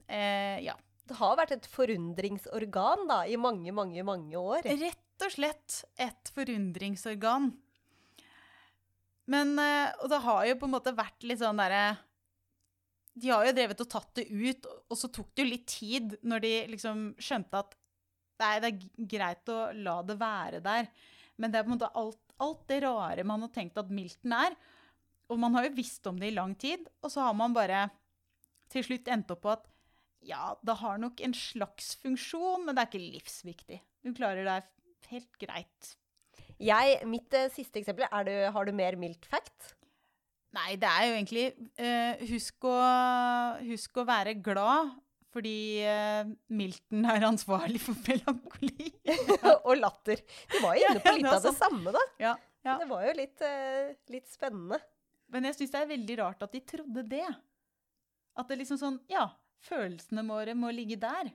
eh, 0.09 0.64
ja. 0.64 0.75
Det 1.07 1.16
har 1.16 1.37
vært 1.37 1.53
et 1.53 1.66
forundringsorgan 1.66 3.07
da, 3.07 3.27
i 3.29 3.37
mange, 3.37 3.70
mange, 3.73 4.03
mange 4.03 4.33
år. 4.33 4.64
Rett 4.64 5.20
og 5.20 5.31
slett 5.31 5.85
et 6.01 6.31
forundringsorgan. 6.33 7.53
Men 9.30 9.54
eh, 9.60 9.94
Og 10.02 10.10
det 10.12 10.20
har 10.24 10.42
jo 10.48 10.58
på 10.60 10.68
en 10.68 10.74
måte 10.74 10.92
vært 10.96 11.24
litt 11.24 11.40
sånn 11.40 11.60
derre 11.60 11.96
De 13.16 13.30
har 13.30 13.46
jo 13.46 13.54
drevet 13.56 13.80
og 13.84 13.90
tatt 13.94 14.10
det 14.18 14.26
ut, 14.28 14.68
og 14.90 14.98
så 14.98 15.08
tok 15.08 15.32
det 15.32 15.44
jo 15.44 15.52
litt 15.52 15.66
tid 15.70 16.16
når 16.26 16.44
de 16.44 16.52
liksom 16.74 17.04
skjønte 17.22 17.62
at 17.62 17.76
nei, 18.42 18.54
det 18.60 18.70
er 18.70 19.08
greit 19.14 19.50
å 19.54 19.58
la 19.78 20.00
det 20.02 20.16
være 20.18 20.58
der. 20.64 20.88
Men 21.38 21.52
det 21.52 21.60
er 21.60 21.66
på 21.66 21.70
en 21.70 21.76
måte 21.76 21.92
alt, 21.94 22.18
alt 22.42 22.64
det 22.68 22.80
rare 22.82 23.26
man 23.26 23.46
har 23.46 23.52
tenkt 23.54 23.78
at 23.78 23.92
milten 23.94 24.34
er. 24.34 24.56
Og 25.30 25.38
man 25.40 25.54
har 25.54 25.68
jo 25.68 25.76
visst 25.78 26.06
om 26.10 26.18
det 26.20 26.32
i 26.32 26.34
lang 26.34 26.56
tid, 26.58 26.82
og 27.00 27.14
så 27.14 27.28
har 27.28 27.38
man 27.38 27.54
bare 27.54 27.87
til 28.74 28.84
slutt 28.84 29.08
endt 29.14 29.30
opp 29.32 29.44
på 29.46 29.54
at 29.54 29.70
ja, 30.24 30.54
det 30.64 30.78
har 30.80 30.98
nok 31.00 31.20
en 31.24 31.34
slags 31.37 31.94
funksjon, 32.02 32.64
men 32.64 32.74
det 32.74 32.82
er 32.82 32.90
ikke 32.90 33.12
livsviktig. 33.14 33.80
Du 34.04 34.10
klarer 34.16 34.46
deg 34.48 34.68
helt 35.10 35.38
greit. 35.40 35.94
Jeg, 36.64 37.00
mitt 37.11 37.35
eh, 37.37 37.50
siste 37.53 37.81
eksempel, 37.81 38.07
er 38.09 38.29
du, 38.29 38.35
har 38.55 38.68
du 38.68 38.72
mer 38.77 38.96
mildt 39.00 39.27
fact? 39.29 39.74
Nei, 40.55 40.77
det 40.81 40.88
er 40.88 41.09
jo 41.09 41.14
egentlig 41.16 41.46
eh, 41.83 42.22
husk, 42.31 42.66
å, 42.70 42.74
husk 43.66 43.98
å 43.98 44.07
være 44.07 44.37
glad, 44.38 44.92
fordi 45.35 45.83
eh, 45.83 46.31
Milton 46.55 47.09
er 47.11 47.27
ansvarlig 47.27 47.81
for 47.83 47.98
melankoli. 48.07 48.92
og 49.66 49.72
latter. 49.81 50.22
Du 50.53 50.61
var 50.62 50.79
jo 50.79 50.90
inne 50.92 51.03
på 51.03 51.11
Ja, 51.11 51.16
litt 51.18 51.27
det 51.27 51.33
er 51.33 51.38
av 51.40 51.48
det 51.48 51.55
samme, 51.59 51.94
da. 51.96 52.05
Ja, 52.22 52.35
ja. 52.64 52.77
Det 52.81 52.87
var 52.88 53.03
jo 53.05 53.16
litt, 53.18 53.42
eh, 53.44 53.96
litt 54.14 54.31
spennende. 54.31 54.79
Men 55.35 55.48
jeg 55.48 55.59
syns 55.59 55.74
det 55.74 55.81
er 55.83 55.90
veldig 55.90 56.18
rart 56.22 56.46
at 56.46 56.55
de 56.55 56.62
trodde 56.64 57.05
det. 57.11 57.27
At 58.38 58.50
det 58.50 58.61
liksom 58.62 58.79
sånn 58.81 59.00
Ja, 59.11 59.27
følelsene 59.66 60.24
våre 60.29 60.55
må 60.57 60.70
ligge 60.74 60.96
der. 61.03 61.33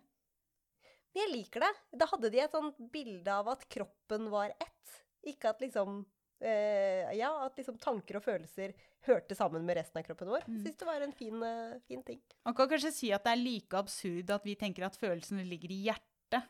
Men 1.10 1.22
jeg 1.26 1.34
liker 1.34 1.66
det. 1.66 1.74
Da 2.00 2.08
hadde 2.10 2.32
de 2.32 2.42
et 2.42 2.56
sånt 2.56 2.80
bilde 2.94 3.36
av 3.36 3.52
at 3.52 3.68
kroppen 3.72 4.30
var 4.32 4.54
ett. 4.56 4.98
Ikke 5.28 5.52
at 5.52 5.62
liksom 5.64 6.06
Uh, 6.40 7.10
Ja, 7.20 7.34
at 7.44 7.58
liksom 7.60 7.76
tanker 7.84 8.16
og 8.16 8.24
følelser 8.24 8.72
hørte 9.04 9.36
sammen 9.36 9.66
med 9.68 9.76
resten 9.76 10.00
av 10.00 10.06
kroppen 10.08 10.30
vår. 10.32 10.46
Mm. 10.48 10.62
syns 10.64 10.78
det 10.80 10.88
var 10.88 11.04
en 11.04 11.12
fin, 11.12 11.36
uh, 11.44 11.76
fin 11.84 12.04
ting. 12.08 12.22
Man 12.48 12.56
kan 12.56 12.70
kanskje 12.72 12.94
si 12.96 13.10
at 13.12 13.26
det 13.28 13.34
er 13.34 13.42
like 13.42 13.76
absurd 13.76 14.32
at 14.32 14.48
vi 14.48 14.56
tenker 14.56 14.88
at 14.88 14.96
følelsene 14.96 15.44
ligger 15.44 15.74
i 15.76 15.82
hjertet. 15.90 16.48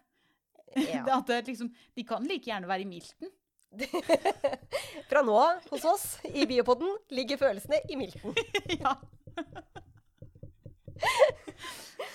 Ja. 0.78 1.02
At 1.18 1.26
det 1.26 1.48
liksom, 1.48 1.72
de 1.98 2.04
kan 2.06 2.22
like 2.30 2.46
gjerne 2.46 2.70
være 2.70 2.86
i 2.86 2.86
milten. 2.86 3.32
Fra 5.10 5.24
nå 5.26 5.34
av, 5.34 5.64
hos 5.72 5.86
oss 5.90 6.06
i 6.30 6.46
Biopodden, 6.46 6.92
ligger 7.10 7.42
følelsene 7.42 7.82
i 7.90 7.98
milten. 7.98 8.38
ja. 8.84 8.94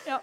ja. 0.06 0.20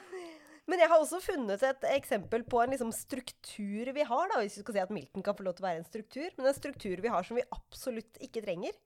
Men 0.71 0.79
jeg 0.79 0.87
har 0.87 1.01
også 1.03 1.19
funnet 1.19 1.63
et 1.67 1.83
eksempel 1.91 2.45
på 2.47 2.61
en 2.61 2.71
liksom 2.71 2.93
struktur 2.95 3.89
vi 3.91 4.05
har, 4.07 4.29
da, 4.31 4.37
hvis 4.39 4.55
vi 4.55 4.63
skal 4.63 4.77
si 4.77 4.83
at 4.85 4.93
Milton 4.95 5.25
kan 5.25 5.35
få 5.35 5.43
lov 5.43 5.57
til 5.57 5.65
å 5.65 5.67
være 5.67 5.81
en 5.81 5.89
struktur, 5.89 6.29
men 6.37 6.47
en 6.47 6.55
struktur 6.55 7.03
vi 7.03 7.11
har 7.11 7.27
som 7.27 7.35
vi 7.35 7.43
absolutt 7.51 8.21
ikke 8.23 8.43
trenger. 8.45 8.77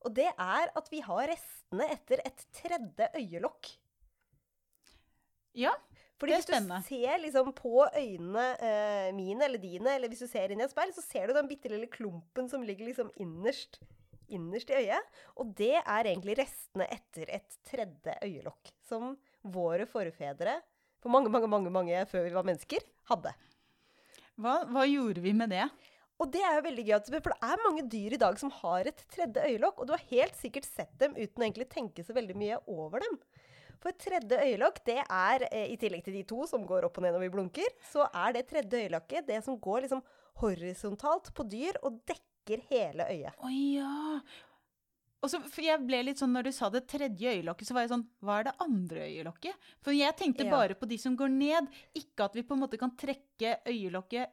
Og 0.00 0.14
det 0.16 0.30
er 0.30 0.72
at 0.80 0.88
vi 0.88 1.02
har 1.04 1.28
restene 1.28 1.90
etter 1.92 2.24
et 2.24 2.46
tredje 2.56 3.10
øyelokk. 3.20 3.74
ja. 5.66 5.76
Fordi 6.20 6.32
Det 6.32 6.36
er 6.36 6.60
hvis 6.60 6.68
du 6.68 6.88
ser 6.88 7.20
liksom 7.22 7.52
på 7.56 7.86
øynene 7.96 8.46
eh, 8.60 9.12
mine 9.16 9.44
eller 9.44 9.60
dine, 9.60 9.94
eller 9.94 10.08
hvis 10.08 10.20
du 10.24 10.28
ser 10.28 10.52
inn 10.52 10.60
i 10.60 10.66
et 10.66 10.72
speil, 10.72 10.92
så 10.92 11.04
ser 11.04 11.28
du 11.28 11.36
den 11.36 11.48
bitte 11.48 11.70
lille 11.72 11.88
klumpen 11.88 12.48
som 12.48 12.64
ligger 12.64 12.90
liksom 12.90 13.08
innerst, 13.24 13.80
innerst 14.28 14.68
i 14.68 14.82
øyet. 14.82 15.22
Og 15.40 15.54
det 15.56 15.78
er 15.80 16.10
egentlig 16.10 16.36
restene 16.42 16.88
etter 16.92 17.32
et 17.40 17.56
tredje 17.64 18.18
øyelokk, 18.24 18.72
som 18.84 19.14
våre 19.40 19.88
forfedre, 19.88 20.58
for 21.00 21.12
mange, 21.12 21.32
mange, 21.32 21.48
mange, 21.50 21.72
mange 21.72 22.02
før 22.10 22.26
vi 22.26 22.34
var 22.34 22.46
mennesker, 22.46 22.84
hadde. 23.10 23.32
Hva, 24.40 24.60
hva 24.70 24.84
gjorde 24.88 25.24
vi 25.24 25.32
med 25.36 25.52
det? 25.52 25.66
Og 26.20 26.28
det 26.32 26.42
er 26.44 26.58
jo 26.58 26.66
veldig 26.66 26.84
gøy, 26.84 26.96
for 27.16 27.32
det 27.32 27.48
er 27.48 27.62
mange 27.64 27.84
dyr 27.88 28.14
i 28.16 28.20
dag 28.20 28.36
som 28.40 28.52
har 28.52 28.88
et 28.90 29.04
tredje 29.12 29.44
øyelokk, 29.48 29.80
og 29.80 29.88
du 29.88 29.94
har 29.94 30.08
helt 30.10 30.36
sikkert 30.36 30.68
sett 30.68 30.92
dem 31.00 31.16
uten 31.16 31.40
å 31.40 31.46
egentlig 31.46 31.70
tenke 31.72 32.04
så 32.04 32.16
veldig 32.16 32.36
mye 32.36 32.58
over 32.68 33.00
dem. 33.04 33.16
For 33.80 33.94
et 33.94 34.02
tredje 34.04 34.36
øyelokk, 34.44 34.82
det 34.84 34.98
er, 35.00 35.46
eh, 35.48 35.70
i 35.72 35.78
tillegg 35.80 36.04
til 36.04 36.18
de 36.18 36.26
to 36.28 36.44
som 36.46 36.66
går 36.68 36.84
opp 36.84 36.98
og 37.00 37.06
ned 37.06 37.16
når 37.16 37.24
vi 37.24 37.32
blunker, 37.32 37.72
så 37.88 38.04
er 38.12 38.36
det 38.36 38.48
tredje 38.50 38.84
øyelokket 38.84 39.26
det 39.32 39.40
som 39.46 39.56
går 39.56 39.86
liksom 39.86 40.04
horisontalt 40.42 41.32
på 41.32 41.48
dyr 41.48 41.80
og 41.82 41.96
dekker 42.04 42.60
hele 42.68 43.08
øyet. 43.08 43.40
Å 43.40 43.48
ja. 43.48 44.20
Og 45.20 45.28
så, 45.28 45.40
for 45.52 45.60
jeg 45.64 45.82
ble 45.84 45.98
litt 46.06 46.20
sånn, 46.20 46.32
Når 46.32 46.48
du 46.48 46.52
sa 46.56 46.70
det 46.72 46.86
tredje 46.88 47.34
øyelokket, 47.36 47.68
så 47.68 47.76
var 47.76 47.84
jeg 47.84 47.92
sånn 47.92 48.06
Hva 48.24 48.40
er 48.40 48.44
det 48.48 48.54
andre 48.64 49.06
øyelokket? 49.06 49.70
For 49.84 49.92
jeg 49.92 50.16
tenkte 50.16 50.46
Ja. 50.46 50.50
bare 50.50 50.74
på 50.74 50.88
de 50.88 50.96
som 50.98 51.16
går 51.16 51.28
ned. 51.28 51.68
Ikke 51.94 52.24
at 52.24 52.34
vi 52.34 52.42
på 52.42 52.54
en 52.56 52.60
måte 52.60 52.78
kan 52.78 52.90
trekke 52.96 53.58
øyelokket 53.66 54.30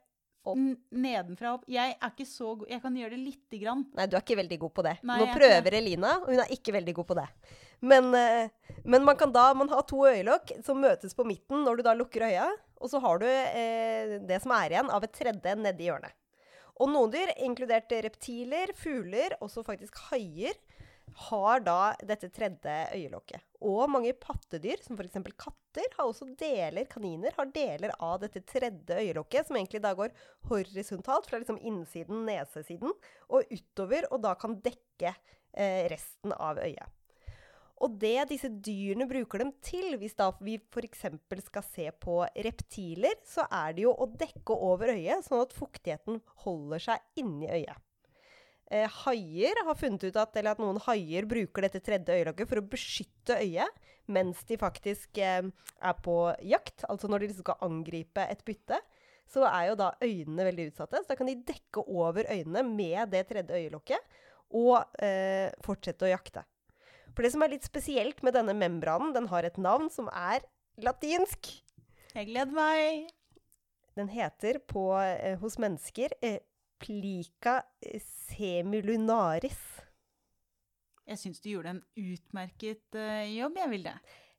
nedenfra 0.55 1.53
opp. 1.55 1.65
Jeg 1.67 1.97
er 1.99 2.11
ikke 2.11 2.25
så 2.27 2.53
god 2.57 2.69
Jeg 2.71 2.81
kan 2.81 2.95
gjøre 2.95 3.09
det 3.15 3.19
lite 3.19 3.59
grann. 3.61 3.85
Nei, 3.97 4.05
du 4.07 4.15
er 4.15 4.21
ikke 4.21 4.38
veldig 4.39 4.59
god 4.59 4.73
på 4.73 4.83
det. 4.85 4.93
Nei, 5.03 5.17
Nå 5.19 5.27
er 5.27 5.35
prøver 5.35 5.73
Elina, 5.79 6.11
og 6.21 6.29
hun 6.31 6.39
er 6.39 6.53
ikke 6.53 6.75
veldig 6.77 6.93
god 6.99 7.07
på 7.07 7.17
det. 7.19 7.27
Men, 7.81 8.13
eh, 8.15 8.49
men 8.85 9.03
man 9.03 9.17
kan 9.17 9.31
da 9.31 9.53
man 9.53 9.69
har 9.69 9.83
to 9.83 9.97
øyelokk 10.07 10.63
som 10.63 10.79
møtes 10.81 11.13
på 11.13 11.25
midten 11.27 11.65
når 11.65 11.77
du 11.77 11.83
da 11.83 11.93
lukker 11.93 12.21
øya, 12.29 12.47
og 12.79 12.89
så 12.89 13.01
har 13.01 13.19
du 13.19 13.25
eh, 13.27 14.19
det 14.25 14.41
som 14.41 14.51
er 14.51 14.69
igjen 14.69 14.89
av 14.89 15.03
et 15.03 15.13
tredje 15.13 15.55
nedi 15.57 15.89
hjørnet. 15.89 16.15
Og 16.79 16.89
noen 16.93 17.11
dyr, 17.11 17.33
inkludert 17.41 17.89
reptiler, 18.05 18.71
fugler, 18.77 19.33
også 19.41 19.63
faktisk 19.65 19.97
haier, 20.11 20.53
har 21.13 21.61
da 21.65 21.95
dette 22.05 22.29
tredje 22.33 22.75
øyelokket. 22.95 23.43
Og 23.65 23.89
mange 23.89 24.13
pattedyr, 24.21 24.81
som 24.85 24.97
f.eks. 24.97 25.17
katter, 25.39 25.87
har 25.95 26.05
også 26.05 26.27
deler, 26.37 26.85
kaniner 26.89 27.33
har 27.37 27.49
deler 27.53 27.93
av 28.03 28.19
dette 28.21 28.43
tredje 28.45 28.99
øyelokket, 29.01 29.47
som 29.47 29.57
egentlig 29.57 29.81
da 29.85 29.93
går 29.97 30.13
horisontalt 30.49 31.29
fra 31.29 31.41
liksom 31.41 31.57
innsiden, 31.61 32.25
nesesiden, 32.27 32.93
og 33.29 33.49
utover, 33.49 34.09
og 34.11 34.21
da 34.27 34.35
kan 34.37 34.59
dekke 34.61 35.13
eh, 35.13 35.87
resten 35.91 36.35
av 36.37 36.61
øyet. 36.61 36.93
Og 37.85 37.93
det 38.01 38.29
disse 38.31 38.49
dyrene 38.49 39.05
bruker 39.09 39.43
dem 39.43 39.51
til, 39.61 39.91
hvis 40.01 40.15
da 40.17 40.31
vi 40.41 40.57
f.eks. 40.57 41.03
skal 41.45 41.65
se 41.65 41.89
på 42.01 42.23
reptiler, 42.47 43.19
så 43.25 43.45
er 43.53 43.75
det 43.77 43.85
jo 43.85 43.93
å 43.93 44.09
dekke 44.09 44.57
over 44.69 44.95
øyet, 44.95 45.25
sånn 45.27 45.43
at 45.43 45.53
fuktigheten 45.53 46.21
holder 46.45 46.87
seg 46.89 47.21
inni 47.21 47.49
øyet. 47.49 47.77
Eh, 48.68 48.88
haier 49.05 49.61
har 49.63 49.78
funnet 49.80 50.03
ut 50.03 50.18
at, 50.20 50.36
eller 50.36 50.55
at 50.55 50.59
noen 50.59 50.80
haier 50.88 51.28
bruker 51.30 51.63
dette 51.63 51.80
tredje 51.84 52.18
øyelokket 52.18 52.49
for 52.49 52.59
å 52.59 52.68
beskytte 52.68 53.38
øyet 53.39 53.84
mens 54.11 54.41
de 54.47 54.57
faktisk 54.59 55.20
eh, 55.24 55.47
er 55.47 55.97
på 56.03 56.15
jakt, 56.47 56.86
altså 56.88 57.09
når 57.11 57.24
de 57.24 57.30
liksom 57.30 57.45
skal 57.45 57.68
angripe 57.68 58.24
et 58.24 58.43
bytte. 58.47 58.80
Så 59.28 59.43
er 59.43 59.70
jo 59.70 59.80
da 59.80 59.89
øynene 59.99 60.45
veldig 60.47 60.70
utsatte, 60.70 61.01
så 61.03 61.11
da 61.11 61.18
kan 61.20 61.28
de 61.28 61.36
dekke 61.47 61.84
over 61.84 62.28
øynene 62.32 62.63
med 62.68 63.11
det 63.11 63.26
tredje 63.28 63.59
øyelokket 63.59 64.22
og 64.55 64.99
eh, 65.03 65.51
fortsette 65.63 66.07
å 66.07 66.13
jakte. 66.13 66.43
For 67.11 67.26
det 67.26 67.34
som 67.34 67.43
er 67.43 67.51
litt 67.55 67.68
spesielt 67.68 68.22
med 68.24 68.36
denne 68.38 68.55
membranen, 68.55 69.11
den 69.15 69.28
har 69.32 69.47
et 69.47 69.59
navn 69.59 69.89
som 69.91 70.07
er 70.13 70.45
latinsk. 70.84 71.49
Jeg 72.13 72.30
gleder 72.30 72.55
meg. 72.55 73.07
Den 73.97 74.11
heter 74.13 74.59
på, 74.70 74.91
eh, 75.01 75.36
hos 75.41 75.57
mennesker 75.59 76.13
eh, 76.22 76.39
plica 76.82 77.59
semilunaris. 78.03 79.59
Jeg 81.07 81.21
syns 81.21 81.43
du 81.43 81.51
gjorde 81.53 81.78
en 81.78 81.84
utmerket 81.95 82.97
uh, 82.99 83.23
jobb, 83.32 83.59
jeg, 83.61 83.71
Vilde. 83.73 83.93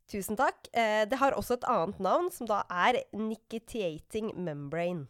Tusen 0.09 0.39
takk. 0.41 0.68
Eh, 0.72 1.05
det 1.09 1.20
har 1.20 1.36
også 1.36 1.59
et 1.59 1.68
annet 1.68 2.01
navn, 2.01 2.30
som 2.32 2.49
da 2.49 2.62
er 2.72 3.03
nicketeating 3.12 4.32
membrane 4.41 5.07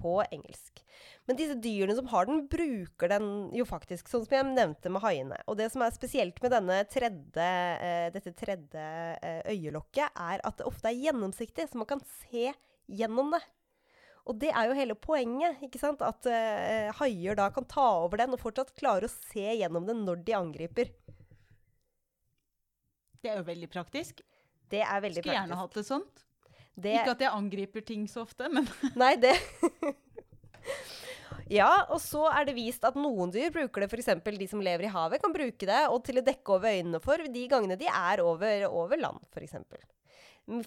på 0.00 0.20
engelsk. 0.30 0.80
Men 1.28 1.38
disse 1.38 1.56
dyrene 1.60 1.96
som 1.98 2.08
har 2.12 2.28
den, 2.28 2.44
bruker 2.50 3.10
den 3.10 3.26
jo 3.56 3.66
faktisk, 3.68 4.08
sånn 4.08 4.24
som 4.24 4.36
jeg 4.36 4.48
nevnte 4.52 4.92
med 4.92 5.02
haiene. 5.04 5.40
Og 5.50 5.58
det 5.58 5.68
som 5.74 5.82
er 5.84 5.94
spesielt 5.94 6.38
med 6.42 6.54
tredje, 6.92 7.48
eh, 7.74 8.08
dette 8.14 8.32
tredje 8.38 8.86
eh, 9.18 9.42
øyelokket, 9.50 10.14
er 10.14 10.44
at 10.46 10.58
det 10.58 10.68
ofte 10.70 10.88
er 10.90 11.02
gjennomsiktig, 11.08 11.68
så 11.68 11.82
man 11.82 11.90
kan 11.90 12.02
se 12.22 12.52
gjennom 12.86 13.34
det. 13.34 13.42
Og 14.28 14.36
det 14.40 14.50
er 14.52 14.68
jo 14.68 14.76
hele 14.76 14.96
poenget, 14.98 15.60
ikke 15.64 15.80
sant? 15.80 16.02
At 16.04 16.26
uh, 16.28 16.90
haier 17.00 17.38
da 17.38 17.48
kan 17.54 17.66
ta 17.68 17.86
over 18.02 18.20
den 18.20 18.36
og 18.36 18.42
fortsatt 18.42 18.74
klare 18.78 19.08
å 19.08 19.12
se 19.12 19.46
gjennom 19.60 19.86
den 19.88 20.04
når 20.06 20.24
de 20.26 20.36
angriper. 20.36 20.92
Det 23.20 23.32
er 23.32 23.40
jo 23.40 23.46
veldig 23.48 23.70
praktisk. 23.72 24.20
Det 24.70 24.82
er 24.84 25.02
veldig 25.02 25.22
Skulle 25.22 25.38
gjerne 25.38 25.60
hatt 25.60 25.76
det 25.76 25.86
sånt. 25.88 26.26
Det, 26.80 26.94
Ikke 27.00 27.16
at 27.16 27.24
jeg 27.24 27.34
angriper 27.34 27.84
ting 27.84 28.06
så 28.08 28.22
ofte, 28.24 28.46
men 28.52 28.68
Nei, 29.00 29.14
det 29.20 29.34
Ja, 31.50 31.70
og 31.90 31.98
så 31.98 32.28
er 32.30 32.46
det 32.46 32.54
vist 32.54 32.84
at 32.86 32.98
noen 32.98 33.32
dyr 33.34 33.50
bruker 33.50 33.82
det, 33.82 33.88
f.eks. 33.90 34.38
de 34.38 34.46
som 34.46 34.60
lever 34.62 34.86
i 34.86 34.92
havet, 34.92 35.18
kan 35.22 35.32
bruke 35.34 35.66
det 35.66 35.80
og 35.90 36.04
til 36.06 36.20
å 36.20 36.24
dekke 36.24 36.54
over 36.54 36.70
øynene 36.70 37.00
for 37.02 37.24
de 37.34 37.42
gangene 37.50 37.78
de 37.80 37.88
er 37.90 38.22
over, 38.22 38.68
over 38.70 39.00
land, 39.00 39.24
f.eks. 39.34 39.56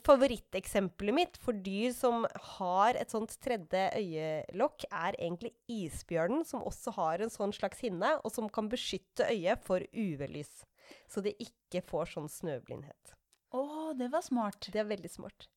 Favoritteksempelet 0.06 1.16
mitt 1.16 1.40
for 1.44 1.58
dyr 1.66 1.92
som 1.96 2.28
har 2.58 2.96
et 3.00 3.12
sånt 3.12 3.34
tredje 3.44 3.88
øyelokk, 4.00 4.86
er 4.90 5.18
egentlig 5.18 5.54
isbjørnen, 5.72 6.46
som 6.48 6.64
også 6.64 6.94
har 6.96 7.24
en 7.24 7.34
sånn 7.34 7.52
slags 7.56 7.84
hinne, 7.84 8.16
og 8.24 8.32
som 8.32 8.48
kan 8.52 8.70
beskytte 8.72 9.28
øyet 9.28 9.66
for 9.66 9.84
UV-lys. 9.92 10.64
Så 11.12 11.24
det 11.26 11.36
ikke 11.42 11.84
får 11.86 12.14
sånn 12.16 12.32
snøblindhet. 12.32 13.18
Å, 13.54 13.94
det 13.98 14.10
var 14.14 14.24
smart. 14.26 14.72
Det 14.72 14.82
er 14.82 14.90
veldig 14.90 15.12
smart. 15.12 15.50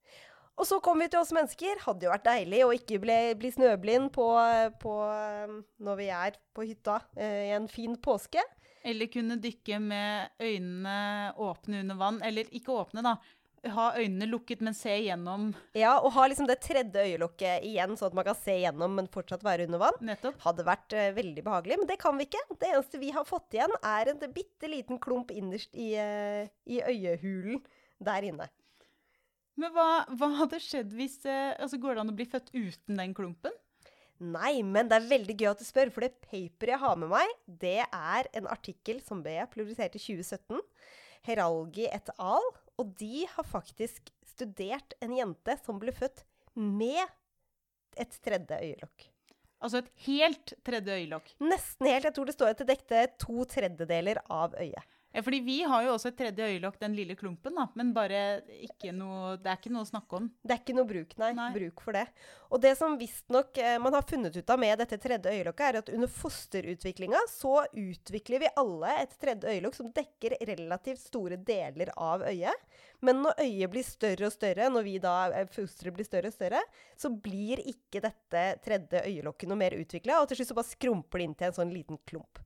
Og 0.57 0.65
så 0.65 0.79
kom 0.85 1.03
vi 1.03 1.09
til 1.13 1.21
oss 1.21 1.35
mennesker. 1.37 1.83
Hadde 1.85 2.07
jo 2.07 2.13
vært 2.13 2.29
deilig 2.29 2.63
å 2.65 2.75
ikke 2.77 3.01
bli, 3.01 3.19
bli 3.41 3.51
snøblind 3.53 4.11
på, 4.15 4.27
på, 4.81 4.95
når 5.85 5.99
vi 6.01 6.07
er 6.17 6.39
på 6.57 6.65
hytta 6.65 7.01
eh, 7.17 7.51
i 7.51 7.57
en 7.57 7.69
fin 7.69 7.97
påske. 8.01 8.41
Eller 8.87 9.11
kunne 9.11 9.37
dykke 9.43 9.81
med 9.83 10.41
øynene 10.41 11.35
åpne 11.43 11.83
under 11.85 12.01
vann. 12.01 12.23
Eller 12.25 12.49
ikke 12.57 12.77
åpne, 12.77 13.05
da. 13.05 13.17
Ha 13.75 13.87
øynene 13.99 14.29
lukket, 14.31 14.63
men 14.65 14.77
se 14.77 14.93
gjennom. 15.05 15.49
Ja, 15.77 15.97
Og 16.01 16.13
ha 16.17 16.27
liksom 16.29 16.49
det 16.49 16.59
tredje 16.65 17.05
øyelokket 17.07 17.65
igjen, 17.67 17.97
sånn 17.99 18.13
at 18.13 18.19
man 18.19 18.27
kan 18.29 18.39
se 18.39 18.55
gjennom, 18.63 18.95
men 18.99 19.11
fortsatt 19.13 19.45
være 19.47 19.67
under 19.69 19.83
vann. 19.83 19.99
Nettopp. 20.07 20.39
Hadde 20.45 20.67
vært 20.67 20.97
uh, 20.97 21.09
veldig 21.17 21.45
behagelig, 21.47 21.81
men 21.81 21.91
det 21.91 21.99
kan 22.03 22.19
vi 22.19 22.29
ikke. 22.29 22.45
Det 22.55 22.71
eneste 22.71 23.03
vi 23.03 23.11
har 23.17 23.27
fått 23.29 23.57
igjen, 23.57 23.75
er 23.83 24.13
en 24.13 24.23
bitte 24.37 24.71
liten 24.71 25.01
klump 25.03 25.35
innerst 25.35 25.75
i, 25.75 25.93
uh, 25.99 26.47
i 26.69 26.81
øyehulen 26.85 27.63
der 28.07 28.29
inne. 28.31 28.49
Men 29.57 29.73
hva, 29.73 30.05
hva 30.13 30.33
hadde 30.43 30.61
skjedd 30.61 30.91
hvis 30.97 31.23
uh, 31.25 31.55
altså 31.57 31.81
Går 31.81 31.97
det 31.97 32.03
an 32.03 32.13
å 32.13 32.17
bli 32.17 32.29
født 32.29 32.53
uten 32.53 33.01
den 33.01 33.17
klumpen? 33.17 33.55
Nei, 34.17 34.63
men 34.65 34.89
det 34.89 34.97
er 34.97 35.09
veldig 35.11 35.35
gøy 35.37 35.49
at 35.51 35.61
du 35.61 35.67
spør, 35.67 35.91
for 35.93 36.07
det 36.07 36.15
paperet 36.25 36.73
jeg 36.73 36.81
har 36.81 36.95
med 36.97 37.11
meg, 37.13 37.33
det 37.45 37.83
er 37.85 38.29
en 38.39 38.47
artikkel 38.49 39.03
som 39.05 39.21
ble 39.25 39.43
publisert 39.53 39.99
i 39.99 40.01
2017. 40.01 40.63
Heralgi 41.27 41.85
et 41.91 42.09
al. 42.17 42.47
Og 42.81 42.93
de 43.01 43.27
har 43.33 43.47
faktisk 43.49 44.11
studert 44.37 44.97
en 45.01 45.15
jente 45.17 45.57
som 45.65 45.79
ble 45.81 45.95
født 45.97 46.25
med 46.57 47.03
et 47.97 48.19
tredje 48.25 48.59
øyelokk. 48.61 49.07
Altså 49.65 49.81
et 49.81 49.93
helt 50.05 50.53
tredje 50.67 50.99
øyelokk. 51.01 51.31
Nesten 51.41 51.89
helt. 51.89 52.09
Jeg 52.11 52.17
tror 52.17 52.29
det 52.29 52.37
står 52.37 52.53
at 52.53 52.61
det 52.61 52.69
dekte 52.75 53.07
to 53.23 53.47
tredjedeler 53.49 54.21
av 54.29 54.57
øyet. 54.61 54.96
Ja, 55.17 55.23
fordi 55.25 55.39
vi 55.41 55.63
har 55.65 55.81
jo 55.81 55.95
også 55.95 56.11
et 56.11 56.17
tredje 56.19 56.45
øyelokk, 56.45 56.75
den 56.77 56.93
lille 56.93 57.15
klumpen, 57.17 57.55
da. 57.57 57.65
Men 57.79 57.95
bare 57.97 58.43
ikke 58.67 58.91
noe 58.93 59.39
Det 59.41 59.49
er 59.49 59.57
ikke 59.57 59.71
noe 59.73 59.87
å 59.87 59.89
snakke 59.89 60.19
om. 60.19 60.27
Det 60.45 60.53
er 60.53 60.61
ikke 60.61 60.75
noe 60.77 60.91
bruk, 60.91 61.15
nei. 61.23 61.31
Nei. 61.39 61.47
Bruk 61.55 61.81
for 61.87 61.97
det. 61.97 62.03
Og 62.53 62.61
det 62.61 62.75
som 62.77 62.99
visstnok 63.01 63.57
eh, 63.63 63.79
man 63.81 63.97
har 63.97 64.05
funnet 64.05 64.37
ut 64.37 64.53
av 64.53 64.61
med 64.61 64.77
dette 64.83 64.99
tredje 65.01 65.33
øyelokket, 65.33 65.65
er 65.71 65.81
at 65.81 65.89
under 65.95 66.13
fosterutviklinga 66.13 67.25
så 67.33 67.55
utvikler 67.73 68.45
vi 68.45 68.53
alle 68.61 68.93
et 69.07 69.17
tredje 69.25 69.57
øyelokk 69.57 69.81
som 69.81 69.91
dekker 69.97 70.37
relativt 70.53 71.01
store 71.01 71.41
deler 71.49 71.95
av 71.97 72.29
øyet. 72.29 72.69
Men 73.01 73.25
når 73.25 73.41
øyet 73.47 73.73
blir 73.73 73.89
større 73.89 74.29
og 74.29 74.37
større, 74.37 74.69
når 74.77 74.85
vi 74.85 74.97
da 75.01 75.17
eh, 75.33 75.49
fosteret 75.57 75.97
blir 75.97 76.13
større 76.13 76.29
og 76.29 76.37
større, 76.37 76.61
så 76.93 77.09
blir 77.09 77.65
ikke 77.65 78.05
dette 78.05 78.49
tredje 78.69 79.07
øyelokket 79.09 79.49
noe 79.49 79.65
mer 79.65 79.81
utvikla, 79.81 80.21
og 80.21 80.29
til 80.29 80.43
slutt 80.43 80.53
så 80.53 80.61
bare 80.61 80.75
skrumper 80.77 81.25
det 81.25 81.31
inn 81.31 81.41
til 81.41 81.49
en 81.49 81.61
sånn 81.63 81.73
liten 81.73 82.05
klump. 82.05 82.45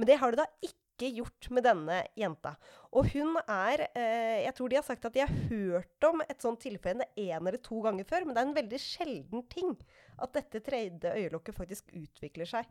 Men 0.00 0.08
det 0.08 0.16
har 0.16 0.32
det 0.32 0.46
da 0.46 0.48
ikke 0.64 0.78
gjort 1.08 1.48
med 1.50 1.64
denne 1.64 1.96
jenta. 2.18 2.54
Og 2.92 3.08
hun 3.14 3.38
er 3.46 3.86
eh, 3.94 4.44
Jeg 4.44 4.54
tror 4.56 4.70
de 4.70 4.78
har 4.78 4.86
sagt 4.86 5.04
at 5.08 5.16
de 5.16 5.22
har 5.24 5.34
hørt 5.50 6.06
om 6.08 6.22
et 6.26 6.42
sånt 6.42 6.60
tilfelle 6.60 7.06
én 7.16 7.40
eller 7.40 7.60
to 7.62 7.80
ganger 7.84 8.04
før, 8.08 8.26
men 8.26 8.36
det 8.36 8.42
er 8.42 8.48
en 8.48 8.58
veldig 8.60 8.80
sjelden 8.82 9.44
ting 9.52 9.76
at 10.20 10.34
dette 10.36 10.62
tredje 10.66 11.14
øyelokket 11.16 11.56
faktisk 11.56 11.92
utvikler 11.96 12.48
seg. 12.48 12.68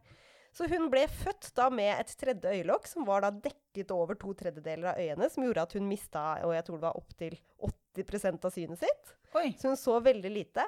Så 0.55 0.65
hun 0.69 0.87
ble 0.89 1.03
født 1.11 1.51
da 1.57 1.67
med 1.73 1.91
et 1.93 2.13
tredje 2.17 2.53
øyelokk 2.57 2.87
som 2.89 3.05
var 3.07 3.21
da 3.25 3.29
dekket 3.33 3.91
over 3.93 4.17
to 4.17 4.33
tredjedeler 4.37 4.93
av 4.93 5.01
øyene, 5.01 5.29
som 5.29 5.45
gjorde 5.45 5.65
at 5.67 5.75
hun 5.77 5.89
mista 5.89 6.23
og 6.45 6.55
jeg 6.55 6.65
tror 6.65 6.79
det 6.79 6.87
var 6.87 7.01
opptil 7.01 7.37
80 7.69 8.45
av 8.45 8.53
synet 8.53 8.81
sitt. 8.81 9.13
Oi. 9.37 9.51
Så 9.59 9.69
hun 9.69 9.77
så 9.77 9.99
veldig 10.01 10.31
lite. 10.33 10.65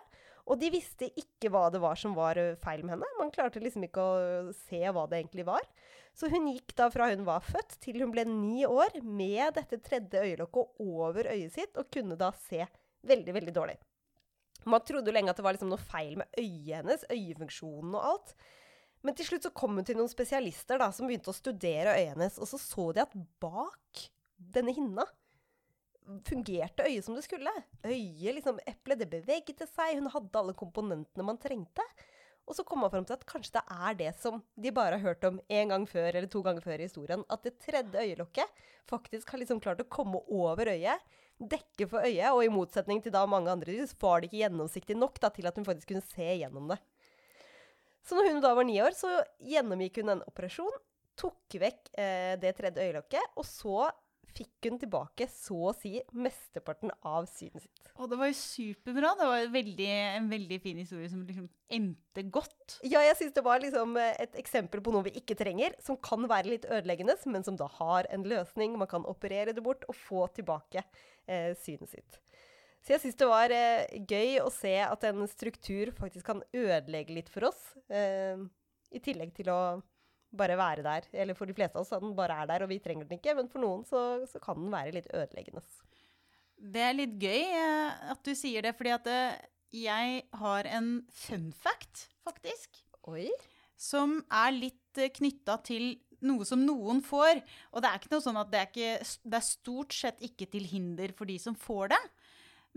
Og 0.50 0.58
de 0.62 0.72
visste 0.74 1.10
ikke 1.20 1.52
hva 1.54 1.68
det 1.74 1.82
var 1.84 2.00
som 2.00 2.16
var 2.18 2.39
feil 2.64 2.84
med 2.86 2.96
henne. 2.96 3.10
Man 3.20 3.32
klarte 3.34 3.62
liksom 3.62 3.86
ikke 3.88 4.04
å 4.04 4.54
se 4.58 4.82
hva 4.89 5.06
det 5.10 5.22
egentlig 5.22 5.46
var. 5.48 5.66
Så 6.18 6.28
hun 6.32 6.50
gikk 6.52 6.74
da 6.78 6.89
fra 6.92 7.10
hun 7.12 7.24
var 7.28 7.44
født 7.46 7.78
til 7.84 8.02
hun 8.04 8.12
ble 8.14 8.26
ni 8.28 8.66
år 8.68 8.98
med 9.06 9.56
dette 9.60 9.80
tredje 9.84 10.24
øyelokket 10.26 10.82
over 10.84 11.30
øyet 11.32 11.56
sitt, 11.56 11.78
og 11.80 11.92
kunne 11.94 12.18
da 12.20 12.32
se 12.48 12.66
veldig, 13.08 13.36
veldig 13.38 13.56
dårlig. 13.56 13.78
Man 14.70 14.84
trodde 14.86 15.10
jo 15.10 15.16
lenge 15.16 15.32
at 15.32 15.39
det 15.39 15.46
var 15.46 15.56
liksom 15.56 15.72
noe 15.72 15.82
feil 15.82 16.18
med 16.20 16.36
øyet 16.38 16.82
hennes, 16.82 17.06
øyefunksjonen 17.10 17.96
og 17.98 18.10
alt. 18.12 18.36
Men 19.02 19.18
til 19.18 19.32
slutt 19.32 19.48
så 19.48 19.54
kom 19.56 19.80
hun 19.80 19.88
til 19.88 19.98
noen 19.98 20.12
spesialister 20.12 20.78
da, 20.82 20.92
som 20.94 21.08
begynte 21.10 21.32
å 21.32 21.38
studere 21.38 21.96
øyet 21.96 22.14
hennes, 22.14 22.38
og 22.38 22.50
så 22.50 22.60
så 22.62 22.92
de 22.94 23.06
at 23.06 23.16
bak 23.42 24.04
denne 24.38 24.76
hinna 24.76 25.08
fungerte 26.28 26.88
øyet 26.88 27.06
som 27.06 27.18
det 27.18 27.26
skulle. 27.26 27.52
Øyet, 27.86 28.36
liksom, 28.38 28.60
eplet, 28.68 29.04
det 29.04 29.10
bevegde 29.12 29.68
seg, 29.70 29.99
hun 29.99 30.10
hadde 30.14 30.41
alle 30.41 30.58
komponentene 30.58 31.26
man 31.26 31.39
trengte. 31.41 31.86
Og 32.49 32.58
så 32.58 32.66
kom 32.68 32.82
man 32.84 32.91
frem 32.91 33.06
til 33.08 33.16
at 33.16 33.26
kanskje 33.30 33.60
det 33.60 33.64
er 33.72 33.97
det 33.99 34.12
som 34.20 34.41
de 34.60 34.74
bare 34.76 34.97
har 34.97 35.14
hørt 35.14 35.26
om 35.28 35.38
en 35.47 35.72
gang 35.72 35.86
før 35.88 36.10
eller 36.10 36.28
to 36.32 36.41
ganger 36.43 36.64
før 36.66 36.82
i 36.82 36.88
historien. 36.89 37.26
At 37.32 37.45
det 37.45 37.60
tredje 37.64 38.02
øyelokket 38.02 38.64
faktisk 38.89 39.32
har 39.32 39.39
liksom 39.43 39.62
klart 39.64 39.84
å 39.84 39.88
komme 39.88 40.24
over 40.28 40.74
øyet, 40.74 41.06
dekke 41.41 41.88
for 41.89 42.06
øyet, 42.06 42.28
og 42.34 42.43
i 42.45 42.52
motsetning 42.54 43.02
til 43.02 43.14
da 43.14 43.24
mange 43.30 43.49
andre 43.54 43.74
dyr, 43.74 43.93
var 44.02 44.22
det 44.22 44.30
ikke 44.30 44.43
gjennomsiktig 44.43 44.97
nok 44.97 45.22
da, 45.22 45.32
til 45.34 45.47
at 45.49 45.58
hun 45.58 45.66
faktisk 45.66 45.93
kunne 45.93 46.06
se 46.06 46.28
gjennom 46.41 46.68
det. 46.74 46.78
Så 48.06 48.18
når 48.18 48.32
hun 48.32 48.43
da 48.43 48.54
var 48.58 48.66
ni 48.68 48.80
år, 48.82 48.97
så 48.97 49.10
gjennomgikk 49.45 50.02
hun 50.02 50.16
en 50.16 50.24
operasjon, 50.30 50.78
tok 51.22 51.58
vekk 51.62 51.91
eh, 52.02 52.34
det 52.41 52.56
tredje 52.58 52.84
øyelokket, 52.88 53.36
og 53.38 53.45
så 53.45 53.89
fikk 54.36 54.68
hun 54.68 54.80
tilbake 54.82 55.28
så 55.32 55.58
å 55.70 55.74
si 55.76 55.94
mesteparten 56.12 56.94
av 57.08 57.28
synet 57.30 57.66
sitt. 57.66 57.92
Og 57.98 58.10
det 58.12 58.20
var 58.20 58.32
jo 58.32 58.38
superbra. 58.40 59.14
Det 59.20 59.30
var 59.30 59.52
veldig, 59.54 59.90
en 60.18 60.30
veldig 60.32 60.60
fin 60.64 60.80
historie 60.82 61.10
som 61.12 61.24
liksom 61.28 61.50
endte 61.72 62.26
godt. 62.34 62.78
Ja, 62.88 63.04
jeg 63.06 63.18
syns 63.20 63.36
det 63.38 63.46
var 63.46 63.64
liksom 63.64 63.98
eh, 64.02 64.16
et 64.26 64.38
eksempel 64.42 64.84
på 64.84 64.94
noe 64.96 65.06
vi 65.08 65.16
ikke 65.22 65.38
trenger, 65.40 65.76
som 65.84 66.00
kan 66.02 66.26
være 66.32 66.56
litt 66.56 66.68
ødeleggende, 66.70 67.18
men 67.32 67.46
som 67.48 67.60
da 67.60 67.70
har 67.80 68.10
en 68.14 68.26
løsning. 68.28 68.80
Man 68.80 68.92
kan 68.92 69.08
operere 69.10 69.56
det 69.56 69.66
bort 69.66 69.86
og 69.92 69.98
få 69.98 70.26
tilbake 70.38 70.84
eh, 71.28 71.52
synet 71.62 71.94
sitt. 71.94 72.22
Så 72.82 72.96
jeg 72.96 73.04
syns 73.04 73.20
det 73.20 73.30
var 73.30 73.54
eh, 73.54 74.02
gøy 74.10 74.40
å 74.42 74.50
se 74.54 74.74
at 74.82 75.06
en 75.06 75.28
struktur 75.30 75.94
faktisk 75.98 76.26
kan 76.32 76.42
ødelegge 76.50 77.20
litt 77.20 77.30
for 77.30 77.52
oss. 77.52 77.60
Eh, 77.94 78.42
I 78.92 79.02
tillegg 79.04 79.36
til 79.38 79.52
å 79.54 79.62
bare 80.38 80.58
være 80.60 80.86
der. 80.86 81.08
Eller 81.14 81.38
for 81.38 81.50
de 81.50 81.56
fleste 81.56 81.78
av 81.78 81.86
oss 81.86 81.94
at 81.96 82.04
den 82.04 82.16
bare 82.18 82.42
er 82.42 82.50
der, 82.50 82.66
og 82.66 82.72
vi 82.72 82.80
trenger 82.84 83.08
den 83.08 83.20
ikke. 83.20 83.36
Men 83.38 83.50
for 83.52 83.64
noen 83.64 83.86
så, 83.88 84.22
så 84.30 84.42
kan 84.44 84.60
den 84.60 84.72
være 84.74 84.96
litt 84.96 85.10
ødeleggende. 85.14 85.64
Det 86.62 86.84
er 86.86 86.98
litt 86.98 87.18
gøy 87.22 87.42
eh, 87.58 88.12
at 88.14 88.22
du 88.26 88.36
sier 88.38 88.66
det, 88.66 88.76
fordi 88.78 88.94
at 88.94 89.10
eh, 89.10 89.42
jeg 89.82 90.22
har 90.38 90.70
en 90.70 90.94
fun 91.16 91.50
fact, 91.58 92.08
faktisk. 92.28 92.84
Oi. 93.10 93.30
Som 93.80 94.20
er 94.30 94.54
litt 94.54 95.02
eh, 95.02 95.12
knytta 95.14 95.58
til 95.66 95.96
noe 96.28 96.46
som 96.46 96.62
noen 96.62 97.02
får. 97.06 97.42
Og 97.74 97.82
det 97.82 97.90
er 97.90 98.02
ikke 98.02 98.14
noe 98.14 98.24
sånn 98.24 98.40
at 98.42 98.52
det 98.52 98.62
er, 98.62 98.70
ikke, 98.70 99.14
det 99.26 99.40
er 99.40 99.48
stort 99.48 99.96
sett 99.98 100.22
ikke 100.26 100.48
til 100.54 100.68
hinder 100.70 101.16
for 101.18 101.30
de 101.30 101.40
som 101.42 101.58
får 101.58 101.96
det. 101.96 102.02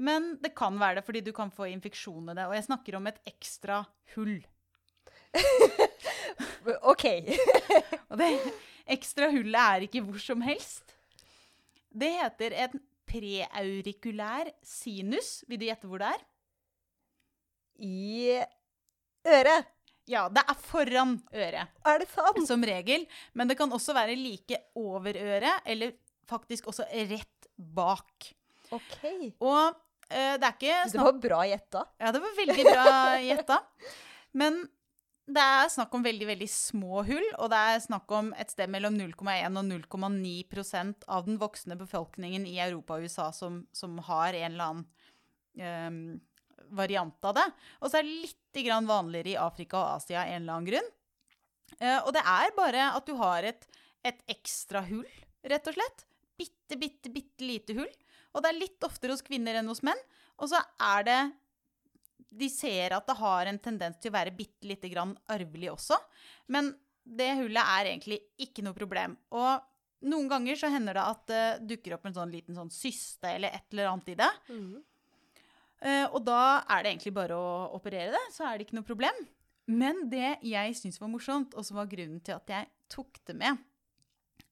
Men 0.01 0.33
det 0.43 0.55
kan 0.59 0.79
være 0.81 0.99
det 0.99 1.07
fordi 1.07 1.23
du 1.23 1.31
kan 1.37 1.53
få 1.55 1.69
infeksjon 1.71 2.33
i 2.33 2.39
det. 2.39 2.49
Og 2.49 2.57
jeg 2.57 2.67
snakker 2.67 2.99
om 2.99 3.11
et 3.11 3.21
ekstra 3.31 3.85
hull. 4.17 4.39
OK. 6.91 7.05
Og 8.11 8.19
det 8.21 8.31
ekstra 8.97 9.31
hullet 9.33 9.61
er 9.61 9.87
ikke 9.87 10.03
hvor 10.05 10.21
som 10.23 10.43
helst. 10.45 10.97
Det 11.95 12.11
heter 12.19 12.57
en 12.65 12.81
preaurikulær 13.09 14.51
sinus. 14.67 15.43
Vil 15.49 15.61
du 15.63 15.69
gjette 15.69 15.89
hvor 15.91 16.03
det 16.03 16.11
er? 16.11 16.25
I 17.85 18.41
øret. 19.29 19.71
Ja, 20.11 20.27
det 20.29 20.43
er 20.45 20.59
foran 20.61 21.15
øret, 21.33 21.71
Er 21.89 21.99
det 22.03 22.09
sant? 22.13 22.43
som 22.47 22.65
regel. 22.67 23.07
Men 23.33 23.49
det 23.49 23.57
kan 23.57 23.73
også 23.73 23.95
være 23.97 24.17
like 24.21 24.59
over 24.77 25.17
øret, 25.17 25.63
eller 25.65 25.95
faktisk 26.29 26.67
også 26.69 26.85
rett 26.93 27.49
bak. 27.57 28.35
OK. 28.71 29.01
Og 29.41 29.73
uh, 29.73 30.35
det 30.37 30.45
er 30.45 30.53
ikke 30.59 30.77
Det 30.93 31.01
var 31.01 31.21
bra 31.23 31.41
gjetta. 31.49 31.85
Ja, 32.01 32.13
det 32.13 32.21
var 32.21 32.37
veldig 32.37 32.65
bra 32.69 32.87
gjetta. 33.25 33.59
Men 34.41 34.65
det 35.25 35.41
er 35.41 35.71
snakk 35.73 35.95
om 35.97 36.03
veldig 36.05 36.27
veldig 36.29 36.47
små 36.53 37.01
hull, 37.09 37.27
og 37.41 37.49
det 37.49 37.59
er 37.59 37.81
snakk 37.81 38.13
om 38.13 38.29
et 38.37 38.51
sted 38.53 38.69
mellom 38.73 38.97
0,1 38.99 39.57
og 39.57 39.65
0,9% 39.71 41.07
av 41.09 41.25
den 41.25 41.39
voksne 41.41 41.79
befolkningen 41.81 42.45
i 42.49 42.59
Europa 42.61 42.99
og 42.99 43.07
USA 43.09 43.31
som, 43.33 43.63
som 43.73 43.97
har 44.05 44.37
en 44.37 44.51
eller 44.51 44.67
annen 44.67 44.85
um, 45.57 46.21
variant 46.77 47.31
av 47.31 47.39
det. 47.39 47.47
Og 47.81 47.89
så 47.89 48.01
er 48.01 48.07
det 48.09 48.19
litt 48.27 48.41
vanligere 48.87 49.33
i 49.33 49.41
Afrika 49.41 49.81
og 49.81 49.97
Asia 49.97 50.21
av 50.23 50.29
en 50.29 50.43
eller 50.43 50.59
annen 50.59 50.69
grunn. 50.69 50.91
Uh, 51.81 52.01
og 52.05 52.11
det 52.15 52.25
er 52.35 52.57
bare 52.59 52.91
at 52.93 53.09
du 53.09 53.17
har 53.19 53.49
et, 53.49 53.65
et 54.05 54.21
ekstra 54.37 54.85
hull, 54.91 55.09
rett 55.43 55.73
og 55.73 55.79
slett. 55.79 56.05
Bitte, 56.37 56.77
bitte, 56.77 57.11
bitte 57.15 57.49
lite 57.49 57.79
hull. 57.79 57.91
Og 58.35 58.45
det 58.45 58.53
er 58.53 58.61
litt 58.61 58.85
oftere 58.87 59.15
hos 59.15 59.25
kvinner 59.25 59.57
enn 59.57 59.73
hos 59.73 59.83
menn. 59.87 60.01
Og 60.37 60.53
så 60.53 60.61
er 60.83 61.09
det 61.09 61.19
De 62.35 62.49
ser 62.51 62.97
at 62.97 63.07
det 63.07 63.19
har 63.21 63.51
en 63.51 63.61
tendens 63.63 64.01
til 64.01 64.11
å 64.11 64.17
være 64.17 64.35
bitte 64.35 64.67
lite 64.67 64.91
grann 64.91 65.15
arvelig 65.31 65.71
også. 65.75 65.99
Men 66.55 66.73
det 67.05 67.35
hullet 67.39 67.61
er 67.77 67.91
egentlig 67.93 68.19
ikke 68.41 68.65
noe 68.65 68.77
problem. 68.77 69.15
Og 69.37 70.09
noen 70.09 70.29
ganger 70.29 70.59
så 70.59 70.71
hender 70.73 70.97
det 70.97 71.05
at 71.05 71.23
det 71.31 71.45
dukker 71.75 71.97
opp 71.97 72.09
en 72.09 72.17
sånn 72.17 72.33
liten 72.33 72.57
sånn 72.59 72.73
syste 72.73 73.31
eller 73.37 73.55
et 73.57 73.69
eller 73.73 73.93
annet 73.93 74.11
i 74.13 74.19
det. 74.21 74.33
Eh, 75.85 76.07
og 76.11 76.21
da 76.25 76.65
er 76.65 76.85
det 76.85 76.95
egentlig 76.95 77.15
bare 77.17 77.37
å 77.37 77.55
operere 77.77 78.13
det, 78.15 78.25
så 78.33 78.49
er 78.49 78.57
det 78.57 78.67
ikke 78.67 78.79
noe 78.79 78.89
problem. 78.89 79.23
Men 79.71 80.05
det 80.13 80.37
jeg 80.45 80.77
syns 80.77 81.01
var 81.01 81.13
morsomt, 81.13 81.57
og 81.57 81.65
som 81.65 81.81
var 81.81 81.89
grunnen 81.89 82.21
til 82.25 82.37
at 82.37 82.53
jeg 82.53 82.69
tok 82.93 83.21
det 83.29 83.37
med, 83.41 83.63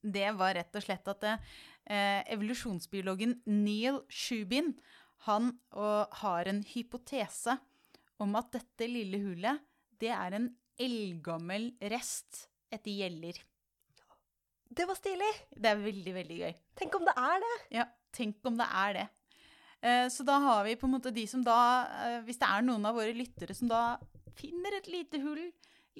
det 0.02 0.32
var 0.34 0.56
rett 0.56 0.76
og 0.76 0.84
slett 0.84 1.08
at 1.08 1.28
eh, 1.28 2.20
evolusjonsbiologen 2.34 3.38
Neil 3.46 4.00
Shubin 4.10 4.72
han 5.28 5.52
og, 5.78 6.10
har 6.22 6.48
en 6.50 6.62
hypotese 6.66 7.54
om 8.20 8.36
at 8.38 8.52
dette 8.54 8.88
lille 8.90 9.20
hullet, 9.22 9.62
det 10.00 10.10
er 10.12 10.36
en 10.36 10.50
eldgammel 10.80 11.72
rest 11.92 12.46
etter 12.72 12.92
gjeller. 13.02 13.38
Det 14.72 14.86
var 14.88 14.96
stilig. 14.96 15.32
Det 15.52 15.68
er 15.68 15.82
veldig, 15.82 16.14
veldig 16.16 16.38
gøy. 16.38 16.54
Tenk 16.80 16.94
om 16.96 17.04
det 17.08 17.14
er 17.20 17.42
det. 17.44 17.56
Ja, 17.76 17.88
tenk 18.16 18.48
om 18.48 18.56
det 18.60 18.68
er 18.68 18.96
det. 18.96 19.08
Eh, 19.82 20.06
så 20.14 20.24
da 20.24 20.38
har 20.46 20.64
vi 20.64 20.78
på 20.80 20.88
en 20.88 20.94
måte 20.94 21.12
de 21.12 21.24
som 21.26 21.42
da 21.42 21.58
eh, 22.06 22.20
Hvis 22.22 22.38
det 22.38 22.46
er 22.46 22.62
noen 22.62 22.84
av 22.86 22.94
våre 22.94 23.12
lyttere 23.16 23.56
som 23.58 23.66
da 23.66 23.98
finner 24.38 24.78
et 24.78 24.86
lite 24.88 25.18
hull 25.20 25.42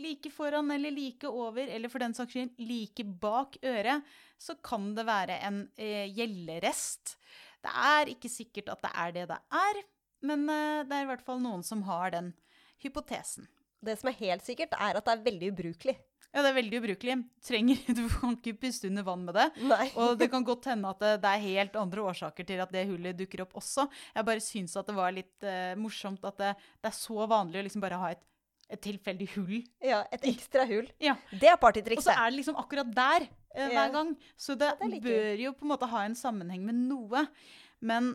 like 0.00 0.30
foran 0.32 0.70
eller 0.72 0.94
like 0.94 1.28
over, 1.28 1.66
eller 1.66 1.90
for 1.92 2.00
den 2.00 2.14
saks 2.16 2.32
skyld 2.32 2.60
like 2.64 3.04
bak 3.04 3.58
øret, 3.60 4.06
så 4.40 4.54
kan 4.64 4.94
det 4.96 5.04
være 5.04 5.36
en 5.44 5.58
eh, 5.76 6.06
gjellerest. 6.16 7.16
Det 7.62 7.72
er 7.76 8.12
ikke 8.14 8.30
sikkert 8.32 8.72
at 8.72 8.86
det 8.86 8.92
er 9.04 9.12
det 9.18 9.26
det 9.34 9.40
er, 9.58 9.82
men 10.26 10.46
eh, 10.50 10.84
det 10.86 10.96
er 10.96 11.04
i 11.06 11.10
hvert 11.10 11.26
fall 11.26 11.42
noen 11.42 11.64
som 11.66 11.84
har 11.88 12.14
den 12.14 12.32
hypotesen. 12.82 13.48
Det 13.82 13.98
som 13.98 14.10
er 14.10 14.18
helt 14.20 14.46
sikkert, 14.46 14.74
er 14.78 14.98
at 14.98 15.06
det 15.06 15.14
er 15.16 15.26
veldig 15.26 15.52
ubrukelig. 15.54 15.98
Ja, 16.32 16.40
det 16.40 16.48
er 16.48 16.56
veldig 16.56 16.78
ubrukelig. 16.80 17.16
Trenger, 17.44 17.80
du 17.98 18.02
kan 18.08 18.36
ikke 18.38 18.56
puste 18.62 18.88
under 18.88 19.04
vann 19.04 19.24
med 19.26 19.36
det. 19.36 19.48
Nei. 19.68 19.86
Og 20.00 20.16
det 20.20 20.30
kan 20.32 20.46
godt 20.46 20.70
hende 20.70 20.92
at 20.94 21.02
det, 21.02 21.12
det 21.24 21.32
er 21.32 21.46
helt 21.46 21.78
andre 21.80 22.04
årsaker 22.08 22.48
til 22.48 22.62
at 22.64 22.72
det 22.72 22.86
hullet 22.88 23.18
dukker 23.18 23.44
opp 23.44 23.58
også. 23.60 23.86
Jeg 24.16 24.28
bare 24.28 24.44
syns 24.44 24.76
at 24.80 24.88
det 24.88 24.96
var 24.96 25.12
litt 25.14 25.44
uh, 25.44 25.74
morsomt 25.80 26.24
at 26.30 26.40
det, 26.40 26.52
det 26.80 26.92
er 26.92 26.96
så 26.96 27.28
vanlig 27.28 27.60
å 27.60 27.66
liksom 27.68 27.84
bare 27.84 28.00
ha 28.00 28.14
et, 28.16 28.24
et 28.72 28.80
tilfeldig 28.80 29.28
hull. 29.34 29.58
Ja, 29.84 30.00
et 30.14 30.24
ekstra 30.30 30.64
hull. 30.70 30.88
Ja. 31.04 31.18
Det 31.36 31.52
er 31.52 31.60
Og 31.60 32.06
så 32.06 32.16
er 32.16 32.24
det 32.30 32.38
liksom 32.38 32.56
akkurat 32.62 32.96
der 32.96 33.28
uh, 33.28 33.68
hver 33.68 33.92
gang. 33.98 34.16
Så 34.32 34.56
det, 34.56 34.72
det 34.80 34.88
er 34.88 35.04
bør 35.04 35.46
jo 35.50 35.56
på 35.58 35.68
en 35.68 35.74
måte 35.74 35.92
ha 35.92 36.06
en 36.08 36.16
sammenheng 36.16 36.64
med 36.64 36.80
noe. 36.86 37.26
Men 37.84 38.14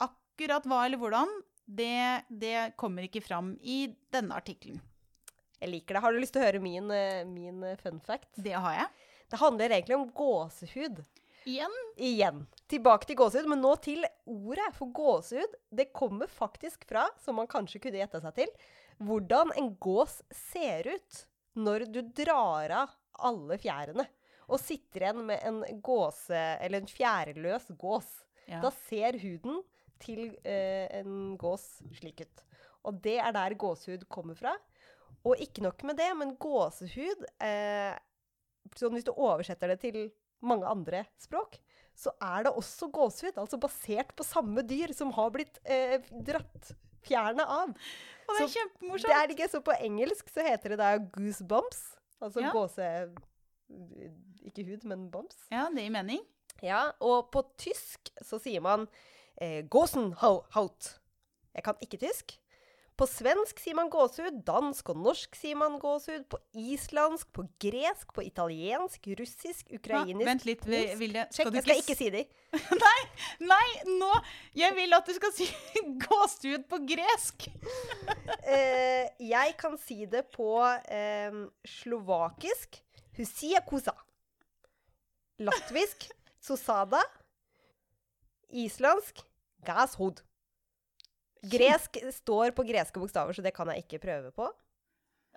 akkurat 0.00 0.64
hva 0.70 0.86
eller 0.86 1.00
hvordan, 1.02 1.28
det, 1.68 2.24
det 2.28 2.72
kommer 2.80 3.04
ikke 3.04 3.20
fram 3.20 3.52
i 3.60 3.82
denne 4.12 4.36
artikkelen. 4.38 4.80
Jeg 5.58 5.72
liker 5.72 5.96
det. 5.96 6.02
Har 6.04 6.14
du 6.14 6.20
lyst 6.22 6.32
til 6.36 6.40
å 6.40 6.46
høre 6.46 6.62
min, 6.62 6.90
eh, 6.94 7.24
min 7.28 7.64
eh, 7.66 7.78
fun 7.82 7.98
fact? 8.00 8.30
Det 8.40 8.54
har 8.54 8.76
jeg. 8.76 9.06
Det 9.28 9.40
handler 9.42 9.74
egentlig 9.74 9.98
om 9.98 10.06
gåsehud. 10.16 11.02
Igjen. 11.48 11.74
Igjen. 11.96 12.44
Tilbake 12.70 13.08
til 13.08 13.18
gåsehud, 13.18 13.48
men 13.50 13.60
nå 13.60 13.74
til 13.84 14.06
ordet. 14.30 14.70
For 14.78 14.92
gåsehud, 14.94 15.58
det 15.74 15.90
kommer 15.96 16.30
faktisk 16.30 16.86
fra, 16.88 17.08
som 17.20 17.36
man 17.40 17.50
kanskje 17.50 17.82
kunne 17.84 18.00
gjette 18.00 18.22
seg 18.24 18.36
til, 18.38 18.54
hvordan 19.04 19.52
en 19.58 19.74
gås 19.82 20.20
ser 20.50 20.88
ut 20.88 21.24
når 21.58 21.88
du 21.92 22.00
drar 22.22 22.72
av 22.84 22.94
alle 23.28 23.58
fjærene. 23.60 24.06
Og 24.48 24.62
sitter 24.62 25.04
igjen 25.04 25.26
med 25.28 25.42
en 25.44 25.60
gåse, 25.84 26.38
eller 26.64 26.80
en 26.80 26.88
fjærløs 26.88 27.68
gås. 27.76 28.08
Ja. 28.48 28.62
Da 28.64 28.72
ser 28.88 29.18
huden 29.20 29.60
til 30.02 30.32
eh, 30.44 30.86
en 31.00 31.36
gås 31.40 31.80
slik 31.98 32.22
ut. 32.24 32.44
Og 32.88 33.00
det 33.04 33.18
er 33.20 33.32
der 33.34 33.56
gåsehud 33.58 34.06
kommer 34.12 34.38
fra. 34.38 34.54
Og 35.26 35.40
ikke 35.42 35.64
nok 35.64 35.82
med 35.88 35.98
det, 35.98 36.08
men 36.16 36.36
gåsehud 36.40 37.24
eh, 37.42 37.96
sånn 38.78 38.94
Hvis 38.94 39.06
du 39.08 39.14
oversetter 39.14 39.72
det 39.72 39.80
til 39.82 39.98
mange 40.44 40.68
andre 40.68 41.02
språk, 41.18 41.56
så 41.98 42.12
er 42.22 42.46
det 42.46 42.52
også 42.54 42.90
gåsehud. 42.94 43.40
Altså 43.40 43.58
basert 43.60 44.12
på 44.16 44.26
samme 44.26 44.62
dyr 44.62 44.92
som 44.94 45.10
har 45.16 45.32
blitt 45.34 45.58
eh, 45.64 45.98
dratt 46.12 46.72
fjernet 47.08 47.48
av. 47.48 47.72
Og 48.28 48.36
det 48.36 48.44
er 48.44 48.46
Så 48.46 48.54
kjempemorsomt. 48.60 49.08
Det 49.08 49.18
er 49.18 49.34
ikke 49.34 49.50
så 49.50 49.62
på 49.64 49.74
engelsk 49.80 50.30
så 50.30 50.44
heter 50.46 50.74
det 50.74 50.80
da 50.82 50.92
goosebumps. 51.16 51.82
Altså 52.22 52.44
Ja. 52.44 52.52
gåse... 52.54 52.88
Ikke 54.48 54.64
hud, 54.64 54.84
men 54.88 55.10
bumps. 55.12 55.42
Ja, 55.52 55.66
det 55.74 55.82
gir 55.84 55.92
mening. 55.92 56.22
Ja, 56.64 56.88
og 57.04 57.28
på 57.34 57.42
tysk 57.60 58.08
så 58.24 58.38
sier 58.40 58.62
man 58.64 58.86
eh, 59.40 59.62
gåsenhaut. 59.70 60.92
Jeg 61.54 61.64
kan 61.66 61.80
ikke 61.82 62.00
tysk. 62.02 62.38
På 62.98 63.06
svensk 63.06 63.60
sier 63.62 63.76
man 63.78 63.86
gåsehud, 63.92 64.40
dansk 64.42 64.88
og 64.90 64.98
norsk 64.98 65.36
sier 65.38 65.54
man 65.54 65.76
gåsehud, 65.78 66.24
på 66.32 66.40
islandsk, 66.58 67.28
på 67.30 67.44
gresk, 67.62 68.10
på 68.14 68.24
italiensk, 68.26 69.06
russisk, 69.20 69.70
Ja, 69.70 70.00
vent 70.02 70.46
litt, 70.48 70.64
Vi-. 70.66 70.96
Vilje. 70.98 71.28
Skal 71.30 71.52
du 71.52 71.60
jeg 71.60 71.66
skal 71.68 71.82
ikke 71.84 71.94
si 71.94 72.08
de. 72.10 72.24
Nei, 72.82 73.00
nei, 73.44 73.68
nå! 74.00 74.10
Jeg 74.56 74.74
vil 74.74 74.96
at 74.96 75.06
du 75.06 75.14
skal 75.14 75.30
si 75.36 75.46
gåsehud 76.08 76.66
på 76.70 76.82
gresk. 76.94 77.46
Eh, 78.48 79.04
jeg 79.20 79.52
kan 79.60 79.74
si 79.76 80.06
det 80.08 80.22
på 80.32 80.54
eh, 80.88 81.34
slovakisk 81.68 82.78
husiakusa. 83.18 83.92
Latvisk 85.44 86.06
sosada. 86.40 87.02
Islandsk 88.48 89.20
gashod. 89.66 90.22
Gresk 91.48 92.00
står 92.12 92.54
på 92.56 92.66
greske 92.66 93.00
bokstaver, 93.00 93.36
så 93.36 93.44
det 93.44 93.54
kan 93.56 93.70
jeg 93.72 93.84
ikke 93.84 94.02
prøve 94.02 94.32
på. 94.34 94.48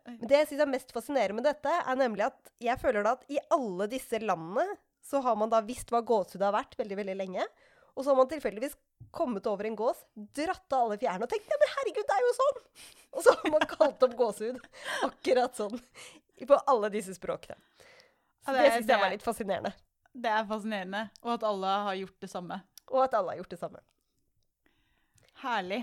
Men 0.07 0.23
det 0.25 0.39
jeg 0.39 0.47
syns 0.51 0.63
er 0.63 0.71
mest 0.71 0.93
fascinerende 0.95 1.37
med 1.37 1.45
dette, 1.45 1.71
er 1.71 1.99
nemlig 1.99 2.25
at 2.31 2.53
jeg 2.63 2.79
føler 2.81 3.05
da 3.05 3.13
at 3.17 3.27
i 3.29 3.37
alle 3.53 3.85
disse 3.91 4.17
landene 4.21 4.65
så 5.05 5.21
har 5.25 5.37
man 5.37 5.51
da 5.51 5.61
visst 5.65 5.91
hva 5.93 6.01
gåsehud 6.05 6.41
har 6.45 6.55
vært 6.55 6.73
veldig, 6.79 6.97
veldig 7.01 7.17
lenge. 7.19 7.45
Og 7.93 8.03
så 8.03 8.11
har 8.11 8.17
man 8.17 8.29
tilfeldigvis 8.31 8.77
kommet 9.11 9.47
over 9.49 9.67
en 9.67 9.75
gås, 9.75 9.99
dratt 10.15 10.73
av 10.73 10.85
alle 10.85 10.97
fjærene 11.01 11.27
og 11.27 11.31
tenkt 11.31 11.49
ja, 11.51 11.57
men 11.59 11.71
herregud, 11.75 12.07
det 12.07 12.15
er 12.15 12.25
jo 12.25 12.33
sånn! 12.37 12.59
Og 13.11 13.25
så 13.25 13.33
har 13.35 13.53
man 13.53 13.65
kalt 13.67 14.05
opp 14.07 14.17
gåsehud 14.17 14.59
akkurat 15.09 15.57
sånn 15.59 15.81
på 16.47 16.57
alle 16.71 16.89
disse 16.93 17.13
språkene. 17.17 17.57
Så 18.41 18.53
det 18.55 18.63
det 18.63 18.73
syns 18.73 18.89
jeg 18.89 19.01
var 19.03 19.11
litt 19.13 19.25
fascinerende. 19.25 19.73
Det 20.11 20.31
er 20.31 20.47
fascinerende. 20.49 21.03
Og 21.21 21.35
at 21.35 21.43
alle 21.45 21.73
har 21.87 21.97
gjort 21.99 22.23
det 22.23 22.29
samme. 22.31 22.57
Og 22.89 23.03
at 23.03 23.13
alle 23.19 23.35
har 23.35 23.41
gjort 23.43 23.53
det 23.53 23.59
samme. 23.61 23.83
Herlig. 25.41 25.81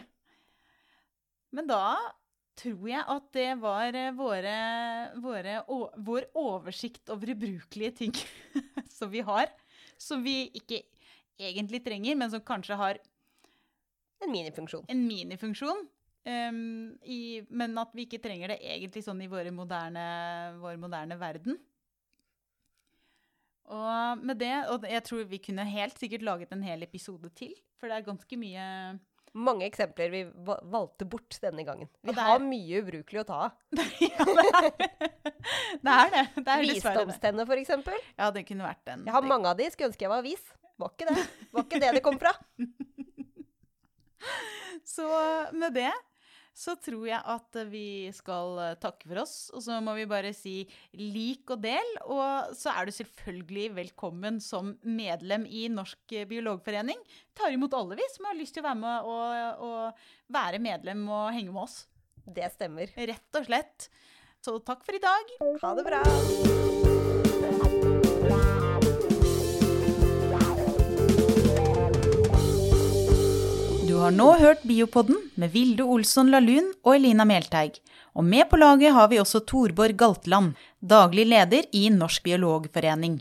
Men 1.54 1.66
da 1.70 1.82
tror 2.58 2.88
jeg 2.90 3.04
at 3.14 3.28
det 3.36 3.48
var 3.62 3.94
eh, 3.96 4.10
våre, 4.18 4.54
våre, 5.22 5.58
å- 5.70 5.92
vår 6.04 6.26
oversikt 6.38 7.10
over 7.14 7.30
ubrukelige 7.34 7.94
ting 8.02 8.14
som 8.98 9.10
vi 9.12 9.22
har. 9.24 9.50
Som 9.98 10.22
vi 10.26 10.48
ikke 10.58 10.82
egentlig 11.38 11.80
trenger, 11.86 12.18
men 12.18 12.30
som 12.30 12.42
kanskje 12.42 12.76
har 12.78 12.98
En 14.22 14.32
minifunksjon. 14.34 14.84
en 14.90 15.06
minifunksjon. 15.06 15.86
Um, 16.28 16.98
i, 17.08 17.40
men 17.48 17.78
at 17.80 17.94
vi 17.96 18.04
ikke 18.04 18.18
trenger 18.20 18.50
det 18.52 18.58
egentlig 18.60 19.00
sånn 19.06 19.22
i 19.24 19.28
moderne, 19.54 20.02
vår 20.60 20.76
moderne 20.82 21.16
verden. 21.16 21.56
Og 23.68 24.22
med 24.24 24.38
det, 24.40 24.52
og 24.72 24.84
jeg 24.88 25.04
tror 25.06 25.24
vi 25.28 25.38
kunne 25.44 25.64
helt 25.68 25.96
sikkert 26.00 26.24
laget 26.26 26.52
en 26.52 26.64
hel 26.64 26.82
episode 26.84 27.30
til, 27.36 27.54
for 27.78 27.88
det 27.88 27.98
er 28.00 28.06
ganske 28.06 28.38
mye 28.40 28.66
Mange 29.38 29.66
eksempler 29.68 30.10
vi 30.10 30.20
valgte 30.72 31.06
bort 31.06 31.36
denne 31.42 31.62
gangen. 31.66 31.88
Vi 32.02 32.10
er- 32.10 32.18
har 32.26 32.40
mye 32.42 32.80
ubrukelig 32.82 33.20
å 33.22 33.26
ta 33.28 33.38
av. 33.46 33.52
ja, 34.02 34.24
det 34.26 34.44
er 34.48 34.56
det. 34.66 34.88
Er 35.88 36.10
det. 36.14 36.24
Det 36.42 36.54
er 36.56 36.64
for 37.46 37.60
eksempel. 37.62 38.00
Ja, 38.18 38.30
det 38.34 38.42
kunne 38.48 38.66
vært 38.66 38.90
en 38.94 39.04
Jeg 39.06 39.14
har 39.14 39.22
mange 39.30 39.52
av 39.52 39.60
de, 39.60 39.68
skulle 39.70 39.92
ønske 39.92 40.06
jeg 40.08 40.12
var 40.12 40.24
vis. 40.26 40.42
Var 40.78 40.90
ikke 40.94 41.08
det. 41.10 41.26
Var 41.54 41.64
ikke 41.68 41.80
det 41.82 41.92
det 41.98 42.02
kom 42.06 42.18
fra. 42.18 42.34
Så 44.88 45.06
med 45.54 45.74
det 45.78 45.90
så 46.58 46.74
tror 46.82 47.04
jeg 47.06 47.20
at 47.22 47.58
vi 47.70 48.08
skal 48.14 48.58
eh, 48.64 48.76
takke 48.82 49.06
for 49.06 49.22
oss. 49.22 49.36
Og 49.54 49.62
så 49.62 49.78
må 49.84 49.94
vi 49.98 50.08
bare 50.10 50.32
si 50.34 50.56
lik 50.98 51.52
og 51.54 51.62
del. 51.62 51.92
Og 52.10 52.50
så 52.58 52.74
er 52.74 52.88
du 52.88 52.96
selvfølgelig 52.96 53.68
velkommen 53.78 54.42
som 54.42 54.74
medlem 54.82 55.46
i 55.46 55.68
Norsk 55.70 56.18
biologforening. 56.30 56.98
Tar 57.38 57.54
imot 57.54 57.76
alle 57.78 58.00
vi 58.00 58.10
som 58.14 58.26
har 58.30 58.38
lyst 58.38 58.58
til 58.58 58.64
å 58.64 58.68
være 58.70 58.82
med 58.82 59.12
og, 59.14 59.64
og 59.68 60.34
være 60.34 60.62
medlem 60.62 61.06
og 61.06 61.30
henge 61.36 61.54
med 61.54 61.68
oss. 61.68 61.80
Det 62.26 62.50
stemmer. 62.56 62.90
Rett 62.98 63.40
og 63.40 63.48
slett. 63.48 63.88
Så 64.42 64.58
takk 64.66 64.84
for 64.86 64.98
i 64.98 65.02
dag. 65.02 65.34
Ha 65.62 65.74
det 65.78 65.88
bra. 65.88 66.87
Har 74.08 74.14
nå 74.16 74.28
hørt 74.40 74.62
Biopodden 74.64 75.18
med 75.36 75.50
Vilde 75.52 75.84
Olsson 75.84 76.30
Lahlun 76.32 76.70
og 76.80 76.94
Elina 76.94 77.26
Melteig. 77.28 77.74
Og 78.16 78.24
med 78.24 78.46
på 78.48 78.56
laget 78.56 78.94
har 78.96 79.10
vi 79.10 79.18
også 79.20 79.42
Torborg 79.44 79.98
Galtland, 80.00 80.54
daglig 80.80 81.26
leder 81.28 81.66
i 81.76 81.90
Norsk 81.92 82.24
biologforening. 82.24 83.18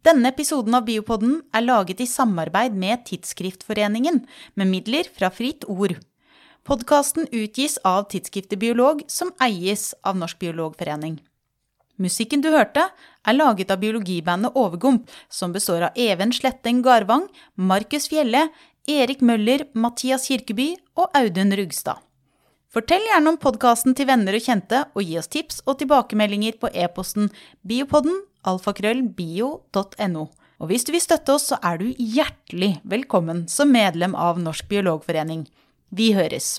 Denne 0.00 0.30
episoden 0.32 0.78
av 0.78 0.86
Biopodden 0.86 1.34
er 1.52 1.66
laget 1.66 2.00
i 2.00 2.06
samarbeid 2.08 2.72
med 2.72 3.04
Tidsskriftforeningen, 3.10 4.22
med 4.56 4.70
midler 4.70 5.10
fra 5.12 5.28
Fritt 5.28 5.68
Ord. 5.68 5.98
Podkasten 6.64 7.28
utgis 7.28 7.76
av 7.84 8.08
tidsskriftet 8.08 8.62
Biolog, 8.62 9.04
som 9.12 9.34
eies 9.36 9.90
av 10.00 10.16
Norsk 10.16 10.40
biologforening. 10.40 11.20
Musikken 12.00 12.40
du 12.40 12.48
hørte, 12.50 12.88
er 13.22 13.36
laget 13.36 13.70
av 13.70 13.82
biologibandet 13.82 14.56
Overgump, 14.56 15.10
som 15.28 15.52
består 15.52 15.90
av 15.90 15.98
Even 16.00 16.32
Sletteng 16.32 16.80
Garvang, 16.82 17.28
Markus 17.54 18.08
Fjelle, 18.08 18.46
Erik 18.90 19.20
Møller, 19.22 19.62
Mathias 19.78 20.24
Kirkeby 20.26 20.72
og 20.98 21.12
Audun 21.14 21.54
Rugstad. 21.54 22.00
Fortell 22.72 23.04
gjerne 23.06 23.30
om 23.30 23.36
podkasten 23.38 23.94
til 23.94 24.08
venner 24.08 24.34
og 24.34 24.42
kjente, 24.42 24.80
og 24.96 25.06
gi 25.06 25.18
oss 25.20 25.30
tips 25.30 25.60
og 25.68 25.78
tilbakemeldinger 25.78 26.56
på 26.58 26.70
e-posten 26.74 27.28
biopodden 27.62 28.16
alfakrøllbio.no. 28.42 30.24
Og 30.58 30.70
hvis 30.70 30.86
du 30.88 30.92
vil 30.94 31.04
støtte 31.04 31.36
oss, 31.36 31.46
så 31.52 31.60
er 31.62 31.78
du 31.78 31.92
hjertelig 31.94 32.72
velkommen 32.82 33.46
som 33.46 33.70
medlem 33.70 34.18
av 34.18 34.42
Norsk 34.42 34.66
biologforening. 34.72 35.46
Vi 35.94 36.10
høres! 36.18 36.56